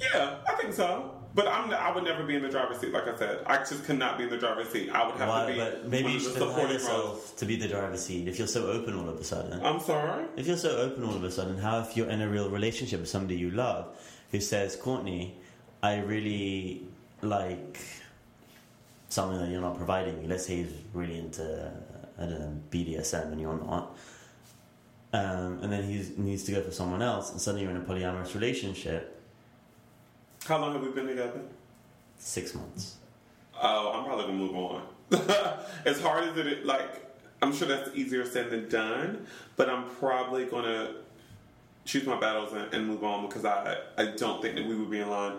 Yeah, 0.00 0.36
I 0.48 0.52
think 0.54 0.74
so. 0.74 1.12
But 1.34 1.48
I'm, 1.48 1.70
I 1.70 1.94
would 1.94 2.04
never 2.04 2.24
be 2.24 2.34
in 2.34 2.42
the 2.42 2.48
driver's 2.48 2.78
seat. 2.78 2.92
Like 2.92 3.06
I 3.06 3.14
said, 3.16 3.40
I 3.46 3.58
just 3.58 3.84
could 3.84 3.98
not 3.98 4.16
be 4.16 4.24
in 4.24 4.30
the 4.30 4.38
driver's 4.38 4.70
seat. 4.70 4.88
I 4.88 5.06
would 5.06 5.16
have 5.16 5.28
Why? 5.28 5.46
to 5.46 5.52
be 5.52 5.58
But 5.58 5.88
maybe 5.88 6.12
you 6.12 6.20
should 6.20 6.36
allow 6.38 6.56
roles. 6.56 6.72
yourself 6.72 7.36
to 7.36 7.44
be 7.44 7.56
the 7.56 7.68
driver's 7.68 8.02
seat 8.06 8.26
if 8.26 8.38
you're 8.38 8.48
so 8.48 8.68
open 8.68 8.98
all 8.98 9.08
of 9.08 9.20
a 9.20 9.24
sudden. 9.24 9.62
I'm 9.62 9.80
sorry. 9.80 10.24
If 10.36 10.46
you're 10.46 10.56
so 10.56 10.70
open 10.78 11.04
all 11.04 11.14
of 11.14 11.22
a 11.24 11.30
sudden, 11.30 11.58
how 11.58 11.80
if 11.80 11.94
you're 11.94 12.08
in 12.08 12.22
a 12.22 12.28
real 12.28 12.48
relationship 12.48 13.00
with 13.00 13.10
somebody 13.10 13.36
you 13.36 13.50
love 13.50 13.98
who 14.30 14.40
says, 14.40 14.76
Courtney, 14.76 15.36
I 15.82 15.98
really 15.98 16.86
like 17.20 17.80
something 19.10 19.38
that 19.38 19.50
you're 19.50 19.60
not 19.60 19.76
providing 19.76 20.18
me. 20.20 20.28
Let's 20.28 20.46
say 20.46 20.56
he's 20.62 20.72
really 20.94 21.18
into, 21.18 21.70
I 22.18 22.22
don't 22.22 22.40
know, 22.40 22.60
BDSM 22.70 23.32
and 23.32 23.40
you're 23.40 23.58
not. 23.58 23.96
Um, 25.12 25.60
and 25.62 25.72
then 25.72 25.84
he 25.84 26.04
needs 26.16 26.42
to 26.44 26.52
go 26.52 26.62
for 26.62 26.70
someone 26.72 27.00
else, 27.00 27.30
and 27.30 27.40
suddenly 27.40 27.62
you're 27.62 27.70
in 27.74 27.80
a 27.80 27.84
polyamorous 27.84 28.34
relationship, 28.34 29.20
How 30.44 30.58
long 30.58 30.72
have 30.74 30.82
we 30.82 30.88
been 30.90 31.06
together? 31.06 31.40
six 32.18 32.54
months. 32.54 32.96
Oh, 33.60 33.92
I'm 33.92 34.04
probably 34.04 34.24
gonna 34.26 34.38
move 34.38 34.54
on. 34.56 34.82
as 35.84 36.00
hard 36.00 36.24
as 36.24 36.36
it 36.36 36.64
like, 36.66 37.04
I'm 37.42 37.54
sure 37.54 37.68
that's 37.68 37.90
easier 37.94 38.24
said 38.26 38.50
than 38.50 38.68
done. 38.68 39.26
But 39.56 39.68
I'm 39.70 39.84
probably 39.90 40.44
gonna 40.46 40.94
choose 41.84 42.04
my 42.06 42.18
battles 42.18 42.52
and, 42.52 42.72
and 42.74 42.86
move 42.86 43.04
on 43.04 43.26
because 43.26 43.44
I 43.44 43.78
I 43.96 44.06
don't 44.06 44.42
think 44.42 44.56
that 44.56 44.66
we 44.66 44.74
would 44.74 44.90
be 44.90 45.00
in 45.00 45.08
line. 45.10 45.34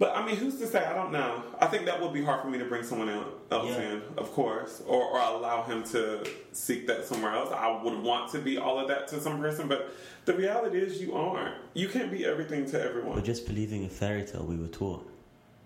But 0.00 0.16
I 0.16 0.24
mean, 0.24 0.36
who's 0.36 0.56
to 0.60 0.66
say? 0.66 0.82
I 0.82 0.94
don't 0.94 1.12
know. 1.12 1.42
I 1.60 1.66
think 1.66 1.84
that 1.84 2.00
would 2.00 2.14
be 2.14 2.24
hard 2.24 2.40
for 2.40 2.48
me 2.48 2.56
to 2.58 2.64
bring 2.64 2.82
someone 2.82 3.10
else 3.10 3.68
Yeah. 3.68 3.82
in, 3.92 4.02
of 4.16 4.32
course, 4.32 4.82
or, 4.86 5.02
or 5.04 5.18
allow 5.20 5.62
him 5.62 5.84
to 5.92 6.26
seek 6.52 6.86
that 6.86 7.04
somewhere 7.04 7.32
else. 7.34 7.52
I 7.52 7.80
would 7.82 7.98
want 8.02 8.32
to 8.32 8.38
be 8.38 8.56
all 8.56 8.78
of 8.78 8.88
that 8.88 9.08
to 9.08 9.20
some 9.20 9.38
person, 9.38 9.68
but 9.68 9.92
the 10.24 10.32
reality 10.32 10.78
is 10.78 11.02
you 11.02 11.14
aren't. 11.14 11.54
You 11.74 11.88
can't 11.90 12.10
be 12.10 12.24
everything 12.24 12.64
to 12.70 12.82
everyone. 12.82 13.14
We're 13.14 13.20
just 13.20 13.46
believing 13.46 13.84
a 13.84 13.90
fairy 13.90 14.24
tale 14.24 14.44
we 14.44 14.56
were 14.56 14.68
taught. 14.68 15.06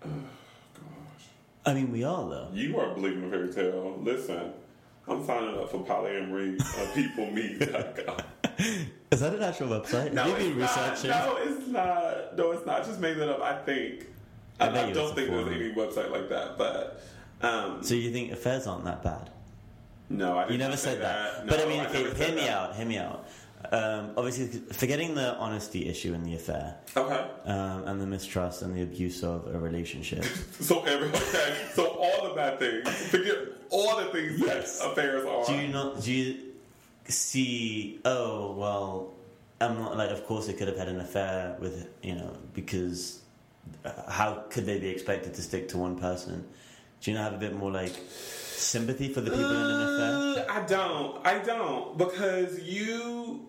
Gosh. 0.01 0.11
I 1.65 1.73
mean, 1.73 1.89
we 1.93 2.03
are 2.03 2.29
though. 2.29 2.49
You 2.53 2.77
are 2.77 2.93
believing 2.93 3.23
a 3.23 3.29
fairy 3.29 3.53
tale. 3.53 3.97
Listen, 4.03 4.51
I'm 5.07 5.25
signing 5.25 5.57
up 5.57 5.71
for 5.71 5.77
polyamory 5.85 6.59
uh, 6.59 6.93
people 6.93 7.31
meet. 7.31 7.61
Is 9.11 9.21
that 9.21 9.33
an 9.33 9.43
actual 9.43 9.67
website? 9.69 10.11
no, 10.11 10.23
Have 10.23 10.41
you 10.41 10.49
been 10.55 10.59
not. 10.59 11.03
No, 11.05 11.37
it's 11.37 11.67
not. 11.67 12.35
No, 12.37 12.51
it's 12.51 12.65
not. 12.65 12.81
I 12.81 12.85
just 12.85 12.99
made 12.99 13.15
that 13.15 13.29
up. 13.29 13.41
I 13.41 13.57
think. 13.63 14.07
I 14.59 14.67
I, 14.67 14.85
I 14.87 14.91
don't 14.91 15.13
think 15.15 15.29
there's 15.29 15.47
any 15.47 15.73
website 15.73 16.11
like 16.11 16.29
that, 16.29 16.57
but. 16.57 17.01
Um, 17.41 17.83
So 17.83 17.93
you 17.95 18.11
think 18.11 18.31
affairs 18.31 18.65
aren't 18.67 18.85
that 18.85 19.03
bad? 19.03 19.29
no, 20.09 20.37
I 20.37 20.41
didn't 20.43 20.53
You 20.53 20.57
never 20.59 20.77
said 20.77 21.01
that. 21.01 21.45
No, 21.45 21.49
but 21.51 21.59
I 21.65 21.69
mean, 21.69 21.81
okay, 21.87 22.03
never 22.03 22.15
hear 22.15 22.35
me 22.35 22.41
that. 22.41 22.49
out, 22.49 22.75
hear 22.75 22.85
me 22.85 22.97
out. 22.97 23.27
Um, 23.71 24.11
obviously, 24.15 24.45
forgetting 24.73 25.15
the 25.15 25.33
honesty 25.37 25.89
issue 25.89 26.13
in 26.13 26.23
the 26.23 26.35
affair 26.35 26.75
Okay. 26.95 27.25
um, 27.45 27.87
and 27.87 27.99
the 27.99 28.05
mistrust 28.05 28.61
and 28.61 28.75
the 28.77 28.83
abuse 28.83 29.23
of 29.23 29.47
a 29.53 29.57
relationship. 29.59 30.23
So 30.61 30.83
every 30.83 31.07
okay, 31.09 31.55
so 31.73 31.87
all 31.87 32.29
the 32.29 32.35
bad 32.35 32.59
things. 32.59 32.87
Forget 33.09 33.37
all 33.71 33.97
the 33.97 34.05
things 34.05 34.39
Yes. 34.39 34.79
that 34.79 34.91
affairs 34.91 35.25
are. 35.25 35.45
do 35.47 35.53
you 35.59 35.67
not? 35.69 35.99
Do 36.03 36.11
you 36.13 36.37
see? 37.07 37.99
Oh 38.05 38.51
well, 38.53 39.13
I'm 39.59 39.79
not 39.79 39.97
like. 39.97 40.11
Of 40.11 40.25
course, 40.27 40.47
they 40.47 40.53
could 40.53 40.67
have 40.67 40.77
had 40.77 40.87
an 40.89 40.99
affair 40.99 41.57
with 41.59 41.89
you 42.03 42.15
know 42.15 42.37
because 42.53 43.21
how 44.07 44.45
could 44.49 44.65
they 44.65 44.79
be 44.79 44.89
expected 44.89 45.33
to 45.35 45.41
stick 45.41 45.67
to 45.69 45.77
one 45.77 45.97
person? 45.97 46.47
Do 47.01 47.11
you 47.11 47.17
not 47.17 47.31
have 47.31 47.33
a 47.33 47.37
bit 47.37 47.55
more 47.55 47.71
like 47.71 47.93
sympathy 48.09 49.13
for 49.13 49.21
the 49.21 49.31
people 49.31 49.45
in 49.45 49.55
an 49.55 49.81
affair? 49.81 50.45
Uh, 50.49 50.53
I 50.53 50.65
don't. 50.65 51.25
I 51.25 51.39
don't 51.39 51.97
because 51.97 52.61
you. 52.61 53.47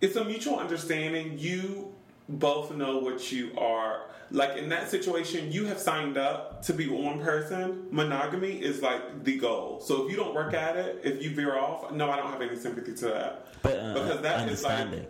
It's 0.00 0.16
a 0.16 0.24
mutual 0.24 0.58
understanding. 0.58 1.38
You 1.38 1.94
both 2.28 2.74
know 2.74 2.98
what 2.98 3.32
you 3.32 3.50
are. 3.58 4.02
Like 4.30 4.58
in 4.58 4.68
that 4.68 4.90
situation, 4.90 5.50
you 5.50 5.64
have 5.64 5.78
signed 5.78 6.18
up 6.18 6.62
to 6.64 6.74
be 6.74 6.86
one 6.86 7.20
person. 7.20 7.86
Monogamy 7.90 8.52
is 8.52 8.82
like 8.82 9.24
the 9.24 9.38
goal. 9.38 9.80
So 9.80 10.04
if 10.04 10.10
you 10.10 10.16
don't 10.18 10.34
work 10.34 10.52
at 10.52 10.76
it, 10.76 11.00
if 11.02 11.22
you 11.22 11.30
veer 11.30 11.58
off, 11.58 11.90
no, 11.92 12.10
I 12.10 12.16
don't 12.16 12.30
have 12.30 12.42
any 12.42 12.56
sympathy 12.56 12.94
to 12.94 13.06
that. 13.06 13.46
But 13.62 13.78
uh, 13.78 13.94
Because 13.94 14.20
that 14.20 14.48
is 14.48 14.62
like- 14.62 14.72
understanding 14.80 15.06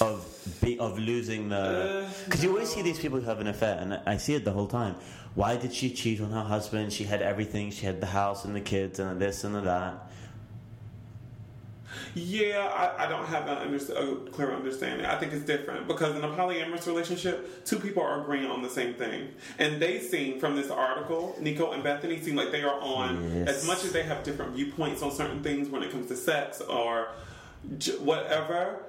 of 0.00 0.26
be, 0.62 0.78
of 0.78 0.98
losing 0.98 1.48
the 1.48 1.56
Uh, 1.56 2.10
because 2.24 2.42
you 2.42 2.50
always 2.50 2.68
see 2.70 2.82
these 2.82 2.98
people 2.98 3.18
who 3.20 3.26
have 3.26 3.40
an 3.40 3.46
affair, 3.46 3.78
and 3.80 4.00
I 4.06 4.16
see 4.18 4.34
it 4.34 4.44
the 4.44 4.52
whole 4.52 4.66
time. 4.66 4.96
Why 5.34 5.56
did 5.56 5.72
she 5.72 5.90
cheat 5.90 6.20
on 6.20 6.30
her 6.30 6.42
husband? 6.42 6.92
She 6.92 7.04
had 7.04 7.22
everything. 7.22 7.70
She 7.70 7.86
had 7.86 8.00
the 8.00 8.06
house 8.06 8.44
and 8.44 8.54
the 8.54 8.60
kids 8.60 8.98
and 8.98 9.20
this 9.20 9.44
and 9.44 9.54
the 9.54 9.60
that. 9.62 10.10
Yeah, 12.14 12.68
I, 12.98 13.04
I 13.04 13.08
don't 13.08 13.26
have 13.26 13.46
a, 13.46 13.60
under, 13.60 13.76
a 13.76 14.16
clear 14.30 14.52
understanding. 14.52 15.06
I 15.06 15.16
think 15.18 15.32
it's 15.32 15.44
different 15.44 15.86
because 15.86 16.16
in 16.16 16.24
a 16.24 16.28
polyamorous 16.28 16.86
relationship, 16.86 17.64
two 17.64 17.78
people 17.78 18.02
are 18.02 18.20
agreeing 18.20 18.50
on 18.50 18.62
the 18.62 18.68
same 18.68 18.94
thing, 18.94 19.28
and 19.58 19.80
they 19.80 20.00
seem 20.00 20.40
from 20.40 20.56
this 20.56 20.70
article, 20.70 21.36
Nico 21.40 21.72
and 21.72 21.82
Bethany 21.82 22.20
seem 22.20 22.34
like 22.36 22.50
they 22.50 22.62
are 22.62 22.80
on 22.80 23.22
Yes. 23.34 23.48
as 23.48 23.66
much 23.66 23.84
as 23.84 23.92
they 23.92 24.02
have 24.02 24.22
different 24.24 24.54
viewpoints 24.54 25.02
on 25.02 25.10
certain 25.12 25.42
things 25.42 25.68
when 25.68 25.82
it 25.82 25.90
comes 25.92 26.08
to 26.08 26.16
sex 26.16 26.60
or 26.60 27.08
j- 27.78 27.92
whatever. 27.98 28.82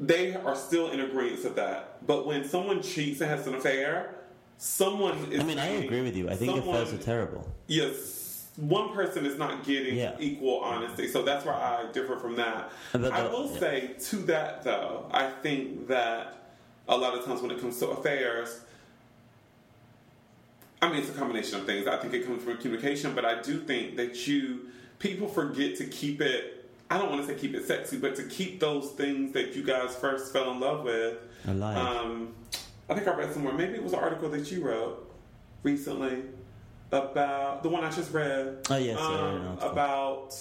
They 0.00 0.34
are 0.34 0.56
still 0.56 0.90
in 0.90 1.00
agreement 1.00 1.44
of 1.44 1.54
that. 1.56 2.04
But 2.06 2.26
when 2.26 2.44
someone 2.48 2.82
cheats 2.82 3.20
and 3.20 3.30
has 3.30 3.46
an 3.46 3.54
affair, 3.54 4.14
someone 4.58 5.16
is. 5.30 5.40
I 5.40 5.44
mean, 5.44 5.58
I 5.58 5.66
agree 5.66 6.02
with 6.02 6.16
you. 6.16 6.28
I 6.28 6.34
think 6.34 6.50
someone- 6.56 6.76
affairs 6.80 6.92
are 6.98 7.02
terrible. 7.02 7.46
yes, 7.68 8.23
one 8.56 8.92
person 8.94 9.26
is 9.26 9.36
not 9.38 9.64
getting 9.64 9.96
Yeah. 9.96 10.16
equal 10.18 10.58
honesty. 10.60 11.08
So 11.08 11.22
that's 11.22 11.44
where 11.44 11.54
I 11.54 11.86
differ 11.92 12.16
from 12.16 12.36
that. 12.36 12.70
But 12.92 13.12
I 13.12 13.26
will 13.26 13.50
yeah. 13.52 13.58
say 13.58 13.90
to 14.10 14.16
that 14.26 14.62
though, 14.62 15.06
I 15.10 15.28
think 15.30 15.88
that 15.88 16.52
a 16.88 16.96
lot 16.96 17.18
of 17.18 17.24
times 17.24 17.40
when 17.42 17.50
it 17.50 17.60
comes 17.60 17.78
to 17.80 17.88
affairs, 17.88 18.60
I 20.80 20.88
mean, 20.88 20.98
it's 20.98 21.08
a 21.08 21.14
combination 21.14 21.58
of 21.60 21.66
things. 21.66 21.86
I 21.86 21.96
think 21.96 22.12
it 22.14 22.26
comes 22.26 22.42
from 22.44 22.58
communication, 22.58 23.14
but 23.14 23.24
I 23.24 23.40
do 23.40 23.58
think 23.60 23.96
that 23.96 24.26
you 24.26 24.68
people 24.98 25.28
forget 25.28 25.76
to 25.78 25.86
keep 25.86 26.20
it. 26.20 26.70
I 26.90 26.98
don't 26.98 27.10
want 27.10 27.26
to 27.26 27.26
say 27.26 27.38
keep 27.40 27.54
it 27.54 27.66
sexy, 27.66 27.96
but 27.96 28.14
to 28.16 28.24
keep 28.24 28.60
those 28.60 28.90
things 28.90 29.32
that 29.32 29.56
you 29.56 29.62
guys 29.62 29.96
first 29.96 30.32
fell 30.32 30.50
in 30.52 30.60
love 30.60 30.84
with. 30.84 31.16
Alive. 31.48 31.76
Um, 31.76 32.34
I 32.88 32.94
think 32.94 33.08
I 33.08 33.14
read 33.14 33.32
somewhere. 33.32 33.54
Maybe 33.54 33.74
it 33.74 33.82
was 33.82 33.94
an 33.94 33.98
article 33.98 34.28
that 34.30 34.50
you 34.52 34.62
wrote 34.64 35.10
recently 35.62 36.22
about 36.92 37.62
the 37.62 37.68
one 37.68 37.84
I 37.84 37.90
just 37.90 38.12
read. 38.12 38.58
Oh, 38.70 38.76
yes, 38.76 38.98
I 38.98 39.10
read 39.10 39.20
an 39.34 39.40
um, 39.40 39.46
article. 39.48 39.70
about 39.70 40.36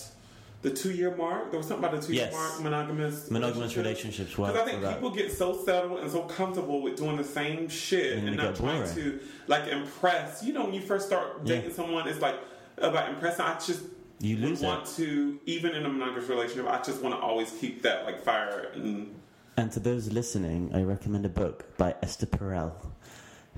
the 0.62 0.70
two-year 0.70 1.16
mark. 1.16 1.52
There 1.52 1.58
was 1.58 1.68
something 1.68 1.84
about 1.86 2.00
the 2.00 2.08
two-year 2.08 2.26
Yes. 2.26 2.34
mark 2.34 2.62
monogamous 2.62 3.30
Monogamous 3.30 3.76
relationships 3.76 4.32
Because 4.36 4.56
I 4.56 4.64
think 4.64 4.82
that. 4.82 4.96
people 4.96 5.10
get 5.10 5.32
so 5.32 5.62
settled 5.66 6.00
and 6.00 6.10
so 6.10 6.22
comfortable 6.24 6.82
with 6.82 6.96
doing 6.96 7.18
the 7.18 7.24
same 7.24 7.68
shit 7.68 8.18
And 8.18 8.28
and, 8.30 8.38
not 8.38 8.56
trying 8.56 8.88
to 8.96 9.20
like 9.48 9.68
impress. 9.68 10.42
You 10.44 10.54
know, 10.54 10.64
when 10.66 10.74
you 10.74 10.82
first 10.82 11.08
start 11.08 11.42
Yeah. 11.44 11.56
dating 11.56 11.74
someone, 11.74 12.08
it's 12.08 12.22
like 12.22 12.36
about 12.78 13.10
impressing. 13.10 13.44
I 13.44 13.56
just 13.56 13.82
You 14.22 14.38
lose 14.38 14.62
want 14.62 14.88
it. 14.88 14.96
to, 15.04 15.40
even 15.46 15.76
in 15.76 15.86
a 15.86 15.90
monogamous 15.90 16.30
relationship, 16.30 16.68
I 16.70 16.82
just 16.82 17.02
want 17.02 17.14
to 17.16 17.20
always 17.22 17.52
keep 17.52 17.82
that 17.82 18.06
like 18.06 18.24
fire 18.24 18.72
and. 18.74 19.14
And 19.58 19.72
to 19.74 19.80
those 19.82 20.12
listening, 20.14 20.72
I 20.74 20.82
recommend 20.84 21.26
a 21.26 21.30
book 21.30 21.78
by 21.78 21.94
Esther 22.02 22.26
Perel, 22.26 22.72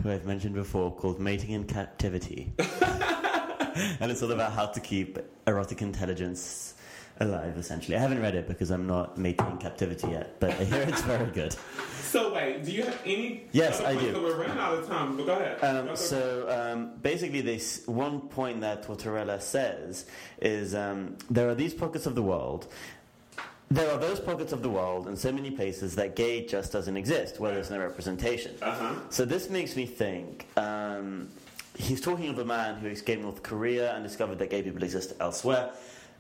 who 0.01 0.11
I've 0.11 0.25
mentioned 0.25 0.55
before, 0.55 0.93
called 0.93 1.19
Mating 1.19 1.51
in 1.51 1.63
Captivity. 1.65 2.53
and 3.99 4.11
it's 4.11 4.21
all 4.21 4.31
about 4.31 4.53
how 4.53 4.67
to 4.67 4.79
keep 4.79 5.19
erotic 5.47 5.81
intelligence 5.81 6.75
alive, 7.19 7.57
essentially. 7.57 7.95
I 7.95 7.99
haven't 7.99 8.21
read 8.21 8.35
it 8.35 8.47
because 8.47 8.71
I'm 8.71 8.87
not 8.87 9.17
mating 9.17 9.47
in 9.47 9.57
captivity 9.57 10.09
yet, 10.09 10.39
but 10.39 10.51
I 10.51 10.63
hear 10.65 10.81
it's 10.81 11.01
very 11.01 11.31
good. 11.31 11.55
So 12.05 12.33
wait, 12.33 12.63
do 12.63 12.71
you 12.71 12.83
have 12.83 13.01
any? 13.03 13.43
Yes, 13.51 13.81
I 13.81 13.93
do. 13.93 14.13
that 14.13 14.21
We're 14.21 14.37
running 14.39 14.57
out 14.57 14.77
of 14.77 14.87
time, 14.87 15.17
but 15.17 15.25
go 15.25 15.33
ahead. 15.33 15.61
Um, 15.61 15.85
ahead. 15.87 15.97
so 15.97 16.47
um, 16.49 16.91
basically, 17.01 17.41
this 17.41 17.85
one 17.87 18.21
point 18.21 18.61
that 18.61 18.83
Tortorella 18.83 19.41
says 19.41 20.05
is 20.41 20.73
um, 20.73 21.17
there 21.29 21.49
are 21.49 21.55
these 21.55 21.73
pockets 21.73 22.05
of 22.05 22.15
the 22.15 22.21
world. 22.21 22.67
There 23.71 23.89
are 23.91 23.97
those 23.97 24.19
pockets 24.19 24.53
of 24.53 24.61
the 24.61 24.69
world 24.69 25.07
in 25.07 25.15
so 25.17 25.31
many 25.31 25.49
places 25.51 25.95
that 25.95 26.15
gay 26.15 26.45
just 26.45 26.71
doesn't 26.71 26.95
exist, 26.95 27.39
where 27.39 27.53
there's 27.53 27.71
no 27.71 27.79
representation. 27.79 28.55
Uh-huh. 28.61 28.95
So 29.09 29.25
this 29.25 29.49
makes 29.49 29.75
me 29.75 29.85
think. 29.85 30.47
Um, 30.55 31.29
he's 31.75 31.99
talking 31.99 32.29
of 32.29 32.37
a 32.39 32.45
man 32.45 32.75
who 32.75 32.87
escaped 32.87 33.21
North 33.23 33.41
Korea 33.43 33.95
and 33.95 34.03
discovered 34.03 34.37
that 34.39 34.49
gay 34.49 34.61
people 34.61 34.83
exist 34.83 35.13
elsewhere. 35.19 35.71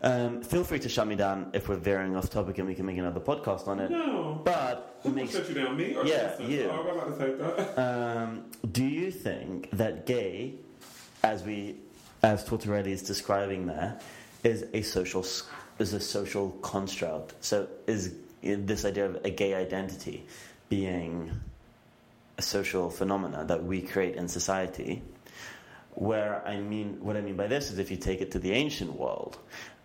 Um, 0.01 0.41
feel 0.41 0.63
free 0.63 0.79
to 0.79 0.89
shut 0.89 1.07
me 1.07 1.15
down 1.15 1.51
if 1.53 1.69
we're 1.69 1.77
veering 1.77 2.15
off 2.15 2.29
topic 2.29 2.57
and 2.57 2.67
we 2.67 2.75
can 2.75 2.85
make 2.85 2.97
another 2.97 3.21
podcast 3.21 3.67
on 3.67 3.79
it. 3.79 3.89
no. 3.89 4.41
But 4.43 4.99
Who 5.03 5.11
makes 5.11 5.31
shut 5.31 5.47
you 5.47 5.55
down? 5.55 5.77
Me 5.77 5.95
or 5.95 6.05
Yeah, 6.05 6.39
you. 6.41 6.69
Oh, 6.69 6.73
I 6.73 6.79
was 6.79 6.95
about 6.95 7.17
to 7.17 7.55
say 7.55 7.73
that. 7.73 7.79
um, 8.17 8.45
do 8.71 8.83
you 8.83 9.09
think 9.11 9.69
that 9.71 10.05
gay, 10.05 10.55
as 11.23 11.43
we, 11.43 11.77
as 12.23 12.43
Tortorelli 12.43 12.87
is 12.87 13.01
describing 13.01 13.65
there, 13.67 13.99
is 14.45 14.65
a 14.73 14.81
social 14.81 15.25
is 15.79 15.93
a 15.93 15.99
social 15.99 16.51
construct? 16.61 17.33
So 17.43 17.67
is 17.87 18.13
this 18.41 18.85
idea 18.85 19.07
of 19.07 19.25
a 19.25 19.29
gay 19.29 19.55
identity 19.55 20.25
being 20.69 21.31
a 22.37 22.41
social 22.41 22.89
phenomena 22.89 23.43
that 23.45 23.63
we 23.63 23.81
create 23.81 24.15
in 24.15 24.27
society? 24.27 25.01
Where 25.95 26.45
I 26.45 26.57
mean, 26.57 26.97
what 27.01 27.17
I 27.17 27.21
mean 27.21 27.35
by 27.35 27.47
this 27.47 27.71
is 27.71 27.79
if 27.79 27.89
you 27.89 27.97
take 27.97 28.21
it 28.21 28.31
to 28.31 28.39
the 28.39 28.51
ancient 28.51 28.93
world, 28.93 29.37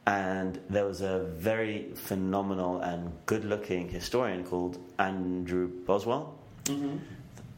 and 0.06 0.60
there 0.68 0.84
was 0.84 1.00
a 1.00 1.24
very 1.36 1.92
phenomenal 1.94 2.80
and 2.80 3.12
good-looking 3.26 3.88
historian 3.88 4.44
called 4.44 4.78
Andrew 4.98 5.68
Boswell. 5.68 6.34
Mm-hmm. 6.64 6.96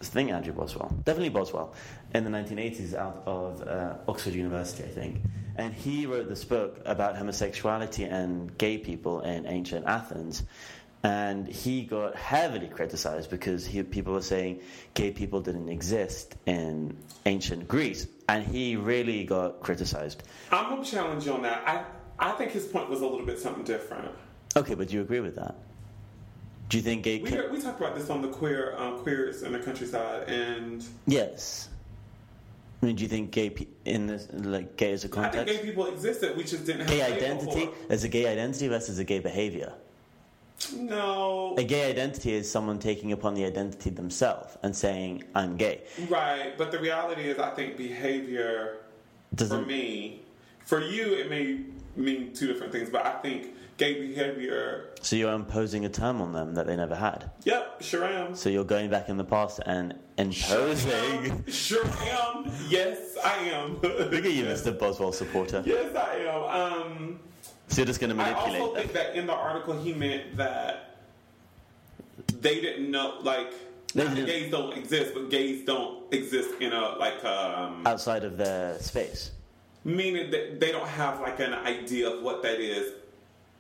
I 0.01 0.05
think 0.05 0.31
Andrew 0.33 0.53
Boswell, 0.53 0.93
definitely 1.05 1.31
Boswell, 1.31 1.73
in 2.15 2.25
the 2.25 2.31
1980s 2.31 2.95
out 2.95 3.23
of 3.27 3.63
uh, 3.63 3.95
Oxford 4.09 4.35
University, 4.35 4.85
I 4.85 4.89
think. 4.89 5.21
And 5.57 5.75
he 5.75 6.07
wrote 6.07 6.29
this 6.29 6.45
book 6.45 6.81
about 6.85 7.17
homosexuality 7.17 8.05
and 8.05 8.57
gay 8.59 8.79
people 8.79 9.21
in 9.21 9.47
ancient 9.47 9.87
Athens. 9.87 10.45
And 11.05 11.49
he 11.49 11.83
got 11.83 12.15
heavily 12.15 12.69
criticized 12.69 13.29
because 13.29 13.67
he, 13.67 13.83
people 13.83 14.13
were 14.13 14.23
saying 14.23 14.61
gay 14.95 15.11
people 15.11 15.41
didn't 15.41 15.69
exist 15.69 16.37
in 16.47 16.97
ancient 17.27 17.67
Greece. 17.67 18.07
And 18.29 18.47
he 18.47 18.77
really 18.77 19.25
got 19.25 19.61
criticized. 19.61 20.23
I'm 20.53 20.71
gonna 20.71 20.85
challenge 20.85 21.27
you 21.27 21.33
on 21.33 21.43
that. 21.43 21.67
I 21.67 21.85
I 22.19 22.33
think 22.33 22.53
his 22.53 22.67
point 22.67 22.89
was 22.89 23.01
a 23.01 23.07
little 23.07 23.27
bit 23.27 23.41
something 23.41 23.65
different. 23.65 24.09
Okay, 24.55 24.75
but 24.75 24.89
do 24.89 24.95
you 24.95 25.03
agree 25.03 25.21
with 25.21 25.35
that? 25.35 25.57
Do 26.69 26.77
you 26.77 26.83
think 26.83 27.03
gay? 27.03 27.19
We 27.19 27.31
we 27.49 27.61
talked 27.61 27.81
about 27.81 27.97
this 27.97 28.09
on 28.09 28.23
the 28.23 28.29
queer 28.29 28.77
um, 28.79 28.99
queers 29.01 29.43
in 29.43 29.53
the 29.53 29.59
countryside, 29.59 30.29
and 30.29 30.85
yes. 31.07 31.69
I 32.83 32.87
mean, 32.87 32.97
do 32.97 33.03
you 33.03 33.09
think 33.09 33.31
gay 33.31 33.51
pe- 33.51 33.67
in 33.85 34.07
this 34.07 34.29
like 34.33 34.77
gay 34.77 34.93
as 34.93 35.05
a 35.05 35.09
context? 35.09 35.39
I 35.39 35.45
think 35.45 35.61
gay 35.63 35.67
people 35.69 35.87
existed. 35.87 36.37
We 36.37 36.43
just 36.45 36.67
didn't 36.67 36.81
have 36.83 36.91
gay 36.91 37.03
identity 37.03 37.67
for 37.67 37.73
it. 37.73 37.89
there's 37.89 38.05
a 38.05 38.09
gay 38.09 38.27
identity 38.27 38.69
versus 38.69 38.99
a 38.99 39.05
gay 39.05 39.21
behavior 39.21 39.73
No, 40.77 41.55
a 41.59 41.65
gay 41.65 41.91
identity 41.91 42.33
is 42.35 42.51
someone 42.51 42.79
taking 42.79 43.13
upon 43.13 43.35
the 43.35 43.45
identity 43.45 43.91
themselves 43.91 44.57
and 44.63 44.75
saying 44.75 45.25
i'm 45.35 45.57
gay 45.57 45.83
right. 46.09 46.57
But 46.57 46.71
the 46.71 46.79
reality 46.79 47.23
is, 47.23 47.39
I 47.39 47.51
think 47.51 47.77
behavior 47.77 48.79
for 49.31 49.37
doesn't 49.37 49.67
me, 49.67 50.23
for 50.65 50.81
you, 50.81 51.15
it 51.15 51.29
may 51.31 51.61
mean 51.97 52.33
two 52.33 52.47
different 52.47 52.73
things. 52.73 52.91
But 52.91 53.05
I 53.07 53.13
think 53.21 53.55
gay 53.77 54.07
behavior. 54.07 54.91
So 55.01 55.17
you're 55.17 55.33
imposing 55.33 55.85
a 55.85 55.89
term 55.89 56.21
on 56.21 56.33
them 56.33 56.55
that 56.55 56.67
they 56.67 56.77
never 56.77 56.95
had. 56.95 57.31
Yep, 57.45 57.83
sure 57.83 58.05
am. 58.05 58.35
So 58.35 58.49
you're 58.49 58.65
going 58.65 58.91
back 58.91 59.09
in 59.09 59.17
the 59.17 59.25
past 59.25 59.61
and 59.67 59.95
imposing. 60.19 61.45
Sure 61.49 61.85
am. 61.87 62.51
Yes, 62.69 63.17
I 63.25 63.37
am. 63.51 63.81
Look 63.81 64.13
at 64.25 64.33
you, 64.33 64.45
Mr. 64.45 64.77
Boswell 64.79 65.13
supporter. 65.13 65.63
Yes, 65.67 65.95
I 65.97 66.17
am. 66.17 66.83
Um, 66.83 67.21
So 67.69 67.79
you're 67.81 67.87
just 67.87 68.01
going 68.01 68.11
to 68.11 68.17
manipulate. 68.17 68.57
I 68.57 68.61
also 68.61 68.75
them. 68.75 68.83
think 68.83 68.93
that 68.95 69.17
in 69.17 69.27
the 69.27 69.33
article 69.35 69.79
he 69.81 69.93
meant 69.95 70.37
that 70.37 70.97
they 72.41 72.61
didn't 72.61 72.91
know, 72.91 73.19
like, 73.23 73.53
They 73.95 74.05
not 74.05 74.15
didn't- 74.15 74.27
gays 74.27 74.51
don't 74.51 74.77
exist, 74.77 75.15
but 75.15 75.31
gays 75.31 75.65
don't 75.65 76.13
exist 76.13 76.51
in 76.61 76.73
a 76.73 76.97
like 76.99 77.25
um, 77.25 77.83
outside 77.87 78.25
of 78.25 78.37
their 78.37 78.79
space. 78.79 79.31
meaning 79.85 80.31
that 80.31 80.61
they 80.61 80.71
don't 80.71 80.87
have 80.87 81.21
like 81.21 81.41
an 81.41 81.55
idea 81.55 82.09
of 82.09 82.23
what 82.23 82.43
that 82.43 82.61
is 82.61 82.93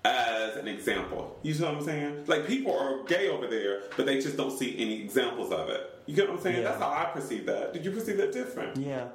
as 0.05 0.57
an 0.57 0.67
example. 0.69 1.39
You 1.43 1.55
see 1.55 1.63
what 1.63 1.75
I'm 1.75 1.83
saying? 1.85 2.25
Like 2.27 2.47
people 2.47 2.77
are 2.77 3.05
gay 3.05 3.29
over 3.29 3.47
there, 3.47 3.83
but 3.97 4.07
they 4.07 4.21
just 4.21 4.37
don't 4.37 4.57
see 4.57 4.77
any 4.79 5.01
examples 5.03 5.53
of 5.53 5.69
it. 5.69 6.01
You 6.07 6.17
get 6.17 6.29
what 6.29 6.39
I'm 6.39 6.43
saying? 6.43 6.57
Yeah. 6.57 6.63
That's 6.63 6.81
how 6.83 6.91
I 6.91 7.05
perceive 7.13 7.47
that. 7.47 7.73
Did 7.73 7.85
you 7.85 7.93
perceive 7.93 8.17
that 8.17 8.33
different? 8.33 8.77
Yeah. 8.77 9.09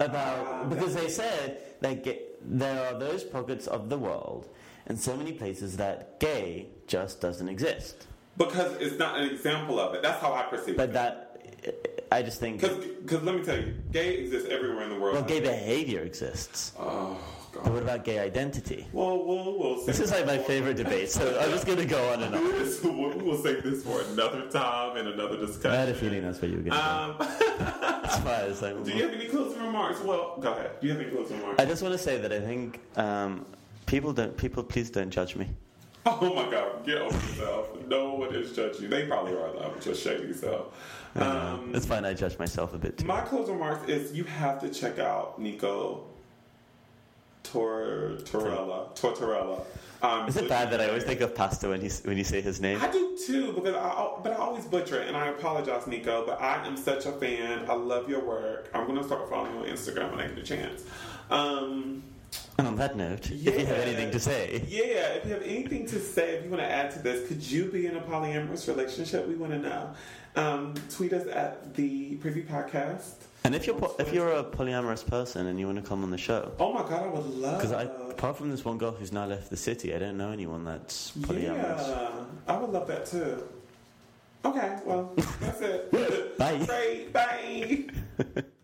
Ah, 0.00 0.04
About 0.04 0.70
because 0.70 0.94
they 0.94 1.08
said 1.08 1.62
that 1.80 2.02
ga 2.04 2.20
there 2.42 2.86
are 2.94 2.98
those 2.98 3.24
pockets 3.24 3.66
of 3.66 3.88
the 3.88 3.98
world 3.98 4.48
and 4.86 4.98
so 4.98 5.16
many 5.16 5.32
places 5.32 5.76
that 5.76 6.18
gay 6.20 6.68
just 6.86 7.20
doesn't 7.20 7.48
exist. 7.48 8.06
Because 8.36 8.76
it's 8.76 8.98
not 8.98 9.18
an 9.18 9.28
example 9.28 9.78
of 9.80 9.94
it. 9.94 10.02
That's 10.02 10.20
how 10.22 10.32
I 10.32 10.42
perceive 10.42 10.76
But 10.76 10.90
it. 10.90 10.92
But 10.92 10.92
that 10.94 12.04
I 12.12 12.22
just 12.22 12.40
think 12.40 12.60
Because 12.60 13.22
let 13.22 13.34
me 13.34 13.42
tell 13.42 13.58
you, 13.58 13.74
gay 13.92 14.14
exists 14.18 14.48
everywhere 14.48 14.84
in 14.84 14.90
the 14.90 14.98
world. 14.98 15.14
well, 15.16 15.24
gay 15.24 15.40
behavior 15.40 16.00
exists. 16.00 16.72
Oh 16.78 17.18
But 17.64 17.72
what 17.72 17.82
about 17.82 18.04
gay 18.04 18.18
identity? 18.18 18.86
Well, 18.92 19.24
we'll, 19.24 19.58
we'll 19.58 19.84
This 19.84 20.00
is 20.00 20.10
like 20.10 20.26
my 20.26 20.38
favorite 20.38 20.76
debate, 20.76 21.10
so 21.10 21.38
I'm 21.40 21.50
just 21.50 21.66
going 21.66 21.78
to 21.78 21.84
go 21.86 22.12
on 22.12 22.22
and 22.22 22.34
on. 22.34 22.48
We'll, 22.82 23.16
we'll 23.18 23.42
save 23.42 23.62
this 23.62 23.82
for 23.82 24.00
another 24.12 24.48
time 24.50 24.96
and 24.96 25.08
another 25.08 25.36
discussion. 25.36 25.70
I 25.70 25.76
had 25.76 25.88
a 25.88 25.94
feeling 25.94 26.22
that's 26.22 26.40
where 26.40 26.50
you 26.50 26.58
were 26.58 26.62
going 26.62 26.72
to. 26.80 26.94
Um, 26.94 27.16
That's 27.18 28.18
why 28.18 28.68
like, 28.68 28.84
do 28.84 28.92
you 28.92 29.02
have 29.02 29.12
any 29.12 29.26
closing 29.26 29.62
remarks? 29.62 30.00
Well, 30.00 30.36
go 30.40 30.52
ahead. 30.52 30.80
Do 30.80 30.86
you 30.86 30.92
have 30.92 31.02
any 31.02 31.10
closing 31.10 31.38
remarks? 31.38 31.60
I 31.60 31.64
just 31.66 31.82
want 31.82 31.92
to 31.92 31.98
say 31.98 32.18
that 32.18 32.32
I 32.32 32.40
think 32.40 32.80
um, 32.96 33.46
people 33.86 34.12
don't. 34.12 34.36
People, 34.36 34.62
please 34.62 34.90
don't 34.90 35.10
judge 35.10 35.36
me. 35.36 35.48
Oh 36.06 36.34
my 36.34 36.50
God, 36.50 36.86
get 36.86 36.98
over 36.98 37.14
yourself. 37.14 37.68
No 37.86 38.14
one 38.14 38.34
is 38.34 38.52
judging 38.52 38.84
you. 38.84 38.88
They 38.88 39.06
probably 39.06 39.32
are 39.32 39.52
though, 39.52 39.74
just 39.78 40.02
shady 40.02 40.22
yourself. 40.28 40.74
Um, 41.16 41.72
it's 41.74 41.84
fine. 41.84 42.06
I 42.06 42.14
judge 42.14 42.38
myself 42.38 42.72
a 42.72 42.78
bit 42.78 42.96
too. 42.96 43.04
my 43.06 43.20
closing 43.20 43.54
remarks 43.54 43.86
is 43.90 44.12
you 44.16 44.24
have 44.24 44.58
to 44.62 44.70
check 44.70 44.98
out 44.98 45.38
Nico 45.38 46.06
Tor 47.42 48.16
Torella. 48.24 48.94
Tortorella. 48.96 49.62
Um, 50.00 50.28
Is 50.28 50.36
it 50.36 50.48
bad 50.48 50.70
that 50.70 50.80
I 50.80 50.86
always 50.88 51.02
think 51.02 51.20
of 51.22 51.34
pasta 51.34 51.68
when 51.68 51.82
you 51.82 51.90
when 52.04 52.16
you 52.16 52.22
say 52.24 52.40
his 52.40 52.60
name? 52.60 52.78
I 52.80 52.88
do 52.90 53.18
too, 53.26 53.52
because 53.52 53.74
I, 53.74 54.10
but 54.22 54.32
I 54.32 54.36
always 54.36 54.64
butcher 54.64 55.00
it, 55.02 55.08
and 55.08 55.16
I 55.16 55.28
apologize, 55.28 55.86
Nico. 55.88 56.24
But 56.24 56.40
I 56.40 56.64
am 56.66 56.76
such 56.76 57.06
a 57.06 57.12
fan. 57.12 57.68
I 57.68 57.74
love 57.74 58.08
your 58.08 58.24
work. 58.24 58.70
I'm 58.74 58.86
gonna 58.86 59.02
start 59.02 59.28
following 59.28 59.54
you 59.54 59.60
on 59.60 59.66
Instagram 59.66 60.12
when 60.12 60.20
I 60.20 60.28
get 60.28 60.38
a 60.38 60.42
chance. 60.42 60.84
Um, 61.30 62.04
And 62.58 62.66
on 62.66 62.76
that 62.76 62.96
note, 62.96 63.30
if 63.30 63.44
you 63.44 63.52
have 63.66 63.78
anything 63.78 64.10
to 64.12 64.20
say, 64.20 64.62
yeah, 64.68 65.14
if 65.16 65.24
you 65.26 65.32
have 65.32 65.42
anything 65.42 65.86
to 65.86 65.98
say, 66.00 66.36
if 66.36 66.44
you 66.44 66.50
want 66.50 66.62
to 66.62 66.68
add 66.70 66.90
to 66.92 66.98
this, 67.00 67.26
could 67.28 67.42
you 67.42 67.64
be 67.70 67.86
in 67.86 67.96
a 67.96 68.00
polyamorous 68.00 68.68
relationship? 68.68 69.26
We 69.26 69.34
want 69.34 69.52
to 69.52 69.58
know. 69.58 69.94
Um, 70.36 70.74
tweet 70.90 71.12
us 71.12 71.26
at 71.26 71.74
the 71.74 72.16
Preview 72.18 72.46
Podcast. 72.46 73.14
And 73.48 73.54
if 73.56 73.66
you're 73.66 73.74
po- 73.76 73.94
if 73.98 74.12
you're 74.12 74.30
a 74.32 74.44
polyamorous 74.44 75.04
person 75.06 75.46
and 75.46 75.58
you 75.58 75.64
want 75.64 75.82
to 75.82 75.88
come 75.88 76.02
on 76.04 76.10
the 76.10 76.18
show, 76.18 76.52
Oh 76.60 76.70
my 76.72 76.82
God, 76.82 77.02
I 77.04 77.06
would 77.08 77.24
love. 77.24 77.56
because 77.56 77.72
I 77.72 77.84
apart 77.84 78.36
from 78.36 78.50
this 78.50 78.62
one 78.62 78.76
girl 78.76 78.92
who's 78.92 79.10
now 79.10 79.24
left 79.24 79.48
the 79.48 79.56
city, 79.56 79.94
I 79.94 79.98
don't 79.98 80.18
know 80.18 80.30
anyone 80.32 80.64
that's 80.66 81.12
polyamorous. 81.12 81.88
yeah, 81.88 82.10
I 82.46 82.58
would 82.58 82.70
love 82.70 82.86
that 82.88 83.06
too. 83.06 83.48
Okay, 84.44 84.78
well, 84.84 85.12
that's 85.40 85.60
it. 85.62 86.38
Bye. 86.38 86.58
Great, 86.66 87.12
bye. 87.12 87.86